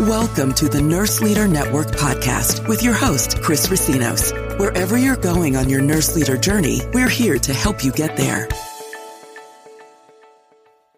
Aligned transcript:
Welcome 0.00 0.52
to 0.56 0.68
the 0.68 0.82
Nurse 0.82 1.22
Leader 1.22 1.48
Network 1.48 1.86
podcast 1.86 2.68
with 2.68 2.82
your 2.82 2.92
host, 2.92 3.40
Chris 3.40 3.68
Racinos. 3.68 4.30
Wherever 4.58 4.98
you're 4.98 5.16
going 5.16 5.56
on 5.56 5.70
your 5.70 5.80
nurse 5.80 6.14
leader 6.14 6.36
journey, 6.36 6.82
we're 6.92 7.08
here 7.08 7.38
to 7.38 7.54
help 7.54 7.82
you 7.82 7.92
get 7.92 8.14
there. 8.14 8.46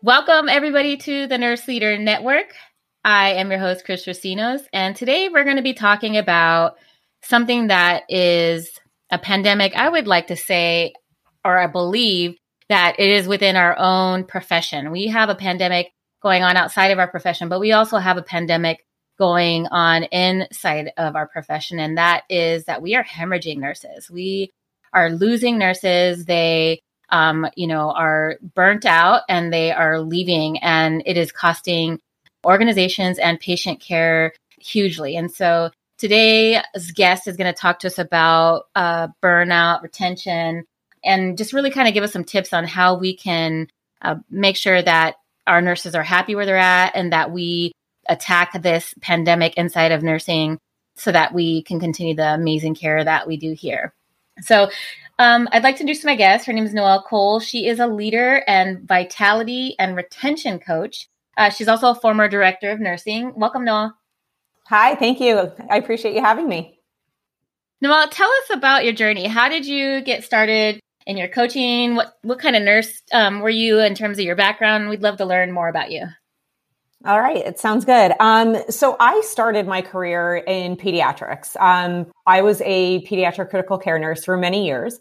Welcome, 0.02 0.48
everybody, 0.48 0.96
to 0.96 1.28
the 1.28 1.38
Nurse 1.38 1.68
Leader 1.68 1.96
Network. 1.96 2.52
I 3.04 3.34
am 3.34 3.52
your 3.52 3.60
host, 3.60 3.84
Chris 3.84 4.04
Racinos, 4.04 4.62
and 4.72 4.96
today 4.96 5.28
we're 5.28 5.44
going 5.44 5.58
to 5.58 5.62
be 5.62 5.74
talking 5.74 6.16
about 6.16 6.76
something 7.22 7.68
that 7.68 8.02
is 8.08 8.68
a 9.12 9.18
pandemic. 9.18 9.76
I 9.76 9.90
would 9.90 10.08
like 10.08 10.26
to 10.26 10.36
say, 10.36 10.92
or 11.44 11.56
I 11.56 11.68
believe, 11.68 12.36
that 12.68 12.96
it 12.98 13.08
is 13.08 13.28
within 13.28 13.54
our 13.54 13.78
own 13.78 14.24
profession. 14.24 14.90
We 14.90 15.06
have 15.06 15.28
a 15.28 15.36
pandemic 15.36 15.92
going 16.20 16.42
on 16.42 16.56
outside 16.56 16.88
of 16.88 16.98
our 16.98 17.06
profession, 17.06 17.48
but 17.48 17.60
we 17.60 17.70
also 17.70 17.98
have 17.98 18.16
a 18.16 18.22
pandemic 18.22 18.84
going 19.18 19.66
on 19.66 20.04
inside 20.04 20.92
of 20.96 21.16
our 21.16 21.26
profession. 21.26 21.78
And 21.78 21.98
that 21.98 22.24
is 22.30 22.64
that 22.64 22.82
we 22.82 22.94
are 22.94 23.04
hemorrhaging 23.04 23.58
nurses. 23.58 24.10
We 24.10 24.52
are 24.92 25.10
losing 25.10 25.58
nurses. 25.58 26.24
They, 26.24 26.80
um, 27.10 27.46
you 27.56 27.66
know, 27.66 27.90
are 27.90 28.36
burnt 28.54 28.86
out 28.86 29.22
and 29.28 29.52
they 29.52 29.72
are 29.72 30.00
leaving, 30.00 30.58
and 30.58 31.02
it 31.06 31.16
is 31.16 31.32
costing 31.32 31.98
organizations 32.46 33.18
and 33.18 33.40
patient 33.40 33.80
care 33.80 34.32
hugely. 34.60 35.16
And 35.16 35.30
so 35.30 35.70
today's 35.98 36.62
guest 36.94 37.26
is 37.26 37.36
going 37.36 37.52
to 37.52 37.58
talk 37.58 37.80
to 37.80 37.88
us 37.88 37.98
about 37.98 38.64
uh, 38.74 39.08
burnout, 39.22 39.82
retention, 39.82 40.64
and 41.04 41.36
just 41.36 41.52
really 41.52 41.70
kind 41.70 41.88
of 41.88 41.94
give 41.94 42.04
us 42.04 42.12
some 42.12 42.24
tips 42.24 42.52
on 42.52 42.64
how 42.64 42.96
we 42.96 43.16
can 43.16 43.68
uh, 44.02 44.16
make 44.30 44.56
sure 44.56 44.80
that 44.80 45.16
our 45.46 45.60
nurses 45.60 45.94
are 45.94 46.02
happy 46.02 46.34
where 46.34 46.46
they're 46.46 46.56
at 46.56 46.92
and 46.94 47.12
that 47.12 47.32
we 47.32 47.72
attack 48.08 48.62
this 48.62 48.94
pandemic 49.00 49.54
inside 49.56 49.92
of 49.92 50.02
nursing 50.02 50.58
so 50.96 51.12
that 51.12 51.32
we 51.32 51.62
can 51.62 51.78
continue 51.80 52.14
the 52.14 52.34
amazing 52.34 52.74
care 52.74 53.02
that 53.02 53.26
we 53.26 53.36
do 53.36 53.52
here. 53.52 53.94
So, 54.40 54.70
um, 55.20 55.48
I'd 55.50 55.64
like 55.64 55.76
to 55.76 55.80
introduce 55.82 56.04
my 56.04 56.14
guest. 56.14 56.46
Her 56.46 56.52
name 56.52 56.64
is 56.64 56.72
Noelle 56.72 57.02
Cole. 57.02 57.40
She 57.40 57.66
is 57.66 57.80
a 57.80 57.88
leader 57.88 58.44
and 58.46 58.86
vitality 58.86 59.74
and 59.78 59.96
retention 59.96 60.60
coach. 60.60 61.08
Uh, 61.36 61.50
she's 61.50 61.68
also 61.68 61.90
a 61.90 61.94
former 61.94 62.28
director 62.28 62.70
of 62.70 62.78
nursing. 62.78 63.32
Welcome, 63.34 63.64
Noelle. 63.64 63.94
Hi, 64.68 64.94
thank 64.94 65.20
you. 65.20 65.50
I 65.70 65.78
appreciate 65.78 66.14
you 66.14 66.20
having 66.20 66.48
me. 66.48 66.78
Noelle, 67.80 68.08
tell 68.08 68.28
us 68.28 68.50
about 68.56 68.84
your 68.84 68.92
journey. 68.92 69.26
How 69.26 69.48
did 69.48 69.66
you 69.66 70.02
get 70.02 70.24
started 70.24 70.80
in 71.06 71.16
your 71.16 71.28
coaching? 71.28 71.94
What 71.94 72.12
what 72.22 72.38
kind 72.38 72.54
of 72.54 72.62
nurse 72.62 73.02
um, 73.12 73.40
were 73.40 73.50
you 73.50 73.78
in 73.80 73.94
terms 73.94 74.18
of 74.18 74.24
your 74.24 74.36
background? 74.36 74.88
We'd 74.88 75.02
love 75.02 75.18
to 75.18 75.24
learn 75.24 75.52
more 75.52 75.68
about 75.68 75.90
you. 75.90 76.06
All 77.04 77.20
right, 77.20 77.36
it 77.36 77.60
sounds 77.60 77.84
good. 77.84 78.12
Um, 78.18 78.56
so 78.70 78.96
I 78.98 79.20
started 79.20 79.68
my 79.68 79.82
career 79.82 80.36
in 80.36 80.76
pediatrics. 80.76 81.56
Um, 81.60 82.10
I 82.26 82.42
was 82.42 82.60
a 82.64 83.04
pediatric 83.06 83.50
critical 83.50 83.78
care 83.78 84.00
nurse 84.00 84.24
for 84.24 84.36
many 84.36 84.66
years, 84.66 84.98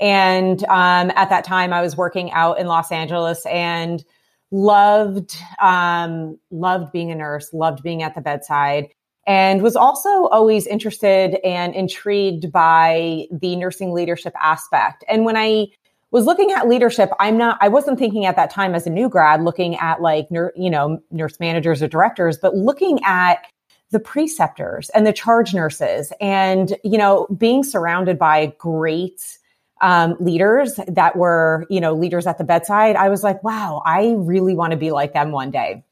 and 0.00 0.62
um, 0.64 1.10
at 1.16 1.28
that 1.30 1.42
time, 1.44 1.72
I 1.72 1.82
was 1.82 1.96
working 1.96 2.30
out 2.30 2.60
in 2.60 2.68
Los 2.68 2.92
Angeles 2.92 3.44
and 3.46 4.04
loved 4.52 5.36
um, 5.60 6.38
loved 6.52 6.92
being 6.92 7.10
a 7.10 7.16
nurse, 7.16 7.52
loved 7.52 7.82
being 7.82 8.04
at 8.04 8.14
the 8.14 8.20
bedside, 8.20 8.86
and 9.26 9.60
was 9.60 9.74
also 9.74 10.28
always 10.28 10.68
interested 10.68 11.34
and 11.44 11.74
intrigued 11.74 12.52
by 12.52 13.26
the 13.32 13.56
nursing 13.56 13.92
leadership 13.92 14.34
aspect. 14.40 15.04
And 15.08 15.24
when 15.24 15.36
I 15.36 15.66
was 16.10 16.24
looking 16.24 16.50
at 16.50 16.68
leadership, 16.68 17.10
I'm 17.20 17.38
not, 17.38 17.58
I 17.60 17.68
wasn't 17.68 17.98
thinking 17.98 18.26
at 18.26 18.36
that 18.36 18.50
time 18.50 18.74
as 18.74 18.86
a 18.86 18.90
new 18.90 19.08
grad 19.08 19.42
looking 19.42 19.76
at 19.76 20.00
like, 20.00 20.26
you 20.30 20.70
know, 20.70 21.00
nurse 21.10 21.38
managers 21.38 21.82
or 21.82 21.88
directors, 21.88 22.36
but 22.36 22.56
looking 22.56 23.00
at 23.04 23.46
the 23.90 24.00
preceptors 24.00 24.88
and 24.90 25.06
the 25.06 25.12
charge 25.12 25.54
nurses 25.54 26.12
and, 26.20 26.76
you 26.84 26.98
know, 26.98 27.26
being 27.36 27.62
surrounded 27.62 28.18
by 28.18 28.46
great 28.58 29.38
um, 29.80 30.16
leaders 30.20 30.78
that 30.86 31.16
were, 31.16 31.66
you 31.70 31.80
know, 31.80 31.94
leaders 31.94 32.26
at 32.26 32.38
the 32.38 32.44
bedside. 32.44 32.96
I 32.96 33.08
was 33.08 33.22
like, 33.22 33.42
wow, 33.42 33.82
I 33.84 34.14
really 34.16 34.54
want 34.54 34.72
to 34.72 34.76
be 34.76 34.90
like 34.90 35.12
them 35.12 35.32
one 35.32 35.50
day. 35.50 35.84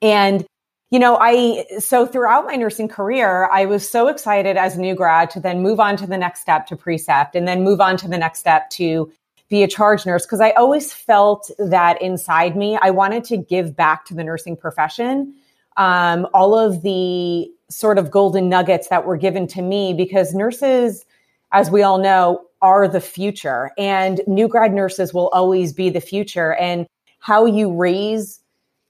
And, 0.00 0.46
you 0.90 0.98
know, 0.98 1.18
I, 1.20 1.64
so 1.78 2.06
throughout 2.06 2.44
my 2.44 2.54
nursing 2.54 2.88
career, 2.88 3.48
I 3.52 3.64
was 3.64 3.88
so 3.88 4.08
excited 4.08 4.56
as 4.56 4.76
a 4.76 4.80
new 4.80 4.94
grad 4.94 5.30
to 5.30 5.40
then 5.40 5.62
move 5.62 5.80
on 5.80 5.96
to 5.96 6.06
the 6.06 6.16
next 6.16 6.40
step 6.40 6.66
to 6.68 6.76
precept 6.76 7.34
and 7.34 7.48
then 7.48 7.64
move 7.64 7.80
on 7.80 7.96
to 7.98 8.08
the 8.08 8.18
next 8.18 8.38
step 8.38 8.70
to 8.70 9.10
be 9.54 9.62
a 9.62 9.68
charge 9.68 10.04
nurse 10.04 10.26
because 10.26 10.40
I 10.40 10.50
always 10.52 10.92
felt 10.92 11.50
that 11.58 12.02
inside 12.02 12.56
me. 12.56 12.76
I 12.82 12.90
wanted 12.90 13.22
to 13.24 13.36
give 13.36 13.76
back 13.76 14.04
to 14.06 14.14
the 14.14 14.24
nursing 14.24 14.56
profession 14.56 15.34
um, 15.76 16.26
all 16.34 16.58
of 16.58 16.82
the 16.82 17.50
sort 17.68 17.98
of 17.98 18.10
golden 18.10 18.48
nuggets 18.48 18.88
that 18.88 19.04
were 19.04 19.16
given 19.16 19.46
to 19.48 19.62
me 19.62 19.94
because 19.94 20.34
nurses, 20.34 21.04
as 21.52 21.70
we 21.70 21.82
all 21.82 21.98
know, 21.98 22.44
are 22.62 22.88
the 22.88 23.00
future 23.00 23.70
and 23.76 24.20
new 24.26 24.48
grad 24.48 24.72
nurses 24.72 25.12
will 25.12 25.28
always 25.28 25.72
be 25.72 25.90
the 25.90 26.00
future. 26.00 26.54
And 26.54 26.86
how 27.18 27.46
you 27.46 27.72
raise 27.72 28.40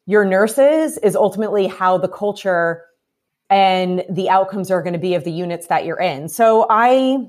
your 0.06 0.25
nurses 0.25 0.98
is 0.98 1.16
ultimately 1.16 1.66
how 1.66 1.98
the 1.98 2.08
culture 2.08 2.84
and 3.50 4.04
the 4.08 4.28
outcomes 4.28 4.70
are 4.70 4.82
going 4.82 4.92
to 4.92 4.98
be 4.98 5.14
of 5.14 5.25
the 5.25 5.32
units 5.32 5.66
that 5.69 5.84
you're 5.84 6.00
in. 6.00 6.28
So 6.28 6.66
I 6.70 7.28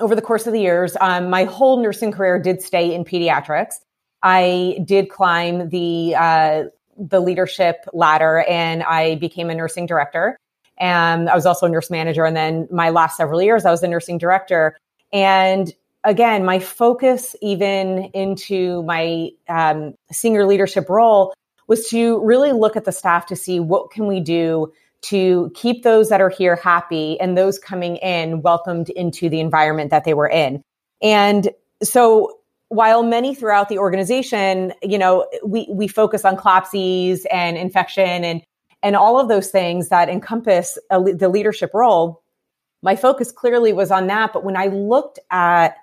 over 0.00 0.14
the 0.14 0.22
course 0.22 0.46
of 0.46 0.52
the 0.52 0.60
years, 0.60 0.96
um, 1.00 1.30
my 1.30 1.44
whole 1.44 1.82
nursing 1.82 2.12
career 2.12 2.40
did 2.40 2.62
stay 2.62 2.94
in 2.94 3.04
pediatrics. 3.04 3.74
I 4.22 4.78
did 4.84 5.08
climb 5.08 5.68
the 5.68 6.14
uh, 6.16 6.64
the 6.98 7.20
leadership 7.20 7.84
ladder, 7.92 8.44
and 8.48 8.82
I 8.82 9.16
became 9.16 9.50
a 9.50 9.54
nursing 9.54 9.86
director. 9.86 10.36
And 10.78 11.28
I 11.28 11.34
was 11.34 11.46
also 11.46 11.66
a 11.66 11.68
nurse 11.68 11.90
manager. 11.90 12.24
And 12.24 12.36
then 12.36 12.68
my 12.70 12.90
last 12.90 13.16
several 13.16 13.42
years, 13.42 13.64
I 13.64 13.70
was 13.70 13.82
a 13.82 13.88
nursing 13.88 14.18
director. 14.18 14.76
And 15.12 15.72
again, 16.04 16.44
my 16.44 16.58
focus, 16.58 17.34
even 17.40 18.10
into 18.14 18.82
my 18.82 19.30
um, 19.48 19.94
senior 20.10 20.46
leadership 20.46 20.88
role, 20.88 21.34
was 21.66 21.88
to 21.88 22.24
really 22.24 22.52
look 22.52 22.76
at 22.76 22.84
the 22.84 22.92
staff 22.92 23.26
to 23.26 23.36
see 23.36 23.58
what 23.58 23.90
can 23.90 24.06
we 24.06 24.20
do 24.20 24.72
to 25.02 25.50
keep 25.54 25.82
those 25.82 26.08
that 26.08 26.20
are 26.20 26.28
here 26.28 26.56
happy 26.56 27.18
and 27.20 27.36
those 27.36 27.58
coming 27.58 27.96
in 27.96 28.42
welcomed 28.42 28.90
into 28.90 29.28
the 29.28 29.40
environment 29.40 29.90
that 29.90 30.04
they 30.04 30.14
were 30.14 30.28
in. 30.28 30.62
And 31.02 31.50
so 31.82 32.38
while 32.68 33.02
many 33.02 33.34
throughout 33.34 33.68
the 33.68 33.78
organization, 33.78 34.72
you 34.82 34.98
know, 34.98 35.28
we, 35.44 35.68
we 35.70 35.86
focus 35.86 36.24
on 36.24 36.36
CLABSIs 36.36 37.24
and 37.30 37.56
infection 37.56 38.24
and, 38.24 38.42
and 38.82 38.96
all 38.96 39.20
of 39.20 39.28
those 39.28 39.50
things 39.50 39.88
that 39.88 40.08
encompass 40.08 40.78
a, 40.90 41.00
the 41.00 41.28
leadership 41.28 41.70
role, 41.72 42.22
my 42.82 42.96
focus 42.96 43.30
clearly 43.30 43.72
was 43.72 43.90
on 43.90 44.06
that. 44.08 44.32
But 44.32 44.44
when 44.44 44.56
I 44.56 44.66
looked 44.66 45.18
at 45.30 45.76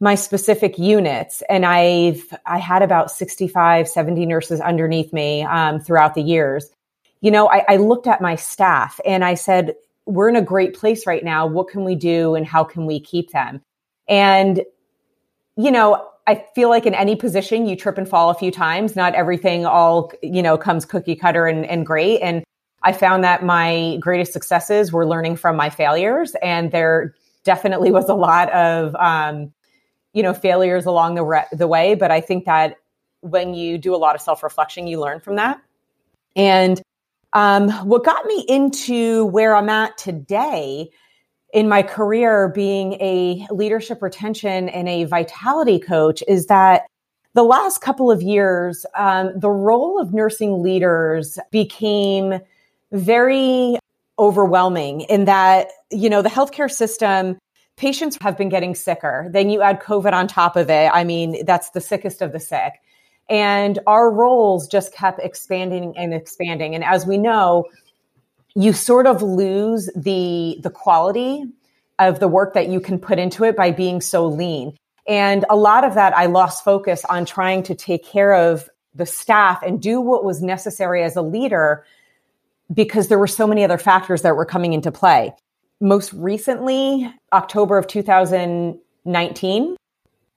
my 0.00 0.16
specific 0.16 0.78
units 0.78 1.42
and 1.48 1.64
I've, 1.64 2.36
I 2.46 2.58
had 2.58 2.82
about 2.82 3.10
65, 3.12 3.88
70 3.88 4.26
nurses 4.26 4.60
underneath 4.60 5.12
me 5.12 5.42
um, 5.42 5.78
throughout 5.78 6.14
the 6.14 6.22
years 6.22 6.70
you 7.22 7.30
know, 7.30 7.48
I, 7.48 7.64
I 7.68 7.76
looked 7.76 8.06
at 8.06 8.20
my 8.20 8.34
staff 8.34 9.00
and 9.06 9.24
I 9.24 9.34
said, 9.34 9.76
we're 10.04 10.28
in 10.28 10.36
a 10.36 10.42
great 10.42 10.74
place 10.74 11.06
right 11.06 11.24
now. 11.24 11.46
What 11.46 11.68
can 11.68 11.84
we 11.84 11.94
do 11.94 12.34
and 12.34 12.44
how 12.44 12.64
can 12.64 12.84
we 12.84 13.00
keep 13.00 13.30
them? 13.30 13.62
And, 14.08 14.62
you 15.56 15.70
know, 15.70 16.08
I 16.26 16.44
feel 16.54 16.68
like 16.68 16.84
in 16.84 16.94
any 16.94 17.14
position 17.14 17.66
you 17.66 17.76
trip 17.76 17.96
and 17.96 18.08
fall 18.08 18.30
a 18.30 18.34
few 18.34 18.50
times. 18.50 18.96
Not 18.96 19.14
everything 19.14 19.64
all, 19.64 20.12
you 20.20 20.42
know, 20.42 20.58
comes 20.58 20.84
cookie 20.84 21.14
cutter 21.14 21.46
and, 21.46 21.64
and 21.64 21.86
great. 21.86 22.20
And 22.20 22.42
I 22.82 22.92
found 22.92 23.22
that 23.22 23.44
my 23.44 23.98
greatest 24.00 24.32
successes 24.32 24.92
were 24.92 25.06
learning 25.06 25.36
from 25.36 25.56
my 25.56 25.70
failures. 25.70 26.34
And 26.42 26.72
there 26.72 27.14
definitely 27.44 27.92
was 27.92 28.08
a 28.08 28.14
lot 28.14 28.50
of, 28.52 28.96
um, 28.96 29.52
you 30.12 30.24
know, 30.24 30.34
failures 30.34 30.86
along 30.86 31.14
the, 31.14 31.24
re- 31.24 31.46
the 31.52 31.68
way. 31.68 31.94
But 31.94 32.10
I 32.10 32.20
think 32.20 32.46
that 32.46 32.78
when 33.20 33.54
you 33.54 33.78
do 33.78 33.94
a 33.94 33.98
lot 33.98 34.16
of 34.16 34.20
self 34.20 34.42
reflection, 34.42 34.88
you 34.88 34.98
learn 35.00 35.20
from 35.20 35.36
that. 35.36 35.60
And 36.34 36.82
um, 37.32 37.70
what 37.86 38.04
got 38.04 38.26
me 38.26 38.44
into 38.48 39.26
where 39.26 39.54
I'm 39.56 39.68
at 39.68 39.96
today 39.98 40.90
in 41.52 41.68
my 41.68 41.82
career 41.82 42.48
being 42.48 42.94
a 42.94 43.46
leadership 43.50 44.02
retention 44.02 44.68
and 44.70 44.88
a 44.88 45.04
vitality 45.04 45.78
coach 45.78 46.22
is 46.26 46.46
that 46.46 46.86
the 47.34 47.42
last 47.42 47.80
couple 47.80 48.10
of 48.10 48.22
years, 48.22 48.84
um, 48.94 49.32
the 49.38 49.50
role 49.50 50.00
of 50.00 50.12
nursing 50.12 50.62
leaders 50.62 51.38
became 51.50 52.40
very 52.90 53.78
overwhelming 54.18 55.02
in 55.02 55.24
that, 55.24 55.68
you 55.90 56.10
know, 56.10 56.20
the 56.20 56.28
healthcare 56.28 56.70
system, 56.70 57.38
patients 57.76 58.18
have 58.20 58.36
been 58.36 58.50
getting 58.50 58.74
sicker. 58.74 59.28
Then 59.30 59.48
you 59.48 59.62
add 59.62 59.80
COVID 59.80 60.12
on 60.12 60.26
top 60.26 60.56
of 60.56 60.68
it. 60.68 60.90
I 60.92 61.04
mean, 61.04 61.44
that's 61.46 61.70
the 61.70 61.80
sickest 61.80 62.20
of 62.20 62.32
the 62.32 62.40
sick. 62.40 62.74
And 63.28 63.78
our 63.86 64.10
roles 64.10 64.68
just 64.68 64.94
kept 64.94 65.20
expanding 65.20 65.94
and 65.96 66.12
expanding. 66.12 66.74
And 66.74 66.84
as 66.84 67.06
we 67.06 67.18
know, 67.18 67.66
you 68.54 68.72
sort 68.72 69.06
of 69.06 69.22
lose 69.22 69.88
the 69.96 70.58
the 70.62 70.70
quality 70.70 71.44
of 71.98 72.20
the 72.20 72.28
work 72.28 72.54
that 72.54 72.68
you 72.68 72.80
can 72.80 72.98
put 72.98 73.18
into 73.18 73.44
it 73.44 73.56
by 73.56 73.70
being 73.70 74.00
so 74.00 74.26
lean. 74.26 74.76
And 75.06 75.44
a 75.50 75.56
lot 75.56 75.84
of 75.84 75.94
that 75.94 76.16
I 76.16 76.26
lost 76.26 76.64
focus 76.64 77.04
on 77.04 77.24
trying 77.24 77.62
to 77.64 77.74
take 77.74 78.04
care 78.04 78.34
of 78.34 78.68
the 78.94 79.06
staff 79.06 79.62
and 79.62 79.80
do 79.80 80.00
what 80.00 80.24
was 80.24 80.42
necessary 80.42 81.02
as 81.02 81.16
a 81.16 81.22
leader 81.22 81.84
because 82.72 83.08
there 83.08 83.18
were 83.18 83.26
so 83.26 83.46
many 83.46 83.64
other 83.64 83.78
factors 83.78 84.22
that 84.22 84.36
were 84.36 84.44
coming 84.44 84.72
into 84.72 84.92
play. 84.92 85.34
Most 85.80 86.12
recently, 86.12 87.12
October 87.32 87.78
of 87.78 87.86
2019, 87.86 89.76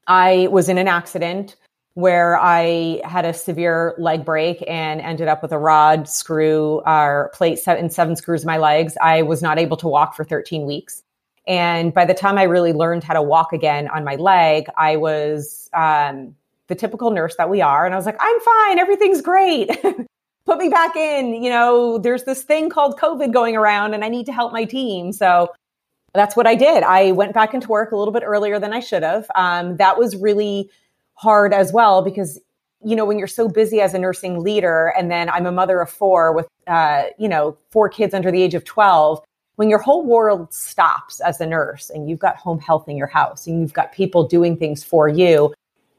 I 0.07 0.47
was 0.51 0.69
in 0.69 0.77
an 0.77 0.87
accident 0.87 1.55
where 1.95 2.37
I 2.37 3.01
had 3.05 3.23
a 3.23 3.33
severe 3.33 3.95
leg 3.97 4.25
break 4.25 4.63
and 4.67 4.99
ended 4.99 5.29
up 5.29 5.41
with 5.41 5.53
a 5.53 5.57
rod, 5.57 6.09
screw, 6.09 6.81
or 6.85 7.31
plate 7.33 7.57
set 7.57 7.79
and 7.79 7.91
seven 7.91 8.17
screws 8.17 8.43
in 8.43 8.47
my 8.47 8.57
legs. 8.57 8.97
I 9.01 9.21
was 9.21 9.41
not 9.41 9.57
able 9.57 9.77
to 9.77 9.87
walk 9.87 10.13
for 10.13 10.25
13 10.25 10.65
weeks. 10.65 11.01
And 11.47 11.93
by 11.93 12.03
the 12.03 12.13
time 12.13 12.37
I 12.37 12.43
really 12.43 12.73
learned 12.73 13.05
how 13.05 13.13
to 13.13 13.21
walk 13.21 13.53
again 13.53 13.87
on 13.87 14.03
my 14.03 14.15
leg, 14.15 14.65
I 14.77 14.97
was 14.97 15.69
um, 15.73 16.35
the 16.67 16.75
typical 16.75 17.11
nurse 17.11 17.37
that 17.37 17.49
we 17.49 17.61
are. 17.61 17.85
And 17.85 17.93
I 17.93 17.97
was 17.97 18.05
like, 18.05 18.17
I'm 18.19 18.39
fine. 18.41 18.77
Everything's 18.77 19.21
great. 19.21 19.69
Put 20.45 20.57
me 20.57 20.67
back 20.67 20.97
in. 20.97 21.41
You 21.41 21.49
know, 21.49 21.97
there's 21.97 22.25
this 22.25 22.43
thing 22.43 22.69
called 22.69 22.99
COVID 22.99 23.31
going 23.31 23.55
around 23.55 23.93
and 23.93 24.03
I 24.03 24.09
need 24.09 24.25
to 24.25 24.33
help 24.33 24.51
my 24.51 24.65
team. 24.65 25.13
So 25.13 25.53
that's 26.13 26.35
what 26.35 26.45
I 26.45 26.55
did. 26.55 26.83
I 26.83 27.13
went 27.13 27.33
back 27.33 27.53
into 27.53 27.69
work 27.69 27.93
a 27.93 27.95
little 27.95 28.13
bit 28.13 28.23
earlier 28.23 28.59
than 28.59 28.73
I 28.73 28.81
should 28.81 29.03
have. 29.03 29.27
Um, 29.35 29.77
that 29.77 29.97
was 29.97 30.15
really 30.17 30.69
hard 31.15 31.53
as 31.53 31.73
well 31.73 32.01
because 32.01 32.39
you 32.83 32.95
know 32.95 33.05
when 33.05 33.17
you're 33.17 33.27
so 33.27 33.47
busy 33.47 33.81
as 33.81 33.93
a 33.93 33.99
nursing 33.99 34.43
leader 34.43 34.93
and 34.97 35.09
then 35.09 35.29
i'm 35.29 35.45
a 35.45 35.51
mother 35.51 35.79
of 35.81 35.89
four 35.89 36.33
with 36.33 36.47
uh, 36.67 37.03
you 37.17 37.27
know 37.27 37.57
four 37.71 37.89
kids 37.89 38.13
under 38.13 38.31
the 38.31 38.41
age 38.41 38.53
of 38.53 38.63
12 38.65 39.21
when 39.55 39.69
your 39.69 39.79
whole 39.79 40.05
world 40.05 40.53
stops 40.53 41.21
as 41.21 41.39
a 41.39 41.45
nurse 41.45 41.89
and 41.89 42.09
you've 42.09 42.19
got 42.19 42.35
home 42.35 42.59
health 42.59 42.87
in 42.89 42.97
your 42.97 43.07
house 43.07 43.47
and 43.47 43.61
you've 43.61 43.73
got 43.73 43.93
people 43.93 44.27
doing 44.27 44.57
things 44.57 44.83
for 44.83 45.07
you 45.07 45.53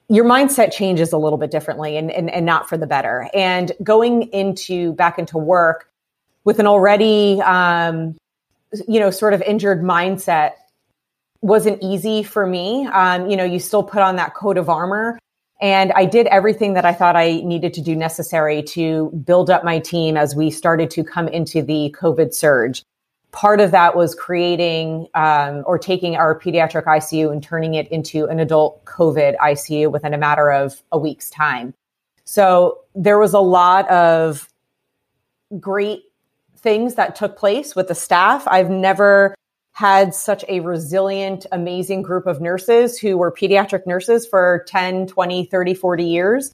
your 0.09 0.25
mindset 0.25 0.73
changes 0.73 1.13
a 1.13 1.19
little 1.19 1.39
bit 1.39 1.51
differently 1.51 1.97
and, 1.97 2.11
and, 2.11 2.31
and 2.31 2.47
not 2.47 2.69
for 2.69 2.77
the 2.77 2.87
better. 2.87 3.29
And 3.35 3.73
going 3.83 4.23
into 4.33 4.93
back 4.93 5.19
into 5.19 5.39
work 5.39 5.91
with 6.45 6.61
an 6.61 6.67
already 6.67 7.41
um, 7.43 8.17
you 8.87 9.01
know 9.01 9.11
sort 9.11 9.35
of 9.35 9.43
injured 9.43 9.83
mindset 9.83 10.53
wasn't 11.47 11.79
easy 11.81 12.25
for 12.25 12.45
me. 12.45 12.87
Um, 12.89 13.31
you 13.31 13.37
know, 13.37 13.45
you 13.45 13.61
still 13.61 13.85
put 13.85 14.03
on 14.03 14.17
that 14.17 14.35
coat 14.35 14.59
of 14.59 14.69
armor. 14.69 15.19
And 15.61 15.93
I 15.93 16.05
did 16.05 16.27
everything 16.27 16.75
that 16.75 16.85
I 16.85 16.93
thought 16.93 17.17
I 17.17 17.41
needed 17.45 17.73
to 17.75 17.81
do 17.81 17.95
necessary 17.95 18.63
to 18.65 19.11
build 19.25 19.49
up 19.49 19.65
my 19.65 19.79
team 19.79 20.17
as 20.17 20.35
we 20.35 20.51
started 20.51 20.91
to 20.91 21.05
come 21.05 21.29
into 21.29 21.63
the 21.63 21.95
COVID 21.99 22.35
surge. 22.35 22.83
Part 23.31 23.61
of 23.61 23.71
that 23.71 23.97
was 23.97 24.15
creating 24.15 25.07
um, 25.15 25.63
or 25.67 25.79
taking 25.79 26.17
our 26.17 26.39
pediatric 26.39 26.85
ICU 26.85 27.31
and 27.31 27.43
turning 27.43 27.75
it 27.75 27.87
into 27.89 28.27
an 28.27 28.41
adult 28.41 28.85
COVID 28.85 29.37
ICU 29.37 29.91
within 29.91 30.13
a 30.13 30.19
matter 30.19 30.51
of 30.51 30.83
a 30.91 30.99
week's 30.99 31.31
time. 31.31 31.75
So 32.25 32.81
there 32.95 33.19
was 33.19 33.35
a 33.35 33.41
lot 33.41 33.89
of 33.89 34.49
great 35.61 36.03
things 36.59 36.97
that 36.97 37.15
took 37.15 37.39
place 37.39 37.77
with 37.77 37.89
the 37.89 37.95
staff. 37.95 38.43
I've 38.49 38.71
never 38.71 39.35
had 39.77 40.15
such 40.15 40.43
a 40.49 40.61
resilient, 40.61 41.45
amazing 41.53 42.01
group 42.01 42.27
of 42.27 42.41
nurses 42.41 42.99
who 42.99 43.19
were 43.19 43.31
pediatric 43.31 43.87
nurses 43.87 44.27
for 44.27 44.65
10, 44.69 45.07
20, 45.07 45.45
30, 45.45 45.75
40 45.75 46.03
years, 46.03 46.51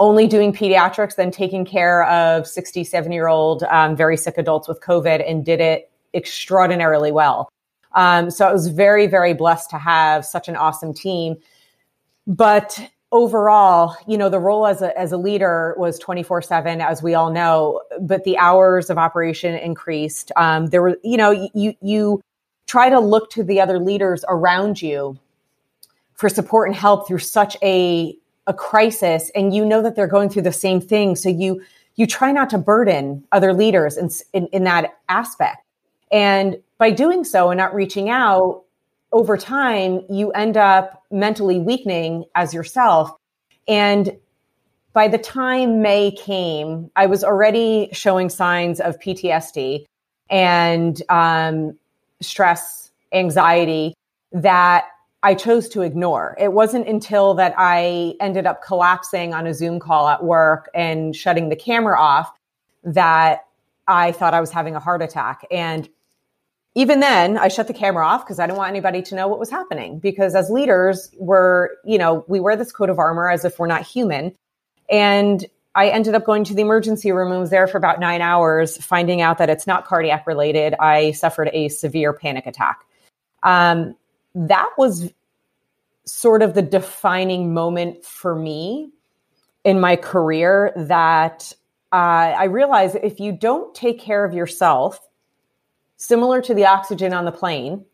only 0.00 0.26
doing 0.26 0.52
pediatrics, 0.52 1.14
then 1.14 1.30
taking 1.30 1.64
care 1.64 2.02
of 2.06 2.44
67 2.48 3.12
year 3.12 3.28
old, 3.28 3.62
um, 3.70 3.94
very 3.94 4.16
sick 4.16 4.38
adults 4.38 4.66
with 4.66 4.80
COVID 4.80 5.24
and 5.24 5.44
did 5.44 5.60
it 5.60 5.88
extraordinarily 6.14 7.12
well. 7.12 7.48
Um, 7.94 8.32
so 8.32 8.44
I 8.48 8.52
was 8.52 8.66
very, 8.66 9.06
very 9.06 9.32
blessed 9.32 9.70
to 9.70 9.78
have 9.78 10.26
such 10.26 10.48
an 10.48 10.56
awesome 10.56 10.92
team. 10.92 11.36
But 12.26 12.90
overall, 13.12 13.96
you 14.06 14.18
know, 14.18 14.28
the 14.28 14.38
role 14.38 14.66
as 14.66 14.82
a, 14.82 14.96
as 14.98 15.12
a 15.12 15.16
leader 15.16 15.74
was 15.78 15.98
24 15.98 16.42
seven, 16.42 16.80
as 16.80 17.02
we 17.02 17.14
all 17.14 17.30
know, 17.30 17.80
but 18.00 18.24
the 18.24 18.36
hours 18.38 18.90
of 18.90 18.98
operation 18.98 19.54
increased. 19.54 20.32
Um, 20.36 20.66
there 20.66 20.82
were, 20.82 20.98
you 21.02 21.16
know, 21.16 21.30
you, 21.54 21.74
you 21.80 22.22
try 22.66 22.88
to 22.88 22.98
look 22.98 23.30
to 23.30 23.44
the 23.44 23.60
other 23.60 23.78
leaders 23.78 24.24
around 24.28 24.82
you 24.82 25.18
for 26.14 26.28
support 26.28 26.68
and 26.68 26.76
help 26.76 27.06
through 27.06 27.18
such 27.18 27.56
a, 27.62 28.16
a 28.46 28.54
crisis. 28.54 29.30
And 29.34 29.54
you 29.54 29.64
know 29.64 29.82
that 29.82 29.94
they're 29.94 30.06
going 30.06 30.28
through 30.28 30.42
the 30.42 30.52
same 30.52 30.80
thing. 30.80 31.14
So 31.14 31.28
you, 31.28 31.62
you 31.94 32.06
try 32.06 32.32
not 32.32 32.50
to 32.50 32.58
burden 32.58 33.24
other 33.30 33.52
leaders 33.52 33.96
in, 33.96 34.10
in, 34.32 34.46
in 34.48 34.64
that 34.64 34.98
aspect. 35.08 35.62
And 36.10 36.60
by 36.78 36.90
doing 36.90 37.24
so 37.24 37.50
and 37.50 37.58
not 37.58 37.74
reaching 37.74 38.08
out, 38.08 38.62
over 39.12 39.36
time, 39.36 40.04
you 40.10 40.30
end 40.32 40.56
up 40.56 40.95
mentally 41.10 41.58
weakening 41.58 42.24
as 42.34 42.52
yourself. 42.54 43.10
And 43.68 44.16
by 44.92 45.08
the 45.08 45.18
time 45.18 45.82
May 45.82 46.10
came, 46.10 46.90
I 46.96 47.06
was 47.06 47.22
already 47.22 47.90
showing 47.92 48.30
signs 48.30 48.80
of 48.80 48.98
PTSD 48.98 49.84
and 50.30 51.02
um, 51.08 51.78
stress, 52.20 52.90
anxiety 53.12 53.94
that 54.32 54.86
I 55.22 55.34
chose 55.34 55.68
to 55.70 55.82
ignore. 55.82 56.36
It 56.38 56.52
wasn't 56.52 56.88
until 56.88 57.34
that 57.34 57.54
I 57.56 58.14
ended 58.20 58.46
up 58.46 58.62
collapsing 58.62 59.34
on 59.34 59.46
a 59.46 59.54
Zoom 59.54 59.80
call 59.80 60.08
at 60.08 60.24
work 60.24 60.70
and 60.74 61.14
shutting 61.14 61.48
the 61.48 61.56
camera 61.56 62.00
off 62.00 62.32
that 62.84 63.46
I 63.88 64.12
thought 64.12 64.34
I 64.34 64.40
was 64.40 64.50
having 64.50 64.76
a 64.76 64.80
heart 64.80 65.02
attack. 65.02 65.46
And 65.50 65.88
even 66.76 67.00
then 67.00 67.36
i 67.38 67.48
shut 67.48 67.66
the 67.66 67.74
camera 67.74 68.06
off 68.06 68.24
because 68.24 68.38
i 68.38 68.46
didn't 68.46 68.58
want 68.58 68.70
anybody 68.70 69.02
to 69.02 69.16
know 69.16 69.26
what 69.26 69.40
was 69.40 69.50
happening 69.50 69.98
because 69.98 70.36
as 70.36 70.48
leaders 70.48 71.10
we're 71.18 71.70
you 71.84 71.98
know 71.98 72.24
we 72.28 72.38
wear 72.38 72.54
this 72.54 72.70
coat 72.70 72.88
of 72.88 73.00
armor 73.00 73.28
as 73.28 73.44
if 73.44 73.58
we're 73.58 73.66
not 73.66 73.82
human. 73.82 74.32
And 74.88 75.44
i 75.74 75.88
ended 75.88 76.14
up 76.14 76.24
going 76.24 76.44
to 76.44 76.54
the 76.54 76.62
emergency 76.62 77.10
room 77.10 77.32
and 77.32 77.40
was 77.40 77.50
there 77.50 77.66
for 77.66 77.78
about 77.78 77.98
nine 77.98 78.20
hours 78.20 78.76
finding 78.76 79.20
out 79.20 79.38
that 79.38 79.50
it's 79.50 79.66
not 79.66 79.84
cardiac 79.86 80.26
related. 80.26 80.74
I 80.78 81.10
suffered 81.12 81.50
a 81.52 81.68
severe 81.68 82.12
panic 82.12 82.46
attack. 82.46 82.84
Um, 83.42 83.96
that 84.34 84.70
was 84.78 85.12
sort 86.04 86.42
of 86.42 86.54
the 86.54 86.62
defining 86.62 87.52
moment 87.52 88.04
for 88.04 88.36
me 88.36 88.90
in 89.64 89.80
my 89.80 89.96
career 89.96 90.72
that 90.76 91.52
uh, 91.92 91.96
i 92.38 92.44
realized 92.44 92.96
if 93.02 93.18
you 93.18 93.32
don't 93.32 93.74
take 93.74 93.98
care 93.98 94.24
of 94.24 94.34
yourself 94.34 95.00
similar 95.96 96.40
to 96.42 96.54
the 96.54 96.66
oxygen 96.66 97.12
on 97.12 97.24
the 97.24 97.32
plane, 97.32 97.84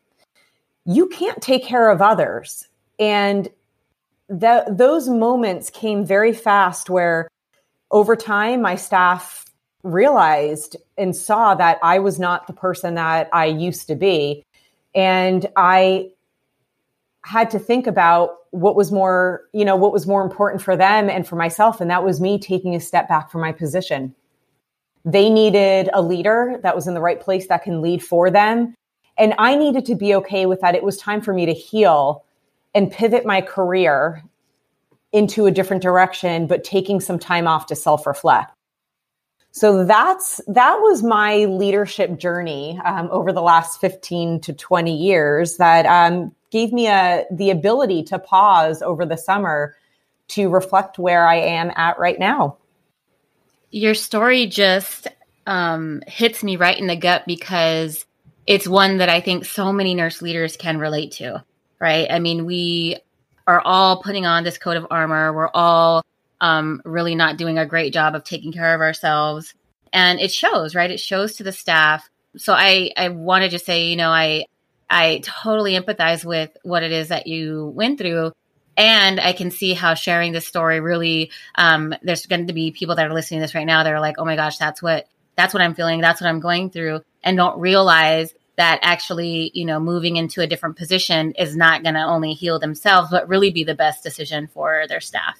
you 0.84 1.08
can't 1.08 1.40
take 1.40 1.64
care 1.64 1.90
of 1.90 2.02
others. 2.02 2.69
And 2.99 3.49
that 4.28 4.78
those 4.78 5.08
moments 5.08 5.70
came 5.70 6.04
very 6.04 6.32
fast 6.32 6.88
where 6.88 7.28
over 7.90 8.16
time 8.16 8.62
my 8.62 8.76
staff 8.76 9.44
realized 9.82 10.76
and 10.96 11.14
saw 11.14 11.54
that 11.54 11.78
I 11.82 11.99
was 11.99 12.18
not 12.18 12.47
the 12.47 12.52
person 12.52 12.94
that 12.94 13.28
I 13.32 13.47
used 13.47 13.88
to 13.88 13.94
be. 13.94 14.44
And 14.94 15.47
I 15.56 16.11
had 17.25 17.50
to 17.50 17.59
think 17.59 17.87
about 17.87 18.37
what 18.50 18.76
was 18.76 18.92
more, 18.92 19.44
you 19.52 19.64
know, 19.64 19.76
what 19.76 19.92
was 19.92 20.06
more 20.06 20.23
important 20.23 20.62
for 20.62 20.76
them 20.76 21.09
and 21.09 21.26
for 21.26 21.37
myself. 21.37 21.80
And 21.80 21.90
that 21.90 22.04
was 22.04 22.21
me 22.21 22.38
taking 22.38 22.75
a 22.75 22.80
step 22.80 23.09
back 23.09 23.30
from 23.30 23.40
my 23.40 23.52
position. 23.52 24.14
They 25.04 25.30
needed 25.30 25.90
a 25.92 26.02
leader 26.02 26.61
that 26.62 26.75
was 26.75 26.87
in 26.87 26.94
the 26.94 27.00
right 27.00 27.21
place 27.21 27.49
that 27.49 27.64
can 27.64 27.80
lead 27.80 28.02
for 28.02 28.30
them. 28.30 28.75
And 29.18 29.35
I 29.38 29.56
needed 29.56 29.85
to 29.87 29.94
be 29.94 30.14
okay 30.16 30.47
with 30.47 30.61
that. 30.61 30.75
It 30.75 30.82
was 30.82 30.97
time 30.97 31.21
for 31.21 31.35
me 31.35 31.47
to 31.47 31.52
heal 31.52 32.25
and 32.75 32.90
pivot 32.90 33.26
my 33.26 33.40
career 33.40 34.23
into 35.12 35.47
a 35.47 35.50
different 35.50 35.82
direction, 35.82 36.47
but 36.47 36.64
taking 36.64 37.00
some 37.00 37.18
time 37.18 37.47
off 37.47 37.66
to 37.66 37.76
self 37.76 38.06
reflect. 38.06 38.52
So 39.50 39.85
that's 39.85 40.40
that 40.47 40.76
was 40.76 41.02
my 41.02 41.44
leadership 41.44 42.18
journey 42.18 42.80
um, 42.87 43.09
over 43.11 43.32
the 43.32 43.42
last 43.42 43.80
fifteen 43.80 44.40
to 44.40 44.54
twenty 44.54 44.97
years. 44.97 45.59
That 45.59 45.85
um, 45.85 46.35
gave 46.50 46.73
me 46.73 46.87
a 46.87 47.26
the 47.30 47.50
ability 47.50 48.04
to 48.04 48.18
pause 48.18 48.80
over 48.80 49.04
the 49.04 49.18
summer 49.18 49.76
to 50.28 50.49
reflect 50.49 50.99
where 50.99 51.28
I 51.28 51.37
am 51.37 51.71
at 51.76 51.99
right 51.99 52.18
now 52.18 52.56
your 53.73 53.95
story 53.95 54.47
just 54.47 55.09
um, 55.47 56.02
hits 56.07 56.45
me 56.45 56.57
right 56.57 56.79
in 56.79 56.87
the 56.87 56.95
gut 56.95 57.25
because 57.26 58.05
it's 58.47 58.69
one 58.69 58.99
that 58.99 59.09
I 59.09 59.21
think 59.21 59.45
so 59.45 59.73
many 59.73 59.95
nurse 59.95 60.23
leaders 60.23 60.57
can 60.57 60.79
relate 60.79 61.12
to, 61.12 61.43
right? 61.81 62.07
I 62.09 62.19
mean, 62.19 62.45
we 62.45 62.99
are 63.47 63.61
all 63.61 64.02
putting 64.02 64.26
on 64.26 64.45
this 64.45 64.59
coat 64.59 64.76
of 64.76 64.87
armor. 64.91 65.33
We're 65.33 65.50
all 65.52 66.05
um, 66.41 66.83
really 66.85 67.14
not 67.14 67.38
doing 67.38 67.59
a 67.59 67.67
great 67.67 67.93
job 67.93 68.14
of 68.14 68.25
taking 68.25 68.52
care 68.52 68.75
of 68.75 68.81
ourselves. 68.81 69.55
And 69.93 70.21
it 70.21 70.31
shows, 70.31 70.75
right? 70.75 70.91
It 70.91 71.00
shows 71.00 71.37
to 71.37 71.43
the 71.43 71.52
staff. 71.52 72.09
So 72.37 72.52
I, 72.52 72.91
I 72.97 73.09
wanted 73.09 73.52
to 73.52 73.59
say, 73.59 73.87
you 73.87 73.97
know, 73.97 74.11
I, 74.11 74.47
I 74.88 75.21
totally 75.23 75.73
empathize 75.79 76.25
with 76.25 76.50
what 76.62 76.83
it 76.83 76.93
is 76.93 77.09
that 77.09 77.26
you 77.26 77.73
went 77.75 77.99
through 77.99 78.33
and 78.76 79.21
I 79.21 79.33
can 79.33 79.50
see 79.50 79.75
how 79.75 79.95
sharing 79.95 80.33
this 80.33 80.47
story 80.47 80.81
really, 80.81 81.31
um, 81.55 81.95
there's 82.02 82.26
going 82.26 82.47
to 82.47 82.52
be 82.52 82.71
people 82.71 82.95
that 82.97 83.07
are 83.07 83.12
listening 83.12 83.41
to 83.41 83.45
this 83.45 83.55
right 83.55 83.67
now 83.67 83.83
that 83.83 83.93
are 83.93 84.00
like, 84.00 84.17
oh 84.19 84.25
my 84.25 84.37
gosh, 84.37 84.57
that's 84.57 84.83
what, 84.83 85.07
that's 85.37 85.52
what 85.52 85.62
I'm 85.62 85.75
feeling. 85.75 86.00
That's 86.00 86.21
what 86.21 86.29
I'm 86.29 86.41
going 86.41 86.71
through. 86.71 87.00
And 87.23 87.37
don't 87.37 87.61
realize 87.61 88.35
that 88.57 88.79
actually, 88.83 89.50
you 89.55 89.64
know, 89.64 89.81
moving 89.81 90.17
into 90.17 90.41
a 90.41 90.47
different 90.47 90.76
position 90.76 91.33
is 91.33 91.57
not 91.57 91.83
going 91.83 91.95
to 91.95 92.02
only 92.02 92.33
heal 92.33 92.59
themselves, 92.59 93.09
but 93.11 93.29
really 93.29 93.50
be 93.50 93.64
the 93.64 93.75
best 93.75 94.02
decision 94.02 94.47
for 94.47 94.87
their 94.88 95.00
staff. 95.00 95.38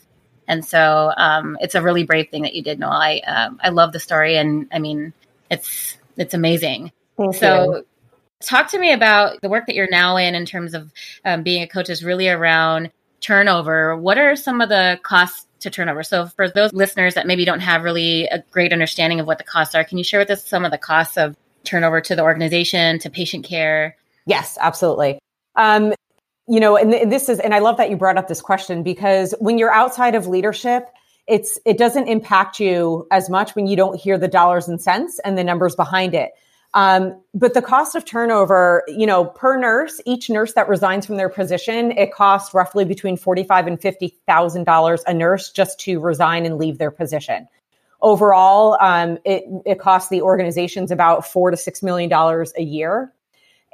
And 0.49 0.65
so, 0.65 1.13
um, 1.17 1.57
it's 1.61 1.75
a 1.75 1.83
really 1.83 2.05
brave 2.05 2.29
thing 2.31 2.43
that 2.43 2.55
you 2.55 2.63
did, 2.63 2.79
Noelle. 2.79 2.93
I, 2.93 3.19
um, 3.21 3.61
I 3.63 3.69
love 3.69 3.93
the 3.93 4.01
story. 4.01 4.37
And 4.37 4.69
I 4.73 4.79
mean, 4.79 5.13
it's 5.51 5.97
it's 6.17 6.35
amazing. 6.35 6.93
Thank 7.17 7.37
so 7.37 7.77
you. 7.77 7.87
talk 8.43 8.71
to 8.71 8.79
me 8.79 8.93
about 8.93 9.41
the 9.41 9.49
work 9.49 9.67
that 9.67 9.75
you're 9.75 9.89
now 9.91 10.17
in 10.17 10.35
in 10.35 10.45
terms 10.47 10.75
of 10.75 10.91
um, 11.25 11.43
being 11.43 11.63
a 11.63 11.67
coach 11.67 11.91
is 11.91 12.05
really 12.05 12.29
around 12.29 12.91
turnover. 13.23 13.97
What 13.97 14.19
are 14.19 14.37
some 14.37 14.61
of 14.61 14.69
the 14.69 15.01
costs 15.03 15.47
to 15.61 15.71
turnover? 15.71 16.03
So 16.03 16.27
for 16.27 16.49
those 16.49 16.73
listeners 16.73 17.15
that 17.15 17.27
maybe 17.27 17.45
don't 17.45 17.61
have 17.61 17.85
really 17.85 18.27
a 18.27 18.43
great 18.51 18.73
understanding 18.73 19.21
of 19.21 19.27
what 19.27 19.39
the 19.39 19.45
costs 19.45 19.75
are, 19.75 19.85
can 19.85 19.97
you 19.99 20.05
share 20.05 20.21
with 20.21 20.31
us 20.31 20.45
some 20.45 20.65
of 20.65 20.71
the 20.71 20.79
costs 20.79 21.17
of 21.17 21.37
turnover 21.65 22.01
to 22.03 22.17
the 22.17 22.23
organization, 22.23 22.99
to 22.99 23.09
patient 23.09 23.45
care? 23.45 23.97
Yes, 24.27 24.59
absolutely. 24.61 25.19
Um, 25.57 25.95
you 26.49 26.61
know, 26.61 26.77
and 26.77 27.11
this 27.11 27.29
is, 27.29 27.39
and 27.39 27.55
I 27.55 27.61
love 27.61 27.77
that 27.77 27.89
you 27.89 27.97
brought 27.97 28.19
up 28.19 28.29
this 28.29 28.41
question 28.41 28.83
because 28.83 29.35
when 29.39 29.59
you're 29.59 29.73
outside 29.73 30.15
of 30.15 30.27
leadership, 30.27 30.89
it's 31.29 31.59
it 31.65 31.79
doesn't 31.79 32.09
impact 32.09 32.59
you 32.59 33.07
as 33.13 33.31
much 33.31 33.55
when 33.55 33.69
you 33.69 33.77
don't 33.77 33.99
hear 33.99 34.19
the 34.19 34.29
dollars 34.29 34.67
and 34.67 34.83
cents 34.83 35.21
and 35.21 35.39
the 35.39 35.45
numbers 35.45 35.77
behind 35.77 36.15
it. 36.15 36.33
Um, 36.75 37.21
but 37.35 37.53
the 37.53 37.61
cost 37.61 37.95
of 37.95 38.05
turnover, 38.05 38.83
you 38.89 39.07
know, 39.07 39.27
per 39.27 39.59
nurse, 39.59 40.01
each 40.07 40.31
nurse 40.31 40.55
that 40.55 40.69
resigns 40.69 41.05
from 41.05 41.17
their 41.17 41.29
position, 41.29 41.93
it 41.93 42.13
costs 42.13 42.55
roughly 42.55 42.85
between 42.85 43.17
forty-five 43.17 43.67
and 43.67 43.81
fifty 43.81 44.17
thousand 44.27 44.65
dollars 44.65 45.03
a 45.07 45.13
nurse 45.13 45.51
just 45.51 45.79
to 45.81 46.01
resign 46.01 46.47
and 46.47 46.57
leave 46.57 46.79
their 46.79 46.91
position. 46.91 47.47
Overall, 48.01 48.79
um, 48.81 49.19
it 49.25 49.45
it 49.67 49.79
costs 49.81 50.09
the 50.09 50.23
organizations 50.23 50.91
about 50.91 51.27
four 51.27 51.51
to 51.51 51.57
six 51.57 51.83
million 51.83 52.09
dollars 52.09 52.53
a 52.57 52.63
year, 52.63 53.13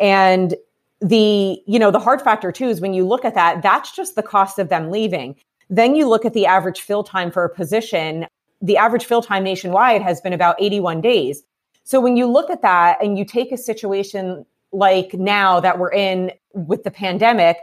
and 0.00 0.54
the 1.00 1.62
you 1.66 1.78
know 1.78 1.92
the 1.92 2.00
hard 2.00 2.20
factor 2.20 2.50
too 2.50 2.68
is 2.68 2.80
when 2.80 2.94
you 2.94 3.06
look 3.06 3.24
at 3.24 3.34
that, 3.34 3.62
that's 3.62 3.94
just 3.94 4.16
the 4.16 4.22
cost 4.24 4.58
of 4.58 4.70
them 4.70 4.90
leaving. 4.90 5.36
Then 5.70 5.94
you 5.94 6.08
look 6.08 6.24
at 6.24 6.32
the 6.32 6.46
average 6.46 6.80
fill 6.80 7.04
time 7.04 7.30
for 7.30 7.44
a 7.44 7.54
position. 7.54 8.26
The 8.60 8.76
average 8.76 9.04
fill 9.04 9.22
time 9.22 9.44
nationwide 9.44 10.02
has 10.02 10.20
been 10.20 10.32
about 10.32 10.56
81 10.58 11.00
days. 11.00 11.44
So 11.88 12.02
when 12.02 12.18
you 12.18 12.26
look 12.26 12.50
at 12.50 12.60
that 12.60 13.02
and 13.02 13.16
you 13.16 13.24
take 13.24 13.50
a 13.50 13.56
situation 13.56 14.44
like 14.72 15.14
now 15.14 15.58
that 15.58 15.78
we're 15.78 15.90
in 15.90 16.32
with 16.52 16.84
the 16.84 16.90
pandemic 16.90 17.56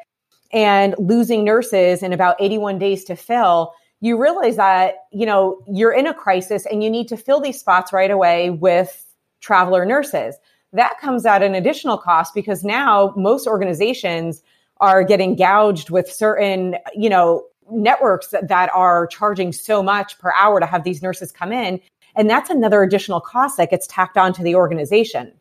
and 0.51 0.95
losing 0.97 1.43
nurses 1.43 2.01
in 2.01 2.11
about 2.11 2.35
81 2.39 2.79
days 2.79 3.03
to 3.03 3.15
fill, 3.15 3.75
you 4.01 4.19
realize 4.19 4.55
that, 4.55 4.95
you 5.11 5.27
know, 5.27 5.61
you're 5.67 5.91
in 5.91 6.07
a 6.07 6.13
crisis 6.13 6.65
and 6.65 6.83
you 6.83 6.89
need 6.89 7.07
to 7.09 7.17
fill 7.17 7.39
these 7.39 7.59
spots 7.59 7.93
right 7.93 8.09
away 8.09 8.49
with 8.49 9.05
traveler 9.41 9.85
nurses. 9.85 10.37
That 10.73 10.99
comes 10.99 11.27
at 11.27 11.43
an 11.43 11.53
additional 11.53 11.99
cost 11.99 12.33
because 12.33 12.63
now 12.63 13.13
most 13.15 13.45
organizations 13.45 14.41
are 14.77 15.03
getting 15.03 15.35
gouged 15.35 15.91
with 15.91 16.11
certain, 16.11 16.77
you 16.95 17.09
know, 17.09 17.45
networks 17.71 18.27
that, 18.29 18.47
that 18.47 18.71
are 18.73 19.05
charging 19.07 19.51
so 19.51 19.83
much 19.83 20.17
per 20.17 20.31
hour 20.33 20.59
to 20.59 20.65
have 20.65 20.83
these 20.83 21.03
nurses 21.03 21.31
come 21.31 21.51
in. 21.51 21.79
And 22.15 22.29
that's 22.29 22.49
another 22.49 22.83
additional 22.83 23.19
cost 23.19 23.57
that 23.57 23.69
gets 23.69 23.87
tacked 23.87 24.17
onto 24.17 24.43
the 24.43 24.55
organization. 24.55 25.33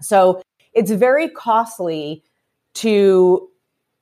So 0.00 0.42
it's 0.72 0.90
very 0.90 1.28
costly 1.28 2.22
to 2.74 3.48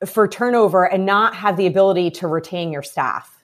for 0.05 0.27
turnover 0.27 0.85
and 0.85 1.05
not 1.05 1.35
have 1.35 1.57
the 1.57 1.67
ability 1.67 2.09
to 2.09 2.27
retain 2.27 2.71
your 2.71 2.81
staff. 2.81 3.43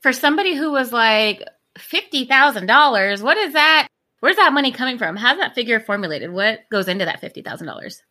For 0.00 0.12
somebody 0.12 0.54
who 0.54 0.70
was 0.70 0.92
like 0.92 1.42
$50,000, 1.78 3.22
what 3.22 3.36
is 3.38 3.54
that? 3.54 3.88
Where's 4.20 4.36
that 4.36 4.52
money 4.52 4.70
coming 4.70 4.98
from? 4.98 5.16
How's 5.16 5.38
that 5.38 5.54
figure 5.54 5.80
formulated? 5.80 6.32
What 6.32 6.60
goes 6.70 6.88
into 6.88 7.04
that 7.04 7.22
$50,000? 7.22 8.02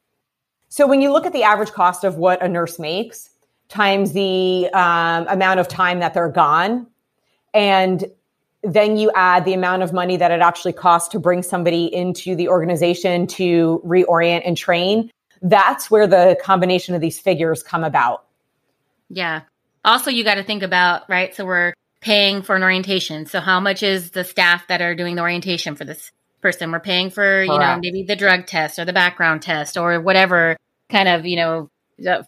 So 0.70 0.88
when 0.88 1.01
you 1.01 1.12
look 1.12 1.25
at 1.25 1.34
the 1.34 1.43
average 1.43 1.72
cost 1.72 2.03
of 2.03 2.15
what 2.15 2.41
a 2.41 2.48
nurse 2.48 2.79
makes, 2.79 3.29
times 3.70 4.13
the 4.13 4.70
um, 4.74 5.27
amount 5.27 5.60
of 5.60 5.67
time 5.67 6.00
that 6.00 6.13
they're 6.13 6.29
gone. 6.29 6.88
And 7.53 8.05
then 8.63 8.98
you 8.98 9.12
add 9.13 9.46
the 9.46 9.53
amount 9.53 9.84
of 9.84 9.91
money 9.91 10.17
that 10.17 10.32
it 10.32 10.41
actually 10.41 10.74
costs 10.74 11.10
to 11.10 11.20
bring 11.20 11.43
somebody 11.43 11.93
into 11.93 12.36
the 12.36 12.48
organization 12.48 13.27
to 13.27 13.82
reorient 13.86 14.41
and 14.46 14.55
train. 14.55 15.12
That's 15.41 15.91
where 15.91 16.08
the 16.08 16.38
combination 16.41 16.96
of 16.96 17.01
these 17.01 17.20
figures 17.20 17.62
come 17.62 17.84
about. 17.84 18.24
Yeah. 19.10 19.41
Also, 19.84 20.10
you 20.10 20.24
got 20.24 20.36
to 20.36 20.43
think 20.43 20.63
about, 20.63 21.10
right? 21.10 21.36
So 21.36 21.46
we're 21.46 21.74
paying 22.00 22.41
for 22.41 22.55
an 22.55 22.63
orientation. 22.63 23.25
So 23.25 23.41
how 23.41 23.60
much 23.60 23.84
is 23.84 24.12
the 24.12 24.24
staff 24.24 24.67
that 24.67 24.82
are 24.82 24.96
doing 24.96 25.15
the 25.15 25.22
orientation 25.22 25.75
for 25.75 25.84
this 25.84 26.12
person? 26.41 26.72
We're 26.72 26.79
paying 26.79 27.10
for, 27.10 27.46
Correct. 27.46 27.51
you 27.51 27.60
know, 27.60 27.79
maybe 27.82 28.03
the 28.03 28.15
drug 28.15 28.46
test 28.46 28.79
or 28.79 28.86
the 28.86 28.93
background 28.93 29.41
test 29.41 29.77
or 29.77 30.00
whatever 30.00 30.55
kind 30.89 31.10
of, 31.10 31.25
you 31.25 31.36
know, 31.36 31.70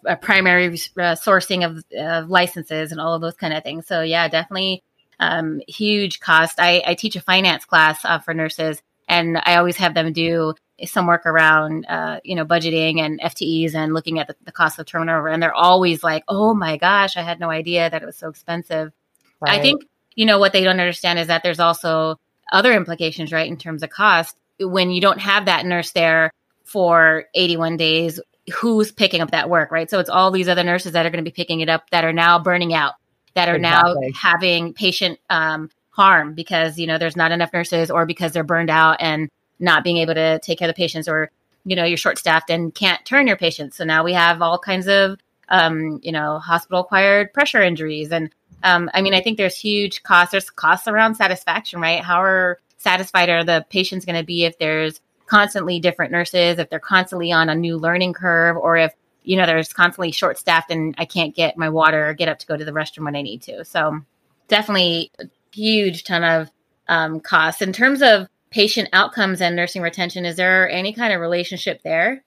a 0.05 0.15
primary 0.15 0.67
uh, 0.67 1.15
sourcing 1.15 1.65
of, 1.65 1.83
of, 1.97 2.29
licenses 2.29 2.91
and 2.91 3.01
all 3.01 3.13
of 3.13 3.21
those 3.21 3.35
kind 3.35 3.53
of 3.53 3.63
things. 3.63 3.87
So 3.87 4.01
yeah, 4.01 4.27
definitely 4.27 4.83
um, 5.19 5.62
huge 5.67 6.19
cost. 6.19 6.60
I, 6.60 6.84
I, 6.86 6.95
teach 6.95 7.15
a 7.15 7.22
finance 7.22 7.65
class 7.65 8.03
uh, 8.03 8.19
for 8.19 8.34
nurses, 8.34 8.81
and 9.07 9.38
I 9.38 9.55
always 9.55 9.77
have 9.77 9.93
them 9.93 10.12
do 10.13 10.55
some 10.86 11.07
work 11.07 11.25
around 11.25 11.86
uh, 11.86 12.19
you 12.24 12.36
know 12.36 12.45
budgeting 12.45 13.00
and 13.00 13.19
FTEs 13.22 13.75
and 13.75 13.93
looking 13.93 14.19
at 14.19 14.27
the, 14.27 14.36
the, 14.43 14.51
cost 14.51 14.77
of 14.79 14.86
turnover. 14.86 15.29
And 15.29 15.41
they're 15.41 15.53
always 15.53 16.03
like, 16.03 16.24
"Oh 16.27 16.53
my 16.53 16.77
gosh, 16.77 17.17
I 17.17 17.22
had 17.22 17.39
no 17.39 17.50
idea 17.50 17.89
that 17.89 18.01
it 18.01 18.05
was 18.05 18.17
so 18.17 18.29
expensive." 18.29 18.91
Right. 19.39 19.60
I 19.60 19.62
think 19.62 19.84
you 20.15 20.25
know 20.25 20.39
what 20.39 20.53
they 20.53 20.63
don't 20.63 20.79
understand 20.79 21.19
is 21.19 21.27
that 21.27 21.43
there's 21.43 21.60
also 21.60 22.19
other 22.51 22.74
implications, 22.74 23.31
right, 23.31 23.48
in 23.48 23.57
terms 23.57 23.84
of 23.84 23.89
cost 23.89 24.36
when 24.60 24.91
you 24.91 25.01
don't 25.01 25.19
have 25.19 25.45
that 25.45 25.65
nurse 25.65 25.91
there 25.91 26.31
for 26.63 27.25
81 27.34 27.77
days 27.77 28.19
who's 28.53 28.91
picking 28.91 29.22
up 29.22 29.31
that 29.31 29.50
work, 29.50 29.72
right? 29.72 29.89
So 29.89 30.00
it's 30.00 30.10
all 30.10 30.31
these 30.31 30.48
other 30.48 30.63
nurses 30.63 30.93
that 30.93 31.05
are 31.05 31.10
going 31.10 31.24
to 31.24 31.29
be 31.29 31.34
picking 31.34 31.62
it 31.62 31.69
up 31.69 31.89
that 31.89 32.03
are 32.03 32.13
now 32.13 32.39
burning 32.39 32.74
out, 32.74 32.93
that 33.35 33.49
are 33.49 33.55
exactly. 33.55 34.07
now 34.07 34.11
having 34.19 34.73
patient 34.73 35.19
um, 35.29 35.69
harm 35.91 36.33
because 36.33 36.77
you 36.77 36.87
know 36.87 36.97
there's 36.97 37.15
not 37.15 37.31
enough 37.31 37.53
nurses, 37.53 37.91
or 37.91 38.05
because 38.05 38.31
they're 38.31 38.43
burned 38.43 38.69
out 38.69 38.97
and 38.99 39.29
not 39.59 39.83
being 39.83 39.97
able 39.97 40.13
to 40.13 40.39
take 40.39 40.59
care 40.59 40.67
of 40.67 40.75
the 40.75 40.77
patients, 40.77 41.07
or 41.07 41.31
you 41.63 41.75
know 41.75 41.83
you're 41.83 41.97
short 41.97 42.17
staffed 42.17 42.49
and 42.49 42.73
can't 42.73 43.05
turn 43.05 43.27
your 43.27 43.37
patients. 43.37 43.77
So 43.77 43.83
now 43.83 44.03
we 44.03 44.13
have 44.13 44.41
all 44.41 44.57
kinds 44.57 44.87
of 44.87 45.19
um, 45.49 45.99
you 46.01 46.11
know 46.11 46.39
hospital 46.39 46.81
acquired 46.81 47.33
pressure 47.33 47.61
injuries, 47.61 48.11
and 48.11 48.33
um, 48.63 48.89
I 48.93 49.01
mean 49.01 49.13
I 49.13 49.21
think 49.21 49.37
there's 49.37 49.57
huge 49.57 50.03
costs. 50.03 50.31
There's 50.31 50.49
costs 50.49 50.87
around 50.87 51.15
satisfaction, 51.15 51.79
right? 51.79 52.03
How 52.03 52.21
are 52.21 52.59
satisfied 52.77 53.29
are 53.29 53.43
the 53.43 53.65
patients 53.69 54.05
going 54.05 54.17
to 54.17 54.25
be 54.25 54.45
if 54.45 54.57
there's 54.59 55.01
constantly 55.25 55.79
different 55.79 56.11
nurses, 56.11 56.59
if 56.59 56.69
they're 56.69 56.79
constantly 56.79 57.31
on 57.31 57.49
a 57.49 57.55
new 57.55 57.77
learning 57.77 58.13
curve, 58.13 58.57
or 58.57 58.77
if 58.77 58.93
you 59.27 59.38
know 59.38 59.46
there's 59.46 59.74
constantly 59.74 60.12
short 60.12 60.38
staffed 60.38 60.72
and 60.72 60.96
I 60.98 61.05
can't 61.05 61.36
get 61.36 61.58
my 61.58 61.70
water 61.70 62.10
or 62.10 62.13
get 62.13 62.29
up 62.29 62.39
to 62.39 62.48
go 62.48 62.58
to 62.58 62.65
the 62.65 62.72
restroom 62.72 63.05
when 63.05 63.15
I 63.15 63.22
need 63.22 63.41
to. 63.44 63.65
So 63.65 64.01
definitely 64.48 65.12
a 65.20 65.25
huge 65.53 66.03
ton 66.03 66.24
of 66.24 66.51
um, 66.88 67.20
costs 67.20 67.62
in 67.62 67.74
terms 67.74 68.01
of 68.01 68.27
patient 68.51 68.89
outcomes 68.94 69.41
and 69.41 69.55
nursing 69.55 69.82
retention. 69.82 70.25
Is 70.25 70.36
there 70.36 70.70
any 70.70 70.94
kind 70.94 71.13
of 71.13 71.20
relationship 71.20 71.82
there? 71.84 72.24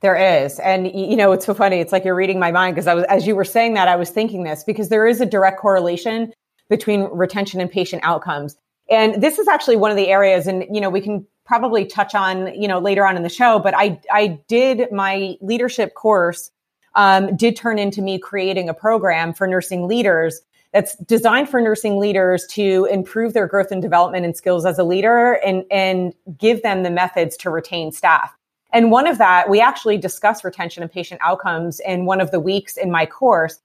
There 0.00 0.16
is. 0.16 0.58
And 0.58 0.86
you 0.92 1.16
know, 1.16 1.32
it's 1.32 1.46
so 1.46 1.54
funny. 1.54 1.78
It's 1.78 1.92
like 1.92 2.04
you're 2.04 2.14
reading 2.14 2.38
my 2.38 2.52
mind 2.52 2.74
because 2.74 2.86
I 2.86 2.94
was 2.94 3.04
as 3.04 3.26
you 3.26 3.36
were 3.36 3.44
saying 3.44 3.74
that, 3.74 3.88
I 3.88 3.96
was 3.96 4.10
thinking 4.10 4.44
this 4.44 4.64
because 4.64 4.88
there 4.88 5.06
is 5.06 5.20
a 5.20 5.26
direct 5.26 5.58
correlation 5.58 6.32
between 6.68 7.02
retention 7.04 7.60
and 7.60 7.70
patient 7.70 8.02
outcomes. 8.04 8.56
And 8.90 9.22
this 9.22 9.38
is 9.38 9.48
actually 9.48 9.76
one 9.76 9.90
of 9.90 9.96
the 9.96 10.08
areas 10.08 10.46
and 10.46 10.64
you 10.70 10.80
know, 10.80 10.90
we 10.90 11.00
can 11.00 11.26
probably 11.52 11.84
touch 11.84 12.14
on, 12.14 12.46
you 12.58 12.66
know, 12.66 12.78
later 12.78 13.06
on 13.06 13.14
in 13.14 13.22
the 13.22 13.28
show, 13.28 13.58
but 13.58 13.74
I, 13.76 14.00
I 14.10 14.40
did 14.48 14.90
my 14.90 15.36
leadership 15.42 15.92
course, 15.92 16.50
um, 16.94 17.36
did 17.36 17.56
turn 17.56 17.78
into 17.78 18.00
me 18.00 18.18
creating 18.18 18.70
a 18.70 18.74
program 18.74 19.34
for 19.34 19.46
nursing 19.46 19.86
leaders 19.86 20.40
that's 20.72 20.96
designed 20.96 21.50
for 21.50 21.60
nursing 21.60 21.98
leaders 21.98 22.46
to 22.52 22.88
improve 22.90 23.34
their 23.34 23.46
growth 23.46 23.70
and 23.70 23.82
development 23.82 24.24
and 24.24 24.34
skills 24.34 24.64
as 24.64 24.78
a 24.78 24.82
leader 24.82 25.34
and, 25.44 25.64
and 25.70 26.14
give 26.38 26.62
them 26.62 26.84
the 26.84 26.90
methods 26.90 27.36
to 27.36 27.50
retain 27.50 27.92
staff. 27.92 28.34
And 28.72 28.90
one 28.90 29.06
of 29.06 29.18
that, 29.18 29.50
we 29.50 29.60
actually 29.60 29.98
discuss 29.98 30.44
retention 30.44 30.82
and 30.82 30.90
patient 30.90 31.20
outcomes 31.22 31.80
in 31.80 32.06
one 32.06 32.22
of 32.22 32.30
the 32.30 32.40
weeks 32.40 32.78
in 32.78 32.90
my 32.90 33.04
course. 33.04 33.60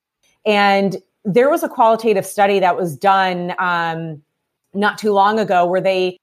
And 0.45 0.97
there 1.23 1.49
was 1.49 1.63
a 1.63 1.69
qualitative 1.69 2.25
study 2.25 2.59
that 2.59 2.75
was 2.75 2.97
done 2.97 3.55
um, 3.59 4.21
not 4.73 4.97
too 4.97 5.13
long 5.13 5.39
ago 5.39 5.65
where 5.65 5.79
they 5.79 6.17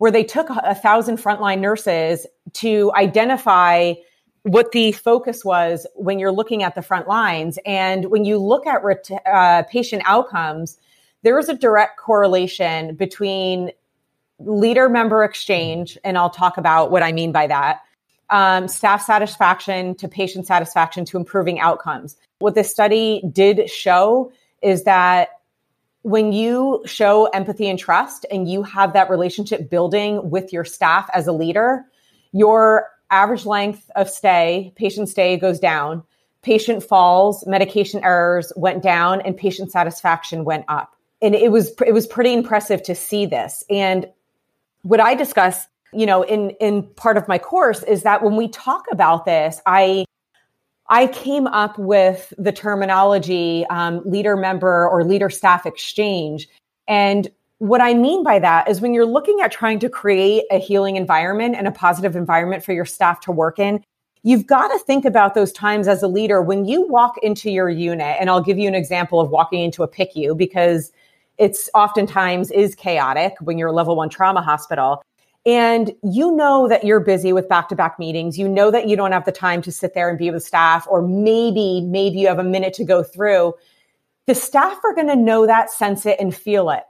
where 0.00 0.10
they 0.10 0.24
took 0.24 0.48
a 0.48 0.74
thousand 0.74 1.18
frontline 1.18 1.60
nurses 1.60 2.26
to 2.54 2.90
identify 2.94 3.92
what 4.44 4.72
the 4.72 4.92
focus 4.92 5.44
was 5.44 5.86
when 5.94 6.18
you're 6.18 6.32
looking 6.32 6.62
at 6.62 6.74
the 6.74 6.80
front 6.80 7.06
lines. 7.06 7.58
And 7.66 8.06
when 8.06 8.24
you 8.24 8.38
look 8.38 8.66
at 8.66 8.82
ret- 8.82 9.10
uh, 9.30 9.64
patient 9.64 10.02
outcomes, 10.06 10.78
there 11.22 11.38
is 11.38 11.50
a 11.50 11.54
direct 11.54 11.98
correlation 11.98 12.94
between 12.94 13.72
leader 14.38 14.88
member 14.88 15.22
exchange, 15.22 15.98
and 16.02 16.16
I'll 16.16 16.30
talk 16.30 16.56
about 16.56 16.90
what 16.90 17.02
I 17.02 17.12
mean 17.12 17.30
by 17.30 17.46
that, 17.48 17.82
um, 18.30 18.68
staff 18.68 19.02
satisfaction 19.02 19.94
to 19.96 20.08
patient 20.08 20.46
satisfaction 20.46 21.04
to 21.04 21.18
improving 21.18 21.60
outcomes. 21.60 22.16
What 22.38 22.54
this 22.54 22.70
study 22.70 23.22
did 23.30 23.68
show 23.68 24.32
is 24.62 24.84
that 24.84 25.39
when 26.02 26.32
you 26.32 26.82
show 26.86 27.26
empathy 27.26 27.68
and 27.68 27.78
trust 27.78 28.24
and 28.30 28.50
you 28.50 28.62
have 28.62 28.92
that 28.92 29.10
relationship 29.10 29.68
building 29.68 30.30
with 30.30 30.52
your 30.52 30.64
staff 30.64 31.08
as 31.12 31.26
a 31.26 31.32
leader, 31.32 31.84
your 32.32 32.86
average 33.10 33.44
length 33.44 33.90
of 33.96 34.08
stay, 34.08 34.72
patient 34.76 35.08
stay 35.08 35.36
goes 35.36 35.58
down, 35.58 36.02
patient 36.42 36.82
falls, 36.82 37.46
medication 37.46 38.02
errors 38.02 38.52
went 38.56 38.82
down, 38.82 39.20
and 39.22 39.36
patient 39.36 39.70
satisfaction 39.70 40.44
went 40.44 40.64
up. 40.68 40.94
And 41.20 41.34
it 41.34 41.52
was 41.52 41.72
it 41.86 41.92
was 41.92 42.06
pretty 42.06 42.32
impressive 42.32 42.82
to 42.84 42.94
see 42.94 43.26
this. 43.26 43.62
And 43.68 44.06
what 44.82 45.00
I 45.00 45.14
discuss 45.14 45.66
you 45.92 46.06
know, 46.06 46.22
in 46.22 46.50
in 46.60 46.84
part 46.94 47.16
of 47.16 47.26
my 47.28 47.38
course 47.38 47.82
is 47.82 48.02
that 48.02 48.22
when 48.22 48.36
we 48.36 48.48
talk 48.48 48.84
about 48.90 49.24
this, 49.24 49.60
I 49.66 50.04
I 50.90 51.06
came 51.06 51.46
up 51.46 51.78
with 51.78 52.34
the 52.36 52.50
terminology 52.50 53.64
um, 53.70 54.02
leader 54.04 54.36
member 54.36 54.88
or 54.88 55.04
leader 55.04 55.30
staff 55.30 55.64
exchange. 55.64 56.48
And 56.88 57.30
what 57.58 57.80
I 57.80 57.94
mean 57.94 58.24
by 58.24 58.40
that 58.40 58.68
is 58.68 58.80
when 58.80 58.92
you're 58.92 59.06
looking 59.06 59.38
at 59.40 59.52
trying 59.52 59.78
to 59.80 59.88
create 59.88 60.44
a 60.50 60.58
healing 60.58 60.96
environment 60.96 61.54
and 61.56 61.68
a 61.68 61.70
positive 61.70 62.16
environment 62.16 62.64
for 62.64 62.72
your 62.72 62.84
staff 62.84 63.20
to 63.20 63.32
work 63.32 63.60
in, 63.60 63.84
you've 64.24 64.46
got 64.46 64.68
to 64.68 64.78
think 64.80 65.04
about 65.04 65.34
those 65.34 65.52
times 65.52 65.86
as 65.86 66.02
a 66.02 66.08
leader 66.08 66.42
when 66.42 66.64
you 66.64 66.88
walk 66.88 67.14
into 67.22 67.50
your 67.50 67.70
unit. 67.70 68.16
And 68.18 68.28
I'll 68.28 68.42
give 68.42 68.58
you 68.58 68.66
an 68.66 68.74
example 68.74 69.20
of 69.20 69.30
walking 69.30 69.62
into 69.62 69.84
a 69.84 69.88
PICU 69.88 70.36
because 70.36 70.90
it's 71.38 71.70
oftentimes 71.72 72.50
is 72.50 72.74
chaotic 72.74 73.34
when 73.40 73.58
you're 73.58 73.68
a 73.68 73.72
level 73.72 73.94
one 73.94 74.08
trauma 74.08 74.42
hospital. 74.42 75.02
And 75.46 75.92
you 76.02 76.34
know 76.36 76.68
that 76.68 76.84
you're 76.84 77.00
busy 77.00 77.32
with 77.32 77.48
back 77.48 77.68
to 77.70 77.76
back 77.76 77.98
meetings. 77.98 78.38
You 78.38 78.48
know 78.48 78.70
that 78.70 78.88
you 78.88 78.96
don't 78.96 79.12
have 79.12 79.24
the 79.24 79.32
time 79.32 79.62
to 79.62 79.72
sit 79.72 79.94
there 79.94 80.10
and 80.10 80.18
be 80.18 80.30
with 80.30 80.44
staff, 80.44 80.86
or 80.90 81.00
maybe, 81.00 81.80
maybe 81.80 82.18
you 82.18 82.28
have 82.28 82.38
a 82.38 82.44
minute 82.44 82.74
to 82.74 82.84
go 82.84 83.02
through. 83.02 83.54
The 84.26 84.34
staff 84.34 84.78
are 84.84 84.94
going 84.94 85.08
to 85.08 85.16
know 85.16 85.46
that, 85.46 85.70
sense 85.70 86.04
it, 86.04 86.20
and 86.20 86.34
feel 86.34 86.70
it. 86.70 86.82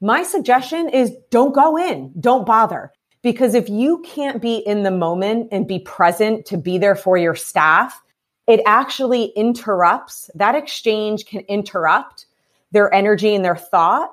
My 0.00 0.24
suggestion 0.24 0.88
is 0.88 1.14
don't 1.30 1.54
go 1.54 1.78
in, 1.78 2.12
don't 2.18 2.44
bother. 2.44 2.92
Because 3.22 3.54
if 3.54 3.68
you 3.68 4.02
can't 4.04 4.42
be 4.42 4.56
in 4.56 4.82
the 4.82 4.90
moment 4.90 5.48
and 5.52 5.68
be 5.68 5.78
present 5.78 6.44
to 6.46 6.56
be 6.56 6.76
there 6.76 6.96
for 6.96 7.16
your 7.16 7.36
staff, 7.36 8.02
it 8.48 8.60
actually 8.66 9.26
interrupts 9.36 10.28
that 10.34 10.56
exchange 10.56 11.26
can 11.26 11.42
interrupt 11.42 12.26
their 12.72 12.92
energy 12.92 13.32
and 13.32 13.44
their 13.44 13.56
thought 13.56 14.10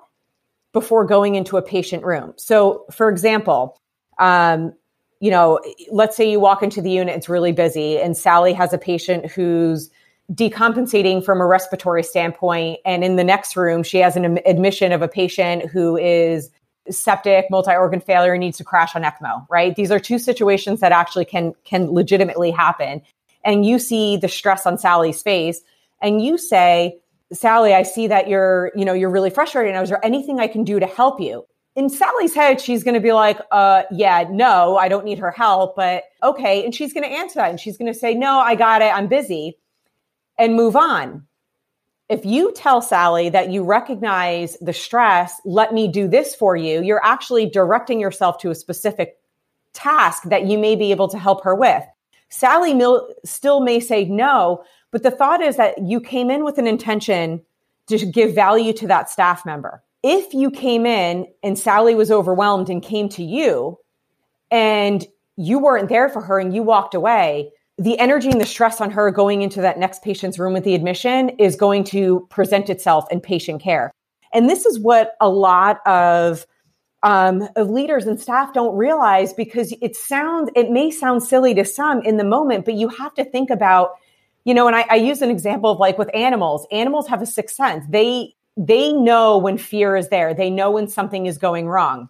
before 0.73 1.05
going 1.05 1.35
into 1.35 1.57
a 1.57 1.61
patient 1.61 2.03
room. 2.03 2.33
So, 2.37 2.85
for 2.91 3.09
example, 3.09 3.79
um, 4.19 4.73
you 5.19 5.31
know, 5.31 5.59
let's 5.91 6.15
say 6.15 6.29
you 6.29 6.39
walk 6.39 6.63
into 6.63 6.81
the 6.81 6.91
unit, 6.91 7.15
it's 7.15 7.27
really 7.29 7.51
busy, 7.51 7.99
and 7.99 8.15
Sally 8.15 8.53
has 8.53 8.71
a 8.71 8.77
patient 8.77 9.29
who's 9.31 9.89
decompensating 10.31 11.25
from 11.25 11.41
a 11.41 11.45
respiratory 11.45 12.03
standpoint. 12.03 12.79
And 12.85 13.03
in 13.03 13.15
the 13.15 13.23
next 13.23 13.55
room, 13.55 13.83
she 13.83 13.97
has 13.97 14.15
an 14.15 14.39
admission 14.45 14.91
of 14.91 15.01
a 15.01 15.07
patient 15.07 15.65
who 15.65 15.97
is 15.97 16.51
septic, 16.89 17.45
multi-organ 17.49 17.99
failure, 17.99 18.37
needs 18.37 18.57
to 18.57 18.63
crash 18.63 18.95
on 18.95 19.03
ECMO, 19.03 19.45
right? 19.49 19.75
These 19.75 19.91
are 19.91 19.99
two 19.99 20.19
situations 20.19 20.79
that 20.79 20.91
actually 20.91 21.25
can 21.25 21.53
can 21.65 21.91
legitimately 21.91 22.51
happen. 22.51 23.01
And 23.43 23.65
you 23.65 23.79
see 23.79 24.17
the 24.17 24.27
stress 24.27 24.65
on 24.65 24.77
Sally's 24.77 25.21
face, 25.21 25.61
and 26.01 26.23
you 26.23 26.37
say, 26.37 26.99
Sally, 27.31 27.73
I 27.73 27.83
see 27.83 28.07
that 28.07 28.27
you're, 28.27 28.71
you 28.75 28.85
know, 28.85 28.93
you're 28.93 29.09
really 29.09 29.29
frustrated. 29.29 29.73
Now, 29.73 29.81
is 29.81 29.89
there 29.89 30.03
anything 30.03 30.39
I 30.39 30.47
can 30.47 30.63
do 30.63 30.79
to 30.79 30.87
help 30.87 31.19
you? 31.19 31.45
In 31.75 31.89
Sally's 31.89 32.33
head, 32.33 32.59
she's 32.59 32.83
going 32.83 32.95
to 32.95 32.99
be 32.99 33.13
like, 33.13 33.39
uh, 33.51 33.83
yeah, 33.91 34.25
no, 34.29 34.77
I 34.77 34.87
don't 34.87 35.05
need 35.05 35.19
her 35.19 35.31
help, 35.31 35.75
but 35.75 36.03
okay. 36.23 36.65
And 36.65 36.73
she's 36.73 36.93
going 36.93 37.03
to 37.03 37.15
answer 37.15 37.35
that 37.35 37.51
and 37.51 37.59
she's 37.59 37.77
going 37.77 37.91
to 37.91 37.97
say, 37.97 38.15
no, 38.15 38.39
I 38.39 38.55
got 38.55 38.81
it. 38.81 38.93
I'm 38.93 39.07
busy 39.07 39.57
and 40.37 40.55
move 40.55 40.75
on. 40.75 41.25
If 42.09 42.25
you 42.25 42.51
tell 42.53 42.81
Sally 42.81 43.29
that 43.29 43.51
you 43.51 43.63
recognize 43.63 44.57
the 44.61 44.73
stress, 44.73 45.39
let 45.45 45.73
me 45.73 45.87
do 45.87 46.07
this 46.07 46.33
for 46.33 46.57
you, 46.57 46.81
you're 46.81 47.05
actually 47.05 47.47
directing 47.47 47.99
yourself 47.99 48.39
to 48.39 48.49
a 48.49 48.55
specific 48.55 49.17
task 49.73 50.23
that 50.23 50.47
you 50.47 50.57
may 50.57 50.75
be 50.75 50.89
able 50.89 51.07
to 51.09 51.19
help 51.19 51.43
her 51.43 51.53
with. 51.53 51.83
Sally 52.29 52.73
mil- 52.73 53.13
still 53.23 53.61
may 53.61 53.79
say 53.79 54.05
no, 54.05 54.63
but 54.91 55.03
the 55.03 55.11
thought 55.11 55.41
is 55.41 55.57
that 55.57 55.77
you 55.81 55.99
came 55.99 56.29
in 56.29 56.43
with 56.43 56.57
an 56.57 56.67
intention 56.67 57.41
to 57.87 58.05
give 58.05 58.33
value 58.35 58.73
to 58.73 58.87
that 58.87 59.09
staff 59.09 59.45
member. 59.45 59.83
If 60.03 60.33
you 60.33 60.51
came 60.51 60.85
in 60.85 61.27
and 61.43 61.57
Sally 61.57 61.95
was 61.95 62.11
overwhelmed 62.11 62.69
and 62.69 62.81
came 62.81 63.09
to 63.09 63.23
you 63.23 63.77
and 64.51 65.05
you 65.35 65.59
weren't 65.59 65.89
there 65.89 66.09
for 66.09 66.21
her 66.21 66.39
and 66.39 66.53
you 66.53 66.63
walked 66.63 66.93
away, 66.93 67.51
the 67.77 67.97
energy 67.97 68.29
and 68.29 68.39
the 68.39 68.45
stress 68.45 68.81
on 68.81 68.91
her 68.91 69.09
going 69.09 69.41
into 69.41 69.61
that 69.61 69.79
next 69.79 70.03
patient's 70.03 70.37
room 70.37 70.53
with 70.53 70.63
the 70.63 70.75
admission 70.75 71.29
is 71.39 71.55
going 71.55 71.83
to 71.85 72.27
present 72.29 72.69
itself 72.69 73.05
in 73.09 73.21
patient 73.21 73.61
care. 73.61 73.91
And 74.33 74.49
this 74.49 74.65
is 74.65 74.79
what 74.79 75.15
a 75.19 75.29
lot 75.29 75.79
of 75.87 76.45
um, 77.01 77.47
of 77.55 77.69
leaders 77.69 78.05
and 78.05 78.19
staff 78.19 78.53
don't 78.53 78.75
realize 78.75 79.31
because 79.31 79.73
it 79.81 79.95
sounds 79.95 80.49
it 80.55 80.69
may 80.69 80.91
sound 80.91 81.23
silly 81.23 81.53
to 81.55 81.63
some 81.63 82.01
in 82.01 82.17
the 82.17 82.25
moment, 82.25 82.65
but 82.65 82.73
you 82.73 82.89
have 82.89 83.13
to 83.13 83.23
think 83.23 83.49
about 83.49 83.91
you 84.49 84.55
know, 84.55 84.65
and 84.65 84.75
I, 84.75 84.83
I 84.89 84.95
use 84.95 85.21
an 85.21 85.29
example 85.29 85.69
of 85.69 85.77
like 85.77 85.99
with 85.99 86.09
animals, 86.15 86.65
animals 86.71 87.07
have 87.07 87.21
a 87.21 87.25
sixth 87.27 87.55
sense. 87.55 87.85
They, 87.87 88.33
they 88.57 88.91
know 88.91 89.37
when 89.37 89.59
fear 89.59 89.95
is 89.95 90.09
there. 90.09 90.33
They 90.33 90.49
know 90.49 90.71
when 90.71 90.87
something 90.87 91.27
is 91.27 91.37
going 91.37 91.67
wrong. 91.67 92.09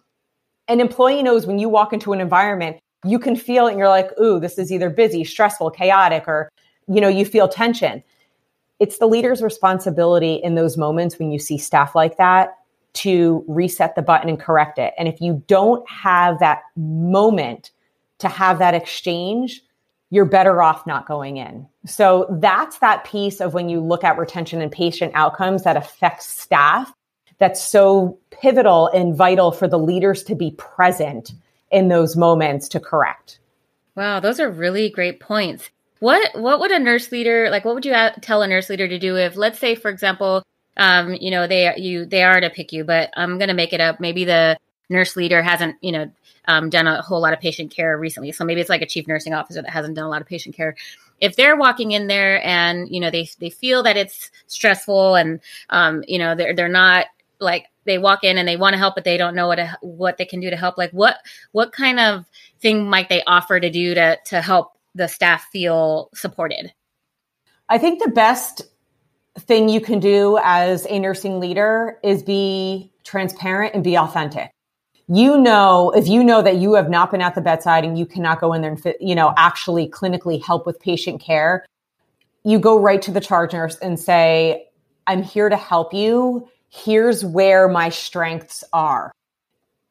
An 0.66 0.80
employee 0.80 1.22
knows 1.22 1.46
when 1.46 1.58
you 1.58 1.68
walk 1.68 1.92
into 1.92 2.14
an 2.14 2.20
environment, 2.20 2.78
you 3.04 3.18
can 3.18 3.36
feel 3.36 3.66
it 3.66 3.72
and 3.72 3.78
you're 3.78 3.90
like, 3.90 4.08
ooh, 4.18 4.40
this 4.40 4.56
is 4.56 4.72
either 4.72 4.88
busy, 4.88 5.22
stressful, 5.22 5.72
chaotic, 5.72 6.26
or, 6.26 6.48
you 6.88 6.98
know, 6.98 7.08
you 7.08 7.26
feel 7.26 7.46
tension. 7.46 8.02
It's 8.78 8.96
the 8.96 9.06
leader's 9.06 9.42
responsibility 9.42 10.36
in 10.36 10.54
those 10.54 10.78
moments 10.78 11.18
when 11.18 11.30
you 11.30 11.38
see 11.38 11.58
staff 11.58 11.94
like 11.94 12.16
that 12.16 12.56
to 12.94 13.44
reset 13.48 13.96
the 13.96 14.02
button 14.02 14.30
and 14.30 14.40
correct 14.40 14.78
it. 14.78 14.94
And 14.96 15.08
if 15.08 15.20
you 15.20 15.44
don't 15.46 15.86
have 15.90 16.38
that 16.38 16.62
moment 16.74 17.70
to 18.20 18.28
have 18.28 18.58
that 18.60 18.72
exchange, 18.72 19.62
you're 20.10 20.24
better 20.24 20.62
off 20.62 20.86
not 20.86 21.06
going 21.06 21.36
in. 21.36 21.66
So 21.86 22.26
that's 22.40 22.78
that 22.78 23.04
piece 23.04 23.40
of 23.40 23.54
when 23.54 23.68
you 23.68 23.80
look 23.80 24.04
at 24.04 24.18
retention 24.18 24.60
and 24.60 24.70
patient 24.70 25.12
outcomes 25.14 25.62
that 25.62 25.76
affects 25.76 26.26
staff. 26.26 26.92
That's 27.38 27.62
so 27.62 28.18
pivotal 28.30 28.88
and 28.88 29.16
vital 29.16 29.50
for 29.50 29.66
the 29.66 29.78
leaders 29.78 30.22
to 30.24 30.34
be 30.34 30.50
present 30.52 31.32
in 31.70 31.88
those 31.88 32.16
moments 32.16 32.68
to 32.68 32.80
correct. 32.80 33.38
Wow, 33.94 34.20
those 34.20 34.40
are 34.40 34.50
really 34.50 34.90
great 34.90 35.20
points. 35.20 35.70
What 36.00 36.34
what 36.34 36.60
would 36.60 36.70
a 36.70 36.78
nurse 36.78 37.12
leader 37.12 37.48
like? 37.50 37.64
What 37.64 37.74
would 37.74 37.84
you 37.84 37.94
tell 38.20 38.42
a 38.42 38.48
nurse 38.48 38.68
leader 38.68 38.88
to 38.88 38.98
do 38.98 39.16
if, 39.16 39.36
let's 39.36 39.58
say, 39.58 39.74
for 39.74 39.90
example, 39.90 40.42
um, 40.76 41.14
you 41.14 41.30
know, 41.30 41.46
they 41.46 41.74
you 41.76 42.06
they 42.06 42.22
are 42.22 42.40
to 42.40 42.50
pick 42.50 42.72
you, 42.72 42.84
but 42.84 43.10
I'm 43.16 43.38
going 43.38 43.48
to 43.48 43.54
make 43.54 43.72
it 43.72 43.80
up. 43.80 44.00
Maybe 44.00 44.24
the 44.24 44.56
nurse 44.88 45.16
leader 45.16 45.42
hasn't, 45.42 45.76
you 45.82 45.92
know, 45.92 46.10
um, 46.46 46.70
done 46.70 46.86
a 46.86 47.02
whole 47.02 47.20
lot 47.20 47.32
of 47.32 47.40
patient 47.40 47.70
care 47.70 47.98
recently. 47.98 48.32
So 48.32 48.44
maybe 48.44 48.60
it's 48.60 48.70
like 48.70 48.82
a 48.82 48.86
chief 48.86 49.06
nursing 49.06 49.34
officer 49.34 49.62
that 49.62 49.70
hasn't 49.70 49.94
done 49.94 50.04
a 50.04 50.08
lot 50.08 50.20
of 50.20 50.26
patient 50.26 50.54
care. 50.54 50.76
If 51.20 51.36
they're 51.36 51.56
walking 51.56 51.92
in 51.92 52.06
there 52.06 52.44
and 52.44 52.88
you 52.88 53.00
know 53.00 53.10
they 53.10 53.28
they 53.38 53.50
feel 53.50 53.82
that 53.82 53.96
it's 53.96 54.30
stressful 54.46 55.14
and 55.16 55.40
um, 55.68 56.02
you 56.08 56.18
know 56.18 56.34
they're 56.34 56.54
they're 56.54 56.68
not 56.68 57.06
like 57.40 57.66
they 57.84 57.98
walk 57.98 58.24
in 58.24 58.38
and 58.38 58.46
they 58.46 58.56
want 58.56 58.74
to 58.74 58.78
help 58.78 58.94
but 58.94 59.04
they 59.04 59.16
don't 59.16 59.34
know 59.34 59.48
what 59.48 59.56
to, 59.56 59.78
what 59.80 60.18
they 60.18 60.24
can 60.24 60.40
do 60.40 60.50
to 60.50 60.56
help 60.56 60.78
like 60.78 60.90
what 60.92 61.16
what 61.52 61.72
kind 61.72 61.98
of 61.98 62.24
thing 62.60 62.88
might 62.88 63.08
they 63.08 63.22
offer 63.24 63.58
to 63.58 63.70
do 63.70 63.94
to 63.94 64.18
to 64.24 64.40
help 64.40 64.72
the 64.94 65.08
staff 65.08 65.46
feel 65.50 66.10
supported 66.14 66.72
i 67.68 67.78
think 67.78 68.02
the 68.02 68.10
best 68.10 68.62
thing 69.38 69.68
you 69.68 69.80
can 69.80 69.98
do 69.98 70.38
as 70.44 70.86
a 70.88 70.98
nursing 70.98 71.40
leader 71.40 71.98
is 72.02 72.22
be 72.22 72.92
transparent 73.04 73.74
and 73.74 73.82
be 73.82 73.96
authentic 73.96 74.50
you 75.12 75.36
know, 75.36 75.90
if 75.90 76.06
you 76.06 76.22
know 76.22 76.40
that 76.40 76.58
you 76.58 76.74
have 76.74 76.88
not 76.88 77.10
been 77.10 77.20
at 77.20 77.34
the 77.34 77.40
bedside 77.40 77.84
and 77.84 77.98
you 77.98 78.06
cannot 78.06 78.40
go 78.40 78.52
in 78.52 78.62
there 78.62 78.70
and, 78.70 78.94
you 79.00 79.16
know, 79.16 79.34
actually 79.36 79.88
clinically 79.88 80.40
help 80.40 80.66
with 80.66 80.78
patient 80.78 81.20
care, 81.20 81.66
you 82.44 82.60
go 82.60 82.78
right 82.78 83.02
to 83.02 83.10
the 83.10 83.20
charge 83.20 83.52
nurse 83.52 83.76
and 83.78 83.98
say, 83.98 84.68
I'm 85.08 85.24
here 85.24 85.48
to 85.48 85.56
help 85.56 85.92
you. 85.92 86.48
Here's 86.68 87.24
where 87.24 87.66
my 87.66 87.88
strengths 87.88 88.62
are. 88.72 89.10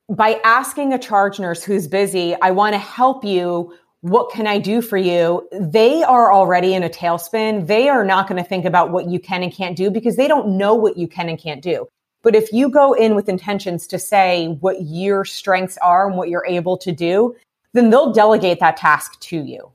By 0.08 0.40
asking 0.46 0.94
a 0.94 0.98
charge 0.98 1.38
nurse 1.38 1.66
who's 1.66 1.90
busy, 1.90 2.34
I 2.42 2.52
want 2.52 2.74
to 2.76 2.80
help 2.80 3.26
you. 3.26 3.76
What 4.00 4.32
can 4.32 4.48
I 4.48 4.58
do 4.58 4.82
for 4.82 4.96
you? 4.96 5.46
They 5.52 6.02
are 6.02 6.32
already 6.32 6.74
in 6.74 6.84
a 6.84 6.90
tailspin. 6.90 7.68
They 7.68 7.90
are 7.90 8.06
not 8.06 8.30
going 8.30 8.42
to 8.42 8.48
think 8.48 8.64
about 8.64 8.92
what 8.92 9.10
you 9.10 9.20
can 9.20 9.44
and 9.44 9.54
can't 9.54 9.76
do 9.76 9.92
because 9.92 10.16
they 10.16 10.30
don't 10.30 10.58
know 10.58 10.76
what 10.76 10.96
you 10.96 11.10
can 11.10 11.28
and 11.28 11.38
can't 11.38 11.62
do. 11.62 11.90
But 12.22 12.36
if 12.36 12.52
you 12.52 12.70
go 12.70 12.94
in 12.94 13.16
with 13.16 13.30
intentions 13.30 13.88
to 13.88 14.00
say 14.00 14.58
what 14.60 14.82
your 14.82 15.24
strengths 15.24 15.78
are 15.78 16.08
and 16.08 16.18
what 16.18 16.30
you're 16.30 16.46
able 16.46 16.78
to 16.78 16.92
do, 16.92 17.36
then 17.74 17.90
they'll 17.90 18.12
delegate 18.12 18.60
that 18.60 18.78
task 18.78 19.20
to 19.22 19.38
you. 19.38 19.72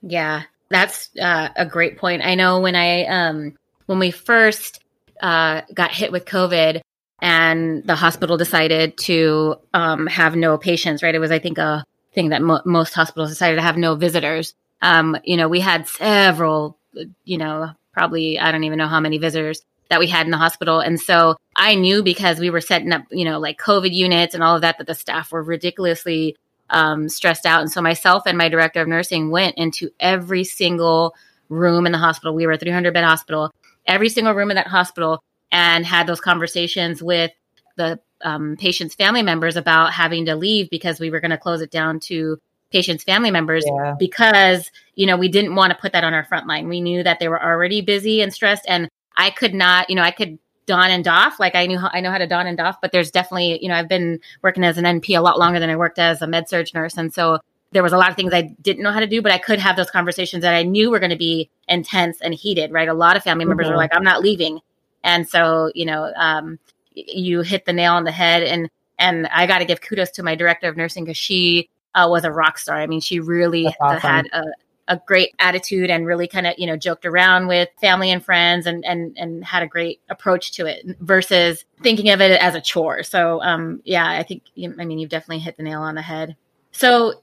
Yeah, 0.00 0.42
that's 0.70 1.10
uh, 1.20 1.50
a 1.54 1.66
great 1.66 1.98
point. 1.98 2.22
I 2.24 2.34
know 2.34 2.60
when 2.60 2.74
I 2.74 3.04
um, 3.04 3.56
when 3.86 3.98
we 3.98 4.10
first 4.10 4.82
uh, 5.20 5.62
got 5.74 5.92
hit 5.92 6.12
with 6.12 6.24
COVID 6.24 6.80
and 7.20 7.84
the 7.86 7.94
hospital 7.94 8.36
decided 8.36 8.96
to 8.98 9.56
um, 9.74 10.06
have 10.06 10.34
no 10.34 10.58
patients, 10.58 11.02
right? 11.02 11.14
It 11.14 11.20
was 11.20 11.30
I 11.30 11.38
think 11.38 11.58
a 11.58 11.84
thing 12.14 12.30
that 12.30 12.42
mo- 12.42 12.62
most 12.64 12.94
hospitals 12.94 13.30
decided 13.30 13.56
to 13.56 13.62
have 13.62 13.76
no 13.76 13.94
visitors. 13.94 14.54
Um, 14.80 15.16
you 15.24 15.36
know, 15.36 15.48
we 15.48 15.60
had 15.60 15.86
several, 15.86 16.76
you 17.24 17.38
know, 17.38 17.70
probably 17.92 18.38
I 18.38 18.50
don't 18.50 18.64
even 18.64 18.78
know 18.78 18.88
how 18.88 19.00
many 19.00 19.18
visitors 19.18 19.62
that 19.90 20.00
we 20.00 20.06
had 20.06 20.26
in 20.26 20.30
the 20.30 20.38
hospital. 20.38 20.80
And 20.80 21.00
so 21.00 21.36
I 21.56 21.74
knew 21.74 22.02
because 22.02 22.38
we 22.38 22.50
were 22.50 22.60
setting 22.60 22.92
up, 22.92 23.02
you 23.10 23.24
know, 23.24 23.38
like 23.38 23.58
COVID 23.58 23.92
units 23.92 24.34
and 24.34 24.42
all 24.42 24.56
of 24.56 24.62
that, 24.62 24.78
that 24.78 24.86
the 24.86 24.94
staff 24.94 25.32
were 25.32 25.42
ridiculously 25.42 26.36
um, 26.70 27.08
stressed 27.08 27.46
out. 27.46 27.60
And 27.60 27.70
so 27.70 27.82
myself 27.82 28.22
and 28.26 28.38
my 28.38 28.48
director 28.48 28.80
of 28.80 28.88
nursing 28.88 29.30
went 29.30 29.56
into 29.58 29.90
every 30.00 30.44
single 30.44 31.14
room 31.48 31.86
in 31.86 31.92
the 31.92 31.98
hospital. 31.98 32.34
We 32.34 32.46
were 32.46 32.52
a 32.52 32.58
300 32.58 32.94
bed 32.94 33.04
hospital, 33.04 33.52
every 33.86 34.08
single 34.08 34.32
room 34.32 34.50
in 34.50 34.56
that 34.56 34.66
hospital, 34.66 35.22
and 35.50 35.84
had 35.84 36.06
those 36.06 36.20
conversations 36.20 37.02
with 37.02 37.30
the 37.76 38.00
um, 38.22 38.56
patients' 38.56 38.94
family 38.94 39.22
members 39.22 39.56
about 39.56 39.92
having 39.92 40.26
to 40.26 40.34
leave 40.34 40.70
because 40.70 40.98
we 40.98 41.10
were 41.10 41.20
going 41.20 41.30
to 41.30 41.38
close 41.38 41.60
it 41.60 41.70
down 41.70 42.00
to 42.00 42.38
patients' 42.70 43.04
family 43.04 43.30
members 43.30 43.64
yeah. 43.66 43.94
because 43.98 44.70
you 44.94 45.06
know 45.06 45.16
we 45.16 45.28
didn't 45.28 45.54
want 45.54 45.70
to 45.72 45.78
put 45.78 45.92
that 45.92 46.04
on 46.04 46.14
our 46.14 46.24
front 46.24 46.46
line. 46.46 46.68
We 46.68 46.80
knew 46.80 47.02
that 47.02 47.18
they 47.18 47.28
were 47.28 47.42
already 47.42 47.82
busy 47.82 48.22
and 48.22 48.32
stressed, 48.32 48.64
and 48.66 48.88
I 49.16 49.30
could 49.30 49.54
not, 49.54 49.90
you 49.90 49.96
know, 49.96 50.02
I 50.02 50.10
could 50.10 50.38
don 50.66 50.90
and 50.90 51.04
doff 51.04 51.40
like 51.40 51.54
I 51.54 51.66
knew 51.66 51.78
how, 51.78 51.90
I 51.92 52.00
know 52.00 52.10
how 52.10 52.18
to 52.18 52.26
don 52.26 52.46
and 52.46 52.56
doff, 52.56 52.80
but 52.80 52.92
there's 52.92 53.10
definitely 53.10 53.58
you 53.62 53.68
know 53.68 53.74
I've 53.74 53.88
been 53.88 54.20
working 54.42 54.64
as 54.64 54.78
an 54.78 54.84
NP 54.84 55.16
a 55.18 55.20
lot 55.20 55.38
longer 55.38 55.58
than 55.58 55.70
I 55.70 55.76
worked 55.76 55.98
as 55.98 56.22
a 56.22 56.26
med 56.26 56.48
surg 56.48 56.68
nurse, 56.74 56.96
and 56.96 57.12
so 57.12 57.38
there 57.72 57.82
was 57.82 57.92
a 57.92 57.96
lot 57.96 58.10
of 58.10 58.16
things 58.16 58.34
I 58.34 58.54
didn't 58.60 58.82
know 58.82 58.92
how 58.92 59.00
to 59.00 59.06
do, 59.06 59.22
but 59.22 59.32
I 59.32 59.38
could 59.38 59.58
have 59.58 59.76
those 59.76 59.90
conversations 59.90 60.42
that 60.42 60.54
I 60.54 60.62
knew 60.62 60.90
were 60.90 60.98
going 60.98 61.10
to 61.10 61.16
be 61.16 61.50
intense 61.68 62.20
and 62.20 62.34
heated. 62.34 62.70
Right, 62.70 62.88
a 62.88 62.94
lot 62.94 63.16
of 63.16 63.22
family 63.22 63.44
members 63.44 63.66
mm-hmm. 63.66 63.72
were 63.72 63.78
like, 63.78 63.94
"I'm 63.94 64.04
not 64.04 64.22
leaving," 64.22 64.60
and 65.02 65.28
so 65.28 65.70
you 65.74 65.84
know, 65.84 66.12
um, 66.16 66.58
you 66.94 67.42
hit 67.42 67.64
the 67.64 67.72
nail 67.72 67.94
on 67.94 68.04
the 68.04 68.12
head, 68.12 68.42
and 68.42 68.70
and 68.98 69.26
I 69.28 69.46
got 69.46 69.58
to 69.58 69.64
give 69.64 69.80
kudos 69.80 70.10
to 70.12 70.22
my 70.22 70.34
director 70.34 70.68
of 70.68 70.76
nursing 70.76 71.04
because 71.04 71.16
she 71.16 71.68
uh, 71.94 72.06
was 72.08 72.24
a 72.24 72.30
rock 72.30 72.58
star. 72.58 72.76
I 72.76 72.86
mean, 72.86 73.00
she 73.00 73.20
really 73.20 73.66
awesome. 73.80 73.98
had 73.98 74.26
a, 74.32 74.44
a 74.92 75.00
great 75.06 75.34
attitude 75.38 75.88
and 75.88 76.06
really 76.06 76.28
kind 76.28 76.46
of 76.46 76.54
you 76.58 76.66
know 76.66 76.76
joked 76.76 77.06
around 77.06 77.46
with 77.46 77.70
family 77.80 78.10
and 78.10 78.22
friends 78.22 78.66
and 78.66 78.84
and 78.84 79.16
and 79.16 79.42
had 79.42 79.62
a 79.62 79.66
great 79.66 80.00
approach 80.10 80.52
to 80.52 80.66
it 80.66 80.84
versus 81.00 81.64
thinking 81.82 82.10
of 82.10 82.20
it 82.20 82.38
as 82.40 82.54
a 82.54 82.60
chore. 82.60 83.02
So 83.02 83.42
um, 83.42 83.80
yeah, 83.84 84.06
I 84.06 84.22
think 84.22 84.42
I 84.58 84.84
mean 84.84 84.98
you've 84.98 85.10
definitely 85.10 85.38
hit 85.38 85.56
the 85.56 85.62
nail 85.62 85.80
on 85.80 85.94
the 85.94 86.02
head. 86.02 86.36
So 86.72 87.14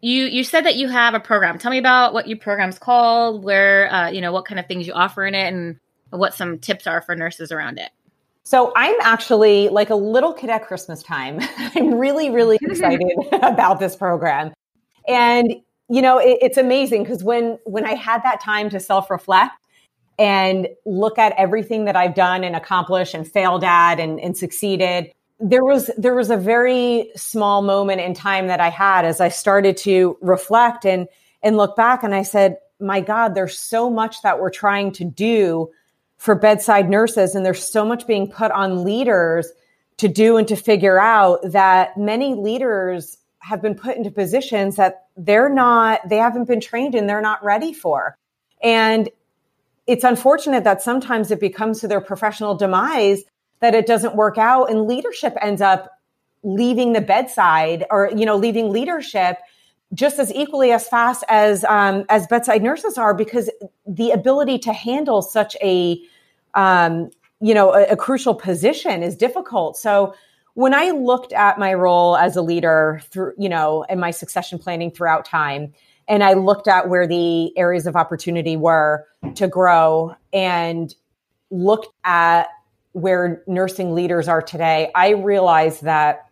you 0.00 0.26
you 0.26 0.44
said 0.44 0.64
that 0.64 0.76
you 0.76 0.88
have 0.88 1.14
a 1.14 1.20
program. 1.20 1.58
Tell 1.58 1.72
me 1.72 1.78
about 1.78 2.14
what 2.14 2.28
your 2.28 2.38
program's 2.38 2.78
called, 2.78 3.42
where 3.42 3.92
uh, 3.92 4.10
you 4.10 4.20
know 4.20 4.32
what 4.32 4.44
kind 4.44 4.60
of 4.60 4.66
things 4.66 4.86
you 4.86 4.92
offer 4.92 5.26
in 5.26 5.34
it, 5.34 5.52
and 5.52 5.80
what 6.10 6.34
some 6.34 6.60
tips 6.60 6.86
are 6.86 7.02
for 7.02 7.16
nurses 7.16 7.50
around 7.50 7.78
it. 7.78 7.90
So 8.44 8.72
I'm 8.76 8.96
actually 9.00 9.70
like 9.70 9.90
a 9.90 9.96
little 9.96 10.32
kid 10.32 10.50
at 10.50 10.66
Christmas 10.66 11.02
time. 11.02 11.40
I'm 11.58 11.94
really 11.94 12.30
really 12.30 12.58
excited 12.62 13.10
about 13.32 13.80
this 13.80 13.96
program, 13.96 14.52
and 15.08 15.52
you 15.92 16.00
know 16.02 16.18
it, 16.18 16.38
it's 16.40 16.56
amazing 16.56 17.04
because 17.04 17.22
when 17.22 17.58
when 17.64 17.84
I 17.84 17.94
had 17.94 18.22
that 18.24 18.40
time 18.40 18.70
to 18.70 18.80
self 18.80 19.10
reflect 19.10 19.52
and 20.18 20.68
look 20.86 21.18
at 21.18 21.34
everything 21.38 21.84
that 21.84 21.96
I've 21.96 22.14
done 22.14 22.44
and 22.44 22.54
accomplished 22.54 23.14
and 23.14 23.30
failed 23.30 23.64
at 23.64 24.00
and, 24.00 24.20
and 24.20 24.36
succeeded 24.36 25.12
there 25.42 25.64
was 25.64 25.90
there 25.98 26.14
was 26.14 26.30
a 26.30 26.36
very 26.36 27.10
small 27.16 27.62
moment 27.62 28.00
in 28.00 28.14
time 28.14 28.46
that 28.46 28.60
I 28.60 28.70
had 28.70 29.04
as 29.04 29.20
I 29.20 29.28
started 29.28 29.76
to 29.78 30.16
reflect 30.20 30.86
and 30.86 31.08
and 31.42 31.56
look 31.56 31.74
back 31.74 32.04
and 32.04 32.14
I 32.14 32.22
said, 32.22 32.56
"My 32.78 33.00
god, 33.00 33.34
there's 33.34 33.58
so 33.58 33.90
much 33.90 34.22
that 34.22 34.40
we're 34.40 34.50
trying 34.50 34.92
to 34.92 35.04
do 35.04 35.70
for 36.16 36.36
bedside 36.36 36.88
nurses 36.88 37.34
and 37.34 37.44
there's 37.44 37.66
so 37.66 37.84
much 37.84 38.06
being 38.06 38.30
put 38.30 38.52
on 38.52 38.84
leaders 38.84 39.50
to 39.96 40.06
do 40.06 40.36
and 40.36 40.46
to 40.46 40.54
figure 40.54 41.00
out 41.00 41.40
that 41.42 41.96
many 41.96 42.34
leaders 42.34 43.18
have 43.42 43.60
been 43.60 43.74
put 43.74 43.96
into 43.96 44.10
positions 44.10 44.76
that 44.76 45.06
they're 45.16 45.48
not 45.48 46.08
they 46.08 46.16
haven't 46.16 46.46
been 46.46 46.60
trained 46.60 46.94
and 46.94 47.08
they're 47.08 47.20
not 47.20 47.42
ready 47.44 47.72
for." 47.72 48.16
And 48.62 49.08
it's 49.86 50.04
unfortunate 50.04 50.64
that 50.64 50.82
sometimes 50.82 51.30
it 51.30 51.40
becomes 51.40 51.80
to 51.80 51.88
their 51.88 52.00
professional 52.00 52.54
demise 52.54 53.24
that 53.60 53.74
it 53.74 53.86
doesn't 53.86 54.16
work 54.16 54.38
out 54.38 54.70
and 54.70 54.86
leadership 54.86 55.34
ends 55.40 55.60
up 55.60 55.90
leaving 56.42 56.92
the 56.92 57.00
bedside 57.00 57.86
or 57.90 58.10
you 58.14 58.26
know 58.26 58.36
leaving 58.36 58.70
leadership 58.70 59.38
just 59.94 60.18
as 60.18 60.32
equally 60.34 60.72
as 60.72 60.88
fast 60.88 61.24
as 61.28 61.64
um, 61.64 62.04
as 62.08 62.26
bedside 62.26 62.62
nurses 62.62 62.98
are 62.98 63.14
because 63.14 63.50
the 63.86 64.10
ability 64.10 64.58
to 64.58 64.72
handle 64.72 65.22
such 65.22 65.56
a 65.62 66.00
um, 66.54 67.10
you 67.40 67.54
know 67.54 67.72
a, 67.72 67.84
a 67.88 67.96
crucial 67.96 68.34
position 68.34 69.02
is 69.02 69.16
difficult 69.16 69.76
so 69.76 70.14
when 70.54 70.74
i 70.74 70.90
looked 70.90 71.32
at 71.32 71.58
my 71.58 71.72
role 71.74 72.16
as 72.16 72.36
a 72.36 72.42
leader 72.42 73.00
through 73.10 73.32
you 73.38 73.48
know 73.48 73.84
and 73.88 74.00
my 74.00 74.10
succession 74.10 74.58
planning 74.58 74.90
throughout 74.90 75.24
time 75.24 75.72
and 76.08 76.22
i 76.22 76.32
looked 76.34 76.68
at 76.68 76.88
where 76.88 77.06
the 77.06 77.56
areas 77.56 77.86
of 77.86 77.96
opportunity 77.96 78.56
were 78.56 79.06
to 79.34 79.48
grow 79.48 80.14
and 80.32 80.94
looked 81.50 81.88
at 82.04 82.48
where 82.92 83.42
nursing 83.46 83.94
leaders 83.94 84.28
are 84.28 84.42
today, 84.42 84.90
I 84.94 85.10
realized 85.10 85.82
that 85.82 86.26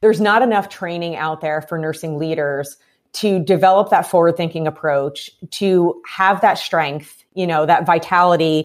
there's 0.00 0.20
not 0.20 0.42
enough 0.42 0.68
training 0.68 1.16
out 1.16 1.40
there 1.40 1.62
for 1.62 1.78
nursing 1.78 2.18
leaders 2.18 2.76
to 3.14 3.38
develop 3.38 3.90
that 3.90 4.06
forward 4.06 4.36
thinking 4.36 4.66
approach, 4.66 5.30
to 5.50 6.02
have 6.06 6.42
that 6.42 6.58
strength, 6.58 7.24
you 7.34 7.46
know, 7.46 7.64
that 7.64 7.86
vitality 7.86 8.64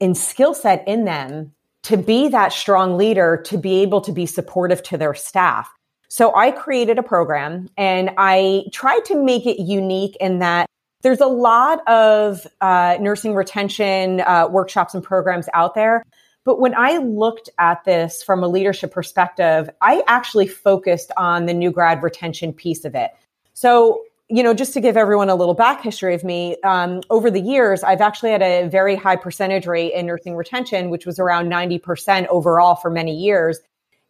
and 0.00 0.16
skill 0.16 0.54
set 0.54 0.86
in 0.88 1.04
them 1.04 1.52
to 1.84 1.96
be 1.96 2.28
that 2.28 2.52
strong 2.52 2.96
leader, 2.96 3.40
to 3.46 3.56
be 3.56 3.82
able 3.82 4.00
to 4.02 4.12
be 4.12 4.26
supportive 4.26 4.82
to 4.82 4.98
their 4.98 5.14
staff. 5.14 5.70
So 6.08 6.34
I 6.34 6.50
created 6.50 6.98
a 6.98 7.02
program 7.02 7.68
and 7.76 8.10
I 8.18 8.64
tried 8.72 9.04
to 9.06 9.22
make 9.22 9.46
it 9.46 9.62
unique 9.62 10.16
in 10.20 10.38
that 10.40 10.66
there's 11.02 11.20
a 11.20 11.26
lot 11.26 11.86
of 11.88 12.46
uh, 12.60 12.96
nursing 13.00 13.34
retention 13.34 14.20
uh, 14.20 14.48
workshops 14.50 14.94
and 14.94 15.04
programs 15.04 15.48
out 15.52 15.74
there, 15.74 16.02
but 16.44 16.60
when 16.60 16.74
I 16.74 16.98
looked 16.98 17.48
at 17.58 17.84
this 17.84 18.22
from 18.22 18.42
a 18.42 18.48
leadership 18.48 18.92
perspective, 18.92 19.70
I 19.80 20.02
actually 20.06 20.46
focused 20.46 21.10
on 21.16 21.46
the 21.46 21.54
new 21.54 21.70
grad 21.70 22.02
retention 22.02 22.52
piece 22.52 22.84
of 22.84 22.94
it. 22.94 23.10
So, 23.54 24.02
you 24.34 24.42
know, 24.42 24.52
just 24.52 24.72
to 24.72 24.80
give 24.80 24.96
everyone 24.96 25.30
a 25.30 25.36
little 25.36 25.54
back 25.54 25.80
history 25.80 26.12
of 26.12 26.24
me, 26.24 26.56
um, 26.64 27.02
over 27.08 27.30
the 27.30 27.40
years, 27.40 27.84
I've 27.84 28.00
actually 28.00 28.32
had 28.32 28.42
a 28.42 28.68
very 28.68 28.96
high 28.96 29.14
percentage 29.14 29.64
rate 29.64 29.92
in 29.92 30.06
nursing 30.06 30.34
retention, 30.34 30.90
which 30.90 31.06
was 31.06 31.20
around 31.20 31.48
90% 31.48 32.26
overall 32.26 32.74
for 32.74 32.90
many 32.90 33.14
years. 33.14 33.60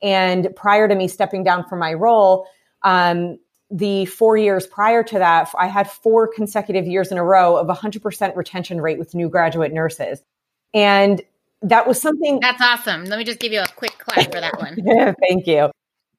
And 0.00 0.48
prior 0.56 0.88
to 0.88 0.94
me 0.94 1.08
stepping 1.08 1.44
down 1.44 1.68
from 1.68 1.78
my 1.78 1.92
role, 1.92 2.46
um, 2.84 3.38
the 3.70 4.06
four 4.06 4.38
years 4.38 4.66
prior 4.66 5.02
to 5.02 5.18
that, 5.18 5.50
I 5.58 5.66
had 5.66 5.90
four 5.90 6.26
consecutive 6.26 6.86
years 6.86 7.12
in 7.12 7.18
a 7.18 7.24
row 7.24 7.58
of 7.58 7.66
100% 7.66 8.34
retention 8.34 8.80
rate 8.80 8.98
with 8.98 9.14
new 9.14 9.28
graduate 9.28 9.74
nurses. 9.74 10.22
And 10.72 11.20
that 11.60 11.86
was 11.86 12.00
something 12.00 12.40
that's 12.40 12.62
awesome. 12.62 13.04
Let 13.04 13.18
me 13.18 13.24
just 13.24 13.40
give 13.40 13.52
you 13.52 13.60
a 13.60 13.68
quick 13.76 13.98
clap 13.98 14.32
for 14.32 14.40
that 14.40 14.58
one. 14.58 14.78
Thank 15.28 15.46
you. 15.46 15.70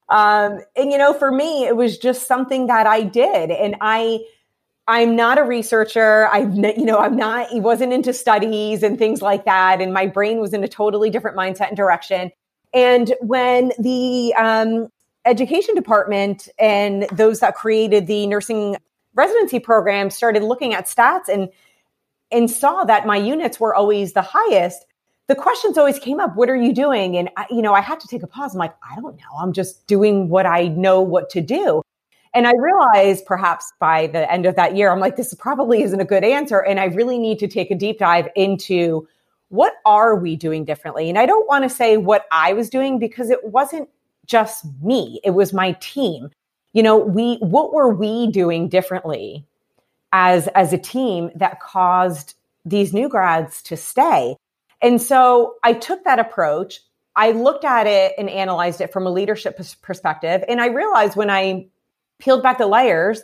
Um, 0.08 0.60
and 0.76 0.92
you 0.92 0.98
know, 0.98 1.12
for 1.12 1.32
me, 1.32 1.66
it 1.66 1.76
was 1.76 1.98
just 1.98 2.26
something 2.26 2.68
that 2.68 2.86
I 2.86 3.02
did, 3.02 3.50
and 3.50 3.76
I, 3.80 4.20
I'm 4.86 5.16
not 5.16 5.38
a 5.38 5.42
researcher. 5.42 6.28
I've, 6.28 6.54
you 6.54 6.84
know, 6.84 6.98
I'm 6.98 7.16
not. 7.16 7.48
He 7.48 7.60
wasn't 7.60 7.92
into 7.92 8.12
studies 8.12 8.82
and 8.82 8.98
things 8.98 9.20
like 9.20 9.44
that, 9.46 9.80
and 9.80 9.92
my 9.92 10.06
brain 10.06 10.40
was 10.40 10.52
in 10.52 10.62
a 10.62 10.68
totally 10.68 11.10
different 11.10 11.36
mindset 11.36 11.68
and 11.68 11.76
direction. 11.76 12.30
And 12.72 13.14
when 13.20 13.72
the 13.78 14.34
um, 14.34 14.88
education 15.24 15.74
department 15.74 16.48
and 16.58 17.06
those 17.12 17.40
that 17.40 17.54
created 17.54 18.06
the 18.06 18.26
nursing 18.26 18.76
residency 19.14 19.58
program 19.58 20.10
started 20.10 20.42
looking 20.42 20.72
at 20.72 20.86
stats 20.86 21.28
and 21.28 21.48
and 22.30 22.50
saw 22.50 22.84
that 22.84 23.06
my 23.06 23.16
units 23.16 23.60
were 23.60 23.74
always 23.74 24.12
the 24.12 24.22
highest 24.22 24.84
the 25.28 25.34
questions 25.34 25.76
always 25.76 25.98
came 25.98 26.20
up 26.20 26.36
what 26.36 26.48
are 26.48 26.56
you 26.56 26.72
doing? 26.72 27.16
And 27.16 27.30
I, 27.36 27.46
you 27.50 27.62
know 27.62 27.74
i 27.74 27.80
had 27.80 28.00
to 28.00 28.08
take 28.08 28.22
a 28.22 28.26
pause. 28.26 28.54
I'm 28.54 28.58
like 28.58 28.74
i 28.88 28.94
don't 29.00 29.16
know. 29.16 29.36
I'm 29.38 29.52
just 29.52 29.86
doing 29.86 30.28
what 30.28 30.46
i 30.46 30.68
know 30.68 31.00
what 31.00 31.30
to 31.30 31.40
do. 31.40 31.82
And 32.34 32.46
i 32.46 32.52
realized 32.58 33.26
perhaps 33.26 33.72
by 33.80 34.06
the 34.08 34.30
end 34.30 34.46
of 34.46 34.56
that 34.56 34.76
year 34.76 34.90
i'm 34.90 35.00
like 35.00 35.16
this 35.16 35.34
probably 35.34 35.82
isn't 35.82 36.00
a 36.00 36.04
good 36.04 36.24
answer. 36.24 36.60
And 36.60 36.80
i 36.80 36.86
really 36.86 37.18
need 37.18 37.38
to 37.40 37.48
take 37.48 37.70
a 37.70 37.74
deep 37.74 37.98
dive 37.98 38.28
into 38.36 39.06
what 39.48 39.74
are 39.84 40.16
we 40.16 40.36
doing 40.36 40.64
differently? 40.64 41.08
And 41.08 41.18
i 41.18 41.26
don't 41.26 41.48
want 41.48 41.64
to 41.64 41.70
say 41.70 41.96
what 41.96 42.26
i 42.30 42.52
was 42.52 42.70
doing 42.70 42.98
because 42.98 43.30
it 43.30 43.44
wasn't 43.44 43.88
just 44.26 44.66
me. 44.82 45.20
It 45.22 45.30
was 45.30 45.52
my 45.52 45.72
team. 45.80 46.30
You 46.72 46.82
know 46.82 46.96
we 46.98 47.36
what 47.36 47.72
were 47.72 47.92
we 47.92 48.30
doing 48.30 48.68
differently 48.68 49.44
as 50.12 50.46
as 50.48 50.72
a 50.72 50.78
team 50.78 51.30
that 51.34 51.60
caused 51.60 52.34
these 52.64 52.92
new 52.92 53.08
grads 53.08 53.62
to 53.62 53.76
stay 53.76 54.36
and 54.86 55.02
so 55.02 55.56
I 55.64 55.72
took 55.72 56.04
that 56.04 56.20
approach. 56.20 56.80
I 57.16 57.32
looked 57.32 57.64
at 57.64 57.88
it 57.88 58.12
and 58.16 58.30
analyzed 58.30 58.80
it 58.80 58.92
from 58.92 59.04
a 59.04 59.10
leadership 59.10 59.58
perspective. 59.82 60.44
And 60.46 60.60
I 60.60 60.66
realized 60.66 61.16
when 61.16 61.28
I 61.28 61.66
peeled 62.20 62.44
back 62.44 62.58
the 62.58 62.68
layers 62.68 63.20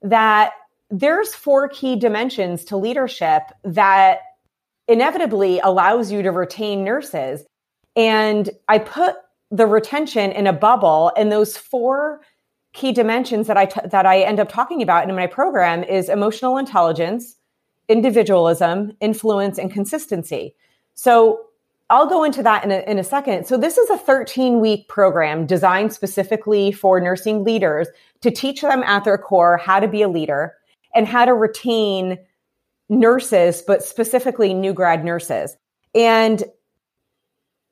that 0.00 0.54
there's 0.90 1.34
four 1.34 1.68
key 1.68 1.96
dimensions 1.96 2.64
to 2.66 2.78
leadership 2.78 3.42
that 3.64 4.20
inevitably 4.88 5.60
allows 5.60 6.10
you 6.10 6.22
to 6.22 6.30
retain 6.30 6.84
nurses. 6.84 7.44
And 7.94 8.48
I 8.66 8.78
put 8.78 9.14
the 9.50 9.66
retention 9.66 10.32
in 10.32 10.46
a 10.46 10.54
bubble 10.54 11.12
and 11.18 11.30
those 11.30 11.54
four 11.54 12.22
key 12.72 12.92
dimensions 12.92 13.48
that 13.48 13.58
I 13.58 13.66
t- 13.66 13.88
that 13.90 14.06
I 14.06 14.22
end 14.22 14.40
up 14.40 14.48
talking 14.48 14.80
about 14.80 15.06
in 15.06 15.14
my 15.14 15.26
program 15.26 15.84
is 15.84 16.08
emotional 16.08 16.56
intelligence, 16.56 17.36
individualism, 17.90 18.96
influence 19.02 19.58
and 19.58 19.70
consistency. 19.70 20.56
So 20.94 21.46
I'll 21.90 22.06
go 22.06 22.24
into 22.24 22.42
that 22.42 22.64
in 22.64 22.70
a, 22.70 22.80
in 22.90 22.98
a 22.98 23.04
second. 23.04 23.46
So 23.46 23.56
this 23.56 23.76
is 23.76 23.90
a 23.90 23.98
13 23.98 24.60
week 24.60 24.88
program 24.88 25.46
designed 25.46 25.92
specifically 25.92 26.72
for 26.72 27.00
nursing 27.00 27.44
leaders 27.44 27.88
to 28.22 28.30
teach 28.30 28.62
them 28.62 28.82
at 28.82 29.04
their 29.04 29.18
core 29.18 29.58
how 29.58 29.80
to 29.80 29.88
be 29.88 30.02
a 30.02 30.08
leader 30.08 30.54
and 30.94 31.06
how 31.06 31.24
to 31.24 31.34
retain 31.34 32.18
nurses, 32.88 33.62
but 33.66 33.82
specifically 33.82 34.54
new 34.54 34.72
grad 34.72 35.04
nurses. 35.04 35.56
And 35.94 36.42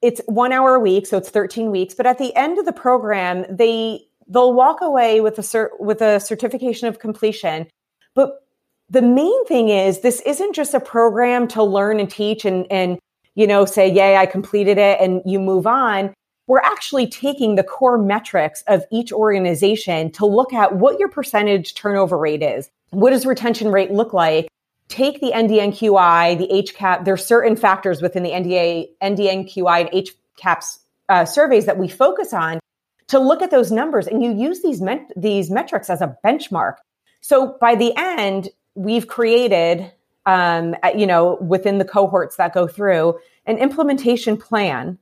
it's 0.03 0.21
one 0.27 0.53
hour 0.53 0.75
a 0.75 0.81
week, 0.81 1.07
so 1.07 1.17
it's 1.17 1.31
13 1.31 1.71
weeks. 1.71 1.95
But 1.95 2.07
at 2.07 2.19
the 2.19 2.35
end 2.37 2.59
of 2.59 2.65
the 2.65 2.73
program, 2.73 3.47
they 3.49 4.03
they'll 4.29 4.53
walk 4.53 4.81
away 4.81 5.21
with 5.21 5.39
a 5.39 5.43
cert, 5.43 5.69
with 5.79 6.01
a 6.01 6.21
certification 6.21 6.89
of 6.89 6.99
completion. 6.99 7.67
But 8.15 8.45
the 8.91 9.03
main 9.03 9.45
thing 9.47 9.69
is 9.69 10.01
this 10.01 10.21
isn't 10.23 10.55
just 10.55 10.75
a 10.75 10.81
program 10.81 11.49
to 11.49 11.63
learn 11.63 11.99
and 12.01 12.11
teach 12.11 12.45
and 12.45 12.67
and 12.71 12.99
you 13.35 13.47
know 13.47 13.65
say, 13.65 13.91
"Yay, 13.91 14.17
I 14.17 14.27
completed 14.27 14.79
it," 14.79 15.01
and 15.01 15.23
you 15.25 15.39
move 15.39 15.67
on. 15.67 16.13
We're 16.47 16.61
actually 16.61 17.07
taking 17.07 17.55
the 17.55 17.63
core 17.63 17.99
metrics 17.99 18.63
of 18.67 18.85
each 18.91 19.13
organization 19.13 20.11
to 20.13 20.27
look 20.27 20.53
at 20.53 20.77
what 20.77 20.99
your 20.99 21.09
percentage 21.09 21.75
turnover 21.75 22.19
rate 22.19 22.43
is. 22.43 22.69
What 22.91 23.11
does 23.11 23.25
retention 23.25 23.71
rate 23.71 23.91
look 23.91 24.13
like? 24.13 24.49
take 24.93 25.21
the 25.21 25.33
NDNQI, 25.33 26.37
the 26.39 26.49
HCAHPS, 26.49 27.05
there's 27.05 27.25
certain 27.25 27.57
factors 27.57 28.03
within 28.03 28.23
the 28.23 28.31
NDA, 28.31 28.89
NDNQI 29.03 29.81
and 29.81 30.07
HCAHPS 30.39 30.79
uh, 31.09 31.25
surveys 31.25 31.65
that 31.67 31.79
we 31.79 31.89
focus 31.89 32.35
on 32.35 32.61
to 33.09 33.19
look 33.19 33.43
at 33.43 33.51
those 33.51 33.73
numbers 33.73 34.07
and 34.07 34.23
you 34.23 34.33
use 34.33 34.63
these, 34.63 34.81
met- 34.83 35.11
these 35.17 35.51
metrics 35.51 35.89
as 35.89 36.03
a 36.03 36.17
benchmark. 36.25 36.77
So 37.23 37.57
by 37.61 37.75
the 37.75 37.95
end, 37.97 38.51
we've 38.75 39.09
created, 39.09 39.91
um, 40.27 40.77
you 40.97 41.07
know, 41.07 41.37
within 41.41 41.79
the 41.79 41.85
cohorts 41.85 42.37
that 42.37 42.55
go 42.55 42.67
through 42.67 43.19
an 43.47 43.59
implementation 43.59 44.37
plan 44.37 44.99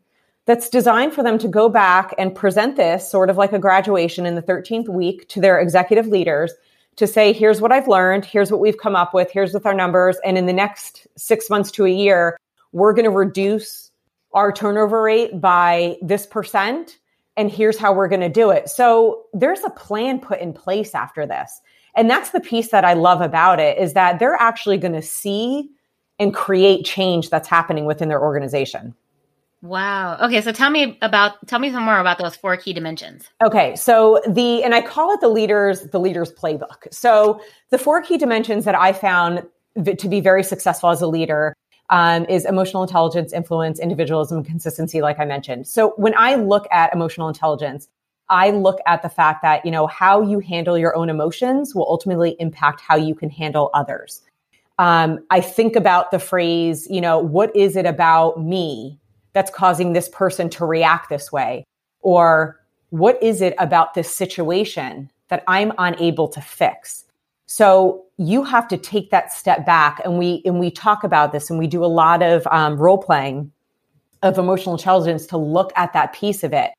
that's 0.47 0.69
designed 0.69 1.13
for 1.13 1.23
them 1.23 1.39
to 1.39 1.49
go 1.49 1.69
back 1.69 2.15
and 2.19 2.35
present 2.35 2.77
this 2.77 3.09
sort 3.09 3.31
of 3.31 3.37
like 3.37 3.53
a 3.53 3.59
graduation 3.59 4.27
in 4.27 4.35
the 4.35 4.43
13th 4.43 4.89
week 4.89 5.29
to 5.29 5.41
their 5.41 5.61
executive 5.61 6.07
leaders 6.07 6.53
to 6.97 7.07
say, 7.07 7.33
here's 7.33 7.61
what 7.61 7.73
I've 7.73 7.89
learned, 7.89 8.25
here's 8.25 8.51
what 8.51 8.61
we've 8.61 8.79
come 8.79 8.97
up 8.97 9.15
with, 9.15 9.31
here's 9.31 9.55
with 9.55 9.65
our 9.65 9.75
numbers. 9.75 10.17
And 10.25 10.37
in 10.37 10.47
the 10.47 10.53
next 10.53 11.07
six 11.17 11.49
months 11.49 11.71
to 11.73 11.87
a 11.87 11.91
year, 11.91 12.39
we're 12.73 12.93
going 12.93 13.05
to 13.05 13.11
reduce 13.11 13.91
our 14.33 14.53
turnover 14.53 15.03
rate 15.03 15.41
by 15.41 15.97
this 16.03 16.27
percent. 16.27 16.99
And 17.37 17.51
here's 17.51 17.79
how 17.79 17.93
we're 17.93 18.09
going 18.09 18.21
to 18.21 18.29
do 18.29 18.51
it. 18.51 18.69
So 18.69 19.25
there's 19.33 19.63
a 19.65 19.71
plan 19.71 20.21
put 20.21 20.41
in 20.41 20.53
place 20.53 20.95
after 20.95 21.27
this. 21.27 21.61
And 21.97 22.09
that's 22.09 22.31
the 22.31 22.41
piece 22.41 22.69
that 22.69 22.85
I 22.85 22.95
love 22.95 23.21
about 23.21 23.61
it 23.61 23.79
is 23.79 23.95
that 23.95 24.19
they're 24.19 24.35
actually 24.35 24.79
going 24.79 24.95
to 24.95 25.03
see 25.03 25.69
and 26.19 26.35
create 26.35 26.85
change 26.85 27.31
that's 27.31 27.49
happening 27.49 27.87
within 27.87 28.09
their 28.09 28.21
organization. 28.21 28.95
Wow. 29.63 30.17
Okay, 30.23 30.41
so 30.41 30.53
tell 30.53 30.71
me 30.71 30.97
about 31.03 31.47
tell 31.47 31.59
me 31.59 31.71
some 31.71 31.83
more 31.83 31.99
about 31.99 32.19
those 32.19 32.35
four 32.35 32.57
key 32.57 32.73
dimensions. 32.73 33.29
Okay, 33.45 33.77
so 33.77 34.23
the 34.27 34.63
and 34.63 34.75
I 34.75 34.81
call 34.81 35.13
it 35.13 35.21
the 35.21 35.29
leaders 35.29 35.83
the 35.83 36.01
leaders 36.01 36.33
playbook. 36.33 36.93
So 36.93 37.43
the 37.69 37.77
four 37.77 38.01
key 38.01 38.17
dimensions 38.17 38.65
that 38.65 38.75
I 38.75 38.95
found 38.95 39.43
to 39.85 40.09
be 40.09 40.21
very 40.21 40.43
successful 40.43 40.89
as 40.89 41.03
a 41.03 41.07
leader 41.07 41.55
um, 41.91 42.25
is 42.27 42.47
emotional 42.47 42.83
intelligence, 42.83 43.33
influence, 43.33 43.79
individualism, 43.79 44.43
consistency, 44.45 45.03
like 45.03 45.19
I 45.19 45.25
mentioned. 45.27 45.67
So 45.67 45.93
when 45.97 46.15
I 46.17 46.37
look 46.37 46.67
at 46.71 46.93
emotional 46.95 47.29
intelligence, 47.29 47.89
I 48.31 48.51
look 48.51 48.79
at 48.87 49.03
the 49.03 49.09
fact 49.09 49.43
that 49.43 49.65
you 49.65 49.71
know 49.71 49.87
how 49.87 50.23
you 50.23 50.39
handle 50.39 50.79
your 50.79 50.97
own 50.97 51.11
emotions 51.11 51.75
will 51.75 51.87
ultimately 51.89 52.37
impact 52.39 52.81
how 52.81 52.97
you 52.97 53.15
can 53.15 53.29
handle 53.31 53.71
others. 53.75 54.23
Um, 54.79 55.19
I 55.29 55.43
think 55.43 55.77
about 55.77 56.11
the 56.11 56.19
phrase, 56.19 56.87
you 56.89 57.03
know, 57.03 57.19
what 57.19 57.55
is 57.55 57.77
it 57.77 57.85
about 57.85 58.43
me 58.43 58.99
that's 59.35 59.51
causing 59.51 59.93
this 59.93 60.09
person 60.09 60.49
to 60.51 60.65
react 60.65 61.11
this 61.11 61.31
way? 61.31 61.65
Or 62.01 62.59
what 62.89 63.23
is 63.23 63.43
it 63.43 63.55
about 63.59 63.93
this 63.93 64.15
situation 64.15 65.11
that 65.29 65.45
I'm 65.47 65.73
unable 65.77 66.29
to 66.29 66.41
fix? 66.41 67.05
So 67.47 68.05
you 68.17 68.45
have 68.45 68.69
to 68.69 68.77
take 68.77 69.11
that 69.11 69.33
step 69.33 69.67
back, 69.67 70.01
and 70.05 70.19
we 70.19 70.41
and 70.45 70.61
we 70.61 70.71
talk 70.71 71.03
about 71.03 71.33
this, 71.33 71.51
and 71.51 71.59
we 71.59 71.67
do 71.67 71.85
a 71.85 71.87
lot 71.87 72.23
of 72.23 72.47
um, 72.47 72.77
role 72.77 72.99
playing 72.99 73.51
of 74.23 74.39
emotional 74.39 74.77
intelligence 74.77 75.27
to 75.27 75.37
look 75.37 75.73
at 75.77 75.93
that 75.93 76.13
piece 76.13 76.45
of 76.45 76.53
it, 76.53 76.71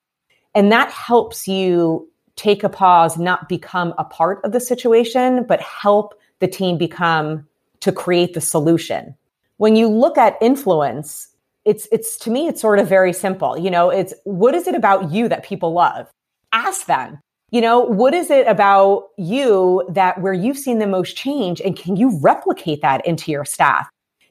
and 0.53 0.71
that 0.71 0.91
helps 0.91 1.47
you 1.47 2.07
take 2.35 2.63
a 2.63 2.69
pause, 2.69 3.17
not 3.17 3.47
become 3.47 3.93
a 3.97 4.03
part 4.03 4.43
of 4.43 4.51
the 4.51 4.59
situation, 4.59 5.43
but 5.43 5.61
help 5.61 6.15
the 6.39 6.47
team 6.47 6.77
become 6.77 7.47
to 7.81 7.91
create 7.91 8.33
the 8.33 8.41
solution. 8.41 9.15
When 9.57 9.75
you 9.75 9.87
look 9.87 10.17
at 10.17 10.37
influence, 10.41 11.27
it's 11.65 11.87
it's 11.91 12.17
to 12.19 12.31
me 12.31 12.47
it's 12.47 12.61
sort 12.61 12.79
of 12.79 12.87
very 12.87 13.13
simple. 13.13 13.57
You 13.57 13.69
know 13.69 13.89
it's 13.89 14.13
what 14.23 14.55
is 14.55 14.67
it 14.67 14.75
about 14.75 15.11
you 15.11 15.27
that 15.29 15.43
people 15.43 15.73
love? 15.73 16.09
Ask 16.51 16.87
them. 16.87 17.19
You 17.51 17.61
know 17.61 17.79
what 17.79 18.13
is 18.13 18.31
it 18.31 18.47
about 18.47 19.09
you 19.17 19.85
that 19.89 20.21
where 20.21 20.33
you've 20.33 20.57
seen 20.57 20.79
the 20.79 20.87
most 20.87 21.15
change 21.15 21.61
and 21.61 21.77
can 21.77 21.95
you 21.95 22.19
replicate 22.19 22.81
that 22.81 23.05
into 23.05 23.31
your 23.31 23.45
staff? 23.45 23.87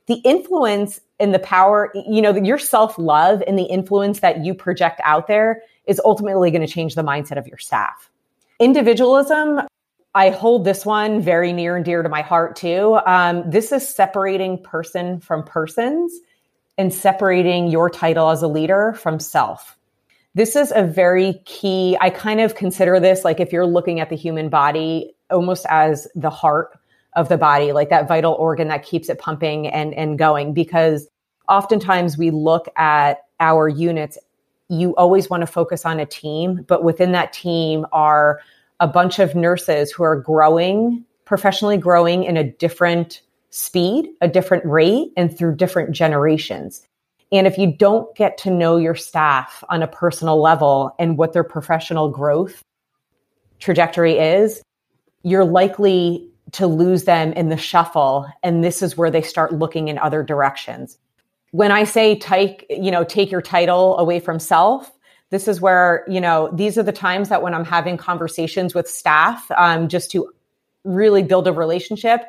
The 0.07 0.21
influence 0.25 1.01
and 1.21 1.33
the 1.33 1.39
power 1.39 1.93
you 1.95 2.21
know 2.21 2.35
your 2.35 2.59
self-love 2.59 3.43
and 3.47 3.57
the 3.59 3.65
influence 3.65 4.21
that 4.21 4.45
you 4.45 4.55
project 4.55 5.01
out 5.05 5.29
there 5.29 5.63
is 5.87 6.01
ultimately 6.05 6.51
going 6.51 6.67
to 6.67 6.73
change 6.73 6.95
the 6.95 7.03
mindset 7.03 7.39
of 7.39 7.47
your 7.47 7.59
staff 7.59 8.11
individualism 8.59 9.61
I 10.15 10.31
hold 10.31 10.65
this 10.65 10.85
one 10.85 11.21
very 11.21 11.53
near 11.53 11.77
and 11.77 11.85
dear 11.85 12.03
to 12.03 12.09
my 12.09 12.23
heart 12.23 12.57
too. 12.57 12.99
Um, 13.07 13.49
this 13.49 13.71
is 13.71 13.89
separating 13.89 14.61
person 14.61 15.21
from 15.21 15.45
persons 15.45 16.13
and 16.77 16.93
separating 16.93 17.69
your 17.69 17.89
title 17.89 18.31
as 18.31 18.43
a 18.43 18.49
leader 18.49 18.95
from 18.95 19.21
self. 19.21 19.77
This 20.35 20.57
is 20.57 20.73
a 20.75 20.83
very 20.83 21.41
key, 21.45 21.97
I 22.01 22.11
kind 22.11 22.41
of 22.41 22.57
consider 22.57 22.99
this 22.99 23.25
like 23.25 23.39
if 23.39 23.53
you're 23.53 23.67
looking 23.67 24.01
at 24.01 24.11
the 24.11 24.17
human 24.17 24.49
body 24.49 25.15
almost 25.31 25.65
as 25.69 26.09
the 26.17 26.31
heart 26.31 26.77
of 27.15 27.29
the 27.29 27.39
body, 27.39 27.73
like 27.73 27.91
that 27.91 28.09
vital 28.09 28.35
organ 28.35 28.69
that 28.69 28.85
keeps 28.85 29.09
it 29.09 29.19
pumping 29.19 29.69
and, 29.69 29.95
and 29.95 30.19
going. 30.19 30.55
Because 30.55 31.09
oftentimes 31.49 32.19
we 32.19 32.31
look 32.31 32.67
at 32.77 33.19
our 33.39 33.69
units, 33.69 34.19
you 34.71 34.95
always 34.97 35.29
want 35.29 35.41
to 35.43 35.47
focus 35.47 35.85
on 35.85 36.01
a 36.01 36.07
team, 36.07 36.65
but 36.69 36.85
within 36.85 37.13
that 37.13 37.33
team 37.33 37.85
are 37.93 38.41
a 38.79 38.87
bunch 38.87 39.19
of 39.19 39.35
nurses 39.35 39.91
who 39.91 40.05
are 40.05 40.17
growing, 40.17 41.05
professionally 41.25 41.77
growing 41.77 42.25
in 42.25 42.37
a 42.37 42.45
different 42.45 43.21
speed, 43.51 44.09
a 44.21 44.29
different 44.29 44.65
rate, 44.65 45.13
and 45.17 45.37
through 45.37 45.57
different 45.57 45.91
generations. 45.91 46.87
And 47.33 47.47
if 47.47 47.59
you 47.59 47.77
don't 47.77 48.15
get 48.17 48.39
to 48.39 48.51
know 48.51 48.77
your 48.77 48.95
staff 48.95 49.63
on 49.69 49.83
a 49.83 49.89
personal 49.89 50.41
level 50.41 50.95
and 50.99 51.19
what 51.19 51.33
their 51.33 51.45
professional 51.45 52.09
growth 52.09 52.63
trajectory 53.59 54.19
is, 54.19 54.63
you're 55.23 55.45
likely 55.45 56.29
to 56.53 56.67
lose 56.67 57.05
them 57.05 57.33
in 57.35 57.49
the 57.49 57.57
shuffle. 57.57 58.27
And 58.43 58.65
this 58.65 58.83
is 58.83 58.97
where 58.97 59.11
they 59.11 59.23
start 59.23 59.53
looking 59.53 59.89
in 59.89 59.99
other 59.99 60.23
directions. 60.23 60.99
When 61.53 61.73
I 61.73 61.85
say 61.85 62.17
take, 62.19 62.67
you 62.71 62.91
know, 62.91 63.05
take 63.05 63.31
your 63.31 63.43
title 63.43 63.99
away 63.99 64.21
from 64.21 64.39
self, 64.39 64.91
this 65.31 65.49
is 65.49 65.61
where, 65.61 66.05
you 66.09 66.21
know, 66.21 66.51
these 66.53 66.77
are 66.77 66.83
the 66.83 66.93
times 66.93 67.29
that 67.29 67.43
when 67.43 67.55
I'm 67.55 67.65
having 67.65 67.97
conversations 67.97 68.75
with 68.75 68.89
staff, 68.89 69.51
um, 69.53 69.89
just 69.89 70.11
to 70.13 70.33
really 70.85 71.23
build 71.23 71.47
a 71.47 71.53
relationship, 71.53 72.23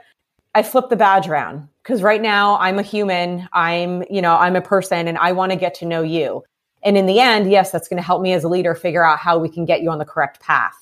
I 0.54 0.64
flip 0.64 0.90
the 0.90 0.96
badge 0.96 1.28
around 1.28 1.68
because 1.82 2.04
right 2.04 2.22
now 2.22 2.58
I'm 2.58 2.78
a 2.78 2.84
human. 2.84 3.48
I'm, 3.54 4.04
you 4.10 4.22
know, 4.22 4.36
I'm 4.36 4.56
a 4.56 4.62
person 4.62 5.08
and 5.08 5.18
I 5.18 5.32
want 5.32 5.52
to 5.52 5.58
get 5.58 5.74
to 5.76 5.86
know 5.86 6.02
you. 6.02 6.44
And 6.84 6.98
in 6.98 7.06
the 7.06 7.20
end, 7.20 7.50
yes, 7.50 7.72
that's 7.72 7.88
going 7.88 7.98
to 7.98 8.06
help 8.06 8.22
me 8.22 8.34
as 8.34 8.44
a 8.44 8.50
leader 8.50 8.76
figure 8.76 9.04
out 9.04 9.20
how 9.20 9.38
we 9.38 9.50
can 9.50 9.66
get 9.66 9.82
you 9.82 9.90
on 9.92 10.00
the 10.00 10.06
correct 10.06 10.42
path. 10.42 10.76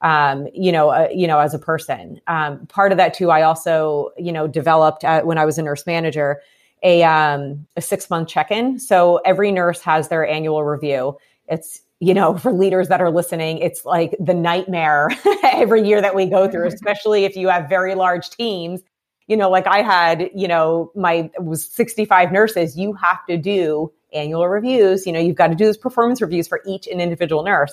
Um, 0.00 0.48
you 0.52 0.72
know, 0.72 0.90
uh, 0.90 1.08
you 1.14 1.28
know, 1.28 1.38
as 1.38 1.54
a 1.54 1.58
person. 1.58 2.20
Um, 2.26 2.66
part 2.66 2.90
of 2.92 2.98
that 2.98 3.14
too, 3.14 3.30
I 3.30 3.42
also, 3.42 4.10
you 4.18 4.32
know, 4.32 4.48
developed 4.48 5.04
uh, 5.04 5.22
when 5.22 5.38
I 5.38 5.44
was 5.44 5.58
a 5.58 5.62
nurse 5.62 5.86
manager 5.86 6.40
a 6.82 7.02
um, 7.04 7.66
a 7.76 7.82
six 7.82 8.10
month 8.10 8.28
check 8.28 8.50
in. 8.50 8.78
So 8.78 9.20
every 9.24 9.52
nurse 9.52 9.80
has 9.82 10.08
their 10.08 10.26
annual 10.26 10.64
review. 10.64 11.16
It's 11.48 11.82
you 12.00 12.14
know, 12.14 12.36
for 12.38 12.52
leaders 12.52 12.88
that 12.88 13.00
are 13.00 13.10
listening, 13.10 13.58
it's 13.58 13.84
like 13.84 14.16
the 14.18 14.34
nightmare 14.34 15.10
every 15.44 15.86
year 15.86 16.00
that 16.00 16.14
we 16.14 16.26
go 16.26 16.50
through, 16.50 16.66
especially 16.74 17.24
if 17.24 17.36
you 17.36 17.48
have 17.48 17.68
very 17.68 17.94
large 17.94 18.28
teams. 18.30 18.80
You 19.28 19.36
know, 19.36 19.48
like 19.48 19.68
I 19.68 19.82
had, 19.82 20.30
you 20.34 20.48
know, 20.48 20.90
my 20.96 21.30
was 21.38 21.64
65 21.70 22.32
nurses. 22.32 22.76
You 22.76 22.92
have 22.94 23.24
to 23.26 23.38
do 23.38 23.92
annual 24.12 24.48
reviews. 24.48 25.06
You 25.06 25.12
know, 25.12 25.20
you've 25.20 25.36
got 25.36 25.46
to 25.46 25.54
do 25.54 25.64
those 25.64 25.78
performance 25.78 26.20
reviews 26.20 26.48
for 26.48 26.60
each 26.66 26.88
and 26.88 27.00
individual 27.00 27.44
nurse. 27.44 27.72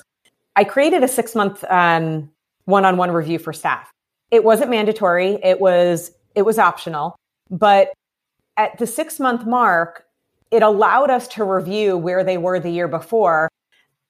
I 0.56 0.64
created 0.64 1.02
a 1.02 1.08
six 1.08 1.34
month 1.34 1.64
um, 1.68 2.30
one-on-one 2.66 3.10
review 3.10 3.38
for 3.38 3.52
staff. 3.52 3.90
It 4.30 4.44
wasn't 4.44 4.70
mandatory. 4.70 5.38
It 5.42 5.60
was 5.60 6.12
it 6.36 6.42
was 6.42 6.58
optional, 6.58 7.16
but 7.50 7.92
at 8.60 8.76
the 8.76 8.86
six 8.86 9.18
month 9.18 9.46
mark, 9.46 10.04
it 10.50 10.62
allowed 10.62 11.10
us 11.10 11.26
to 11.28 11.44
review 11.44 11.96
where 11.96 12.22
they 12.22 12.36
were 12.36 12.60
the 12.60 12.70
year 12.70 12.88
before 12.88 13.48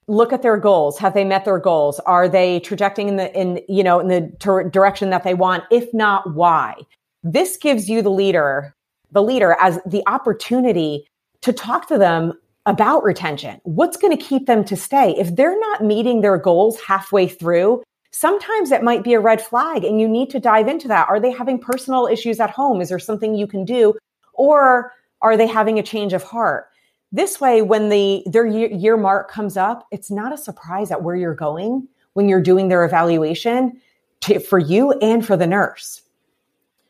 look 0.07 0.33
at 0.33 0.41
their 0.41 0.57
goals. 0.57 0.97
Have 0.97 1.13
they 1.13 1.23
met 1.23 1.45
their 1.45 1.59
goals? 1.59 1.99
Are 2.01 2.27
they 2.27 2.59
trajecting 2.59 3.07
in 3.07 3.15
the 3.15 3.33
in 3.39 3.61
you 3.69 3.83
know 3.83 3.99
in 4.01 4.09
the 4.09 4.29
ter- 4.39 4.69
direction 4.69 5.09
that 5.11 5.23
they 5.23 5.33
want? 5.33 5.63
If 5.71 5.93
not 5.93 6.33
why? 6.33 6.75
This 7.23 7.55
gives 7.55 7.89
you 7.89 8.01
the 8.01 8.09
leader 8.09 8.75
the 9.13 9.23
leader 9.23 9.55
as 9.59 9.79
the 9.85 10.03
opportunity 10.07 11.05
to 11.41 11.53
talk 11.53 11.87
to 11.87 11.97
them 11.97 12.33
about 12.65 13.03
retention. 13.03 13.59
What's 13.63 13.97
going 13.97 14.15
to 14.17 14.23
keep 14.23 14.47
them 14.47 14.63
to 14.65 14.75
stay? 14.75 15.15
If 15.17 15.35
they're 15.35 15.59
not 15.59 15.83
meeting 15.83 16.21
their 16.21 16.37
goals 16.37 16.79
halfway 16.81 17.27
through 17.27 17.81
sometimes 18.13 18.71
it 18.71 18.83
might 18.83 19.03
be 19.05 19.13
a 19.13 19.19
red 19.19 19.41
flag 19.41 19.85
and 19.85 20.01
you 20.01 20.07
need 20.07 20.29
to 20.29 20.39
dive 20.39 20.67
into 20.67 20.87
that. 20.89 21.07
Are 21.07 21.19
they 21.19 21.31
having 21.31 21.57
personal 21.57 22.07
issues 22.07 22.41
at 22.41 22.49
home? 22.49 22.81
Is 22.81 22.89
there 22.89 22.99
something 22.99 23.35
you 23.35 23.47
can 23.47 23.63
do 23.63 23.93
or 24.41 24.93
are 25.21 25.37
they 25.37 25.47
having 25.47 25.77
a 25.77 25.83
change 25.83 26.13
of 26.13 26.23
heart 26.23 26.71
this 27.11 27.41
way, 27.41 27.61
when 27.61 27.89
the 27.89 28.23
their 28.25 28.45
year, 28.45 28.95
mark 28.95 29.29
comes 29.29 29.57
up, 29.57 29.85
it's 29.91 30.09
not 30.09 30.33
a 30.33 30.37
surprise 30.37 30.91
at 30.91 31.03
where 31.03 31.15
you're 31.15 31.35
going 31.35 31.87
when 32.13 32.29
you're 32.29 32.41
doing 32.41 32.69
their 32.69 32.85
evaluation 32.85 33.81
to, 34.21 34.39
for 34.39 34.59
you 34.59 34.91
and 34.93 35.25
for 35.25 35.35
the 35.35 35.47
nurse. 35.47 36.01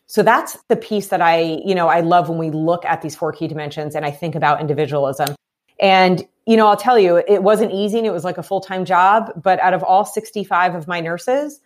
So 0.05 0.21
that's 0.23 0.57
the 0.67 0.75
piece 0.75 1.07
that 1.07 1.21
I, 1.21 1.61
you 1.65 1.73
know, 1.73 1.87
I 1.87 2.01
love 2.01 2.29
when 2.29 2.37
we 2.37 2.51
look 2.51 2.85
at 2.85 3.01
these 3.01 3.15
four 3.15 3.31
key 3.31 3.47
dimensions 3.47 3.95
and 3.95 4.05
I 4.05 4.11
think 4.11 4.35
about 4.35 4.59
individualism. 4.59 5.35
And, 5.79 6.23
you 6.45 6.57
know, 6.57 6.67
I'll 6.67 6.77
tell 6.77 6.99
you, 6.99 7.17
it 7.17 7.41
wasn't 7.41 7.71
easy 7.71 7.97
and 7.97 8.05
it 8.05 8.11
was 8.11 8.23
like 8.23 8.37
a 8.37 8.43
full 8.43 8.61
time 8.61 8.85
job. 8.85 9.31
But 9.41 9.59
out 9.59 9.73
of 9.73 9.83
all 9.83 10.05
65 10.05 10.75
of 10.75 10.87
my 10.87 10.99
nurses, 10.99 11.61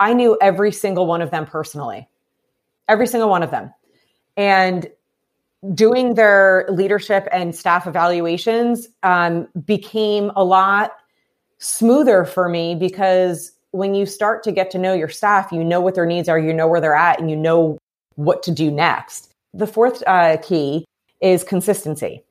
I 0.00 0.14
knew 0.14 0.36
every 0.40 0.72
single 0.72 1.06
one 1.06 1.22
of 1.22 1.30
them 1.30 1.46
personally, 1.46 2.08
every 2.88 3.06
single 3.06 3.28
one 3.28 3.42
of 3.44 3.52
them. 3.52 3.72
And 4.36 4.88
doing 5.74 6.14
their 6.14 6.66
leadership 6.68 7.28
and 7.30 7.54
staff 7.54 7.86
evaluations 7.86 8.88
um, 9.02 9.46
became 9.64 10.32
a 10.34 10.44
lot 10.44 10.92
smoother 11.58 12.24
for 12.24 12.48
me 12.48 12.74
because 12.74 13.52
when 13.70 13.94
you 13.94 14.04
start 14.04 14.42
to 14.42 14.52
get 14.52 14.70
to 14.72 14.78
know 14.78 14.92
your 14.92 15.08
staff, 15.08 15.52
you 15.52 15.64
know 15.64 15.80
what 15.80 15.94
their 15.94 16.06
needs 16.06 16.28
are, 16.28 16.38
you 16.38 16.52
know 16.52 16.66
where 16.66 16.80
they're 16.80 16.94
at, 16.94 17.18
and 17.18 17.30
you 17.30 17.36
know 17.36 17.78
what 18.16 18.42
to 18.42 18.50
do 18.50 18.70
next. 18.70 19.32
The 19.54 19.66
fourth 19.66 20.02
uh, 20.06 20.36
key 20.38 20.84
is 21.20 21.44
consistency. 21.44 22.22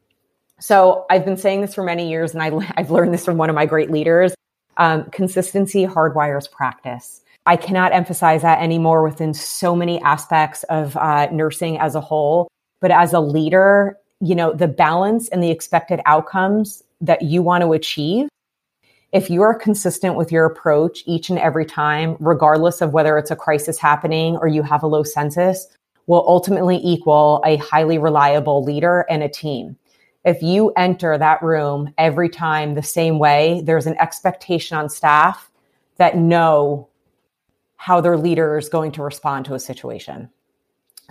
So 0.59 1.05
I've 1.09 1.25
been 1.25 1.37
saying 1.37 1.61
this 1.61 1.73
for 1.73 1.83
many 1.83 2.09
years, 2.09 2.33
and 2.33 2.43
I, 2.43 2.51
have 2.77 2.91
learned 2.91 3.13
this 3.13 3.25
from 3.25 3.37
one 3.37 3.49
of 3.49 3.55
my 3.55 3.65
great 3.65 3.89
leaders. 3.89 4.35
Um, 4.77 5.05
consistency 5.11 5.85
hardwires 5.85 6.49
practice. 6.49 7.21
I 7.45 7.55
cannot 7.55 7.93
emphasize 7.93 8.43
that 8.43 8.61
anymore 8.61 9.03
within 9.03 9.33
so 9.33 9.75
many 9.75 9.99
aspects 10.01 10.63
of 10.63 10.95
uh, 10.97 11.27
nursing 11.31 11.79
as 11.79 11.95
a 11.95 12.01
whole. 12.01 12.47
But 12.81 12.91
as 12.91 13.13
a 13.13 13.19
leader, 13.19 13.97
you 14.19 14.35
know, 14.35 14.53
the 14.53 14.67
balance 14.67 15.29
and 15.29 15.41
the 15.41 15.51
expected 15.51 16.01
outcomes 16.05 16.83
that 16.99 17.21
you 17.21 17.41
want 17.41 17.63
to 17.63 17.73
achieve, 17.73 18.27
if 19.11 19.29
you 19.29 19.41
are 19.41 19.53
consistent 19.53 20.15
with 20.15 20.31
your 20.31 20.45
approach 20.45 21.03
each 21.05 21.29
and 21.29 21.39
every 21.39 21.65
time, 21.65 22.17
regardless 22.19 22.81
of 22.81 22.93
whether 22.93 23.17
it's 23.17 23.31
a 23.31 23.35
crisis 23.35 23.77
happening 23.77 24.37
or 24.37 24.47
you 24.47 24.63
have 24.63 24.83
a 24.83 24.87
low 24.87 25.03
census, 25.03 25.67
will 26.07 26.23
ultimately 26.27 26.79
equal 26.83 27.41
a 27.45 27.57
highly 27.57 27.97
reliable 27.97 28.63
leader 28.63 29.05
and 29.09 29.21
a 29.23 29.29
team. 29.29 29.77
If 30.23 30.41
you 30.41 30.71
enter 30.77 31.17
that 31.17 31.41
room 31.41 31.93
every 31.97 32.29
time 32.29 32.75
the 32.75 32.83
same 32.83 33.19
way, 33.19 33.61
there's 33.65 33.87
an 33.87 33.97
expectation 33.99 34.77
on 34.77 34.89
staff 34.89 35.51
that 35.97 36.17
know 36.17 36.87
how 37.75 38.01
their 38.01 38.17
leader 38.17 38.57
is 38.57 38.69
going 38.69 38.91
to 38.93 39.03
respond 39.03 39.45
to 39.45 39.55
a 39.55 39.59
situation. 39.59 40.29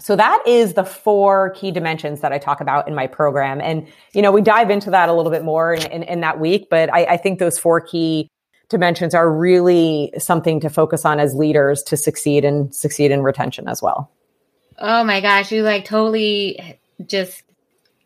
So 0.01 0.17
that 0.17 0.43
is 0.47 0.75
the 0.75 0.85
four 0.85 1.51
key 1.51 1.71
dimensions 1.71 2.21
that 2.21 2.33
I 2.33 2.39
talk 2.39 2.61
about 2.61 2.89
in 2.89 2.95
my 2.95 3.07
program. 3.07 3.61
And, 3.61 3.87
you 4.13 4.23
know, 4.23 4.33
we 4.33 4.41
dive 4.41 4.71
into 4.71 4.91
that 4.91 5.09
a 5.09 5.13
little 5.13 5.31
bit 5.31 5.45
more 5.45 5.75
in, 5.75 5.83
in, 5.91 6.03
in 6.05 6.21
that 6.21 6.41
week, 6.41 6.69
but 6.71 6.93
I, 6.93 7.05
I 7.05 7.17
think 7.17 7.39
those 7.39 7.59
four 7.59 7.81
key 7.81 8.29
dimensions 8.69 9.15
are 9.15 9.31
really 9.31 10.13
something 10.19 10.61
to 10.61 10.71
focus 10.71 11.05
on 11.05 11.21
as 11.21 11.35
leaders 11.35 11.83
to 11.83 11.97
succeed 11.97 12.45
and 12.45 12.75
succeed 12.75 13.11
in 13.11 13.23
retention 13.23 13.69
as 13.69 13.83
well. 13.83 14.11
Oh 14.79 15.05
my 15.05 15.21
gosh, 15.21 15.53
you 15.53 15.63
like 15.63 15.85
totally 15.85 16.79
just 17.05 17.43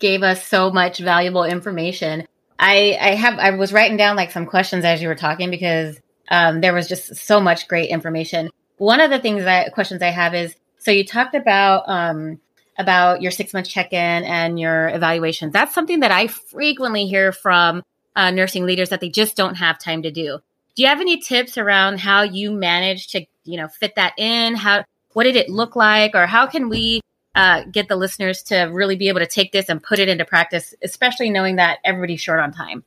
gave 0.00 0.22
us 0.22 0.44
so 0.44 0.70
much 0.70 0.98
valuable 0.98 1.44
information. 1.44 2.26
I 2.58 2.96
I 3.00 3.14
have 3.14 3.38
I 3.38 3.50
was 3.50 3.72
writing 3.72 3.96
down 3.96 4.16
like 4.16 4.32
some 4.32 4.46
questions 4.46 4.84
as 4.84 5.00
you 5.00 5.08
were 5.08 5.14
talking 5.14 5.50
because 5.50 6.00
um, 6.28 6.60
there 6.60 6.74
was 6.74 6.88
just 6.88 7.14
so 7.16 7.40
much 7.40 7.68
great 7.68 7.90
information. 7.90 8.50
One 8.78 9.00
of 9.00 9.10
the 9.10 9.20
things 9.20 9.44
that 9.44 9.72
questions 9.72 10.02
I 10.02 10.10
have 10.10 10.34
is 10.34 10.56
so 10.84 10.90
you 10.90 11.04
talked 11.04 11.34
about 11.34 11.88
um, 11.88 12.38
about 12.78 13.22
your 13.22 13.30
six 13.30 13.54
month 13.54 13.68
check 13.68 13.92
in 13.92 14.24
and 14.24 14.60
your 14.60 14.88
evaluations. 14.88 15.52
That's 15.52 15.74
something 15.74 16.00
that 16.00 16.10
I 16.10 16.26
frequently 16.26 17.06
hear 17.06 17.32
from 17.32 17.82
uh, 18.14 18.30
nursing 18.30 18.66
leaders 18.66 18.90
that 18.90 19.00
they 19.00 19.08
just 19.08 19.34
don't 19.34 19.54
have 19.54 19.78
time 19.78 20.02
to 20.02 20.10
do. 20.10 20.38
Do 20.76 20.82
you 20.82 20.88
have 20.88 21.00
any 21.00 21.18
tips 21.20 21.56
around 21.56 22.00
how 22.00 22.22
you 22.22 22.52
manage 22.52 23.08
to 23.08 23.24
you 23.44 23.56
know 23.56 23.68
fit 23.68 23.94
that 23.96 24.12
in? 24.18 24.56
How 24.56 24.84
what 25.14 25.24
did 25.24 25.36
it 25.36 25.48
look 25.48 25.74
like, 25.74 26.14
or 26.14 26.26
how 26.26 26.46
can 26.46 26.68
we 26.68 27.00
uh, 27.34 27.62
get 27.64 27.88
the 27.88 27.96
listeners 27.96 28.42
to 28.44 28.64
really 28.64 28.96
be 28.96 29.08
able 29.08 29.20
to 29.20 29.26
take 29.26 29.52
this 29.52 29.68
and 29.70 29.82
put 29.82 29.98
it 29.98 30.08
into 30.08 30.24
practice, 30.24 30.74
especially 30.82 31.30
knowing 31.30 31.56
that 31.56 31.78
everybody's 31.84 32.20
short 32.20 32.40
on 32.40 32.52
time? 32.52 32.84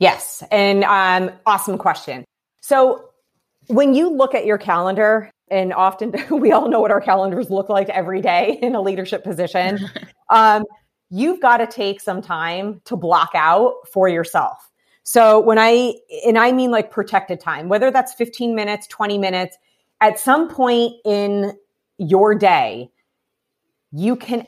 Yes, 0.00 0.42
and 0.50 0.82
um, 0.82 1.30
awesome 1.46 1.78
question. 1.78 2.24
So 2.60 3.10
when 3.68 3.94
you 3.94 4.10
look 4.10 4.34
at 4.34 4.46
your 4.46 4.58
calendar 4.58 5.30
and 5.48 5.72
often 5.72 6.12
we 6.30 6.52
all 6.52 6.68
know 6.68 6.80
what 6.80 6.90
our 6.90 7.00
calendars 7.00 7.50
look 7.50 7.68
like 7.68 7.88
every 7.88 8.20
day 8.20 8.58
in 8.62 8.74
a 8.74 8.80
leadership 8.80 9.24
position. 9.24 9.78
um, 10.30 10.64
you've 11.10 11.40
got 11.40 11.58
to 11.58 11.66
take 11.66 12.00
some 12.00 12.20
time 12.20 12.80
to 12.84 12.96
block 12.96 13.30
out 13.34 13.74
for 13.92 14.08
yourself. 14.08 14.70
So 15.04 15.38
when 15.38 15.58
I, 15.58 15.94
and 16.26 16.36
I 16.36 16.50
mean 16.50 16.72
like 16.72 16.90
protected 16.90 17.38
time, 17.38 17.68
whether 17.68 17.92
that's 17.92 18.12
15 18.14 18.56
minutes, 18.56 18.88
20 18.88 19.18
minutes, 19.18 19.56
at 20.00 20.18
some 20.18 20.48
point 20.48 20.94
in 21.04 21.56
your 21.98 22.34
day, 22.34 22.90
you 23.92 24.16
can 24.16 24.44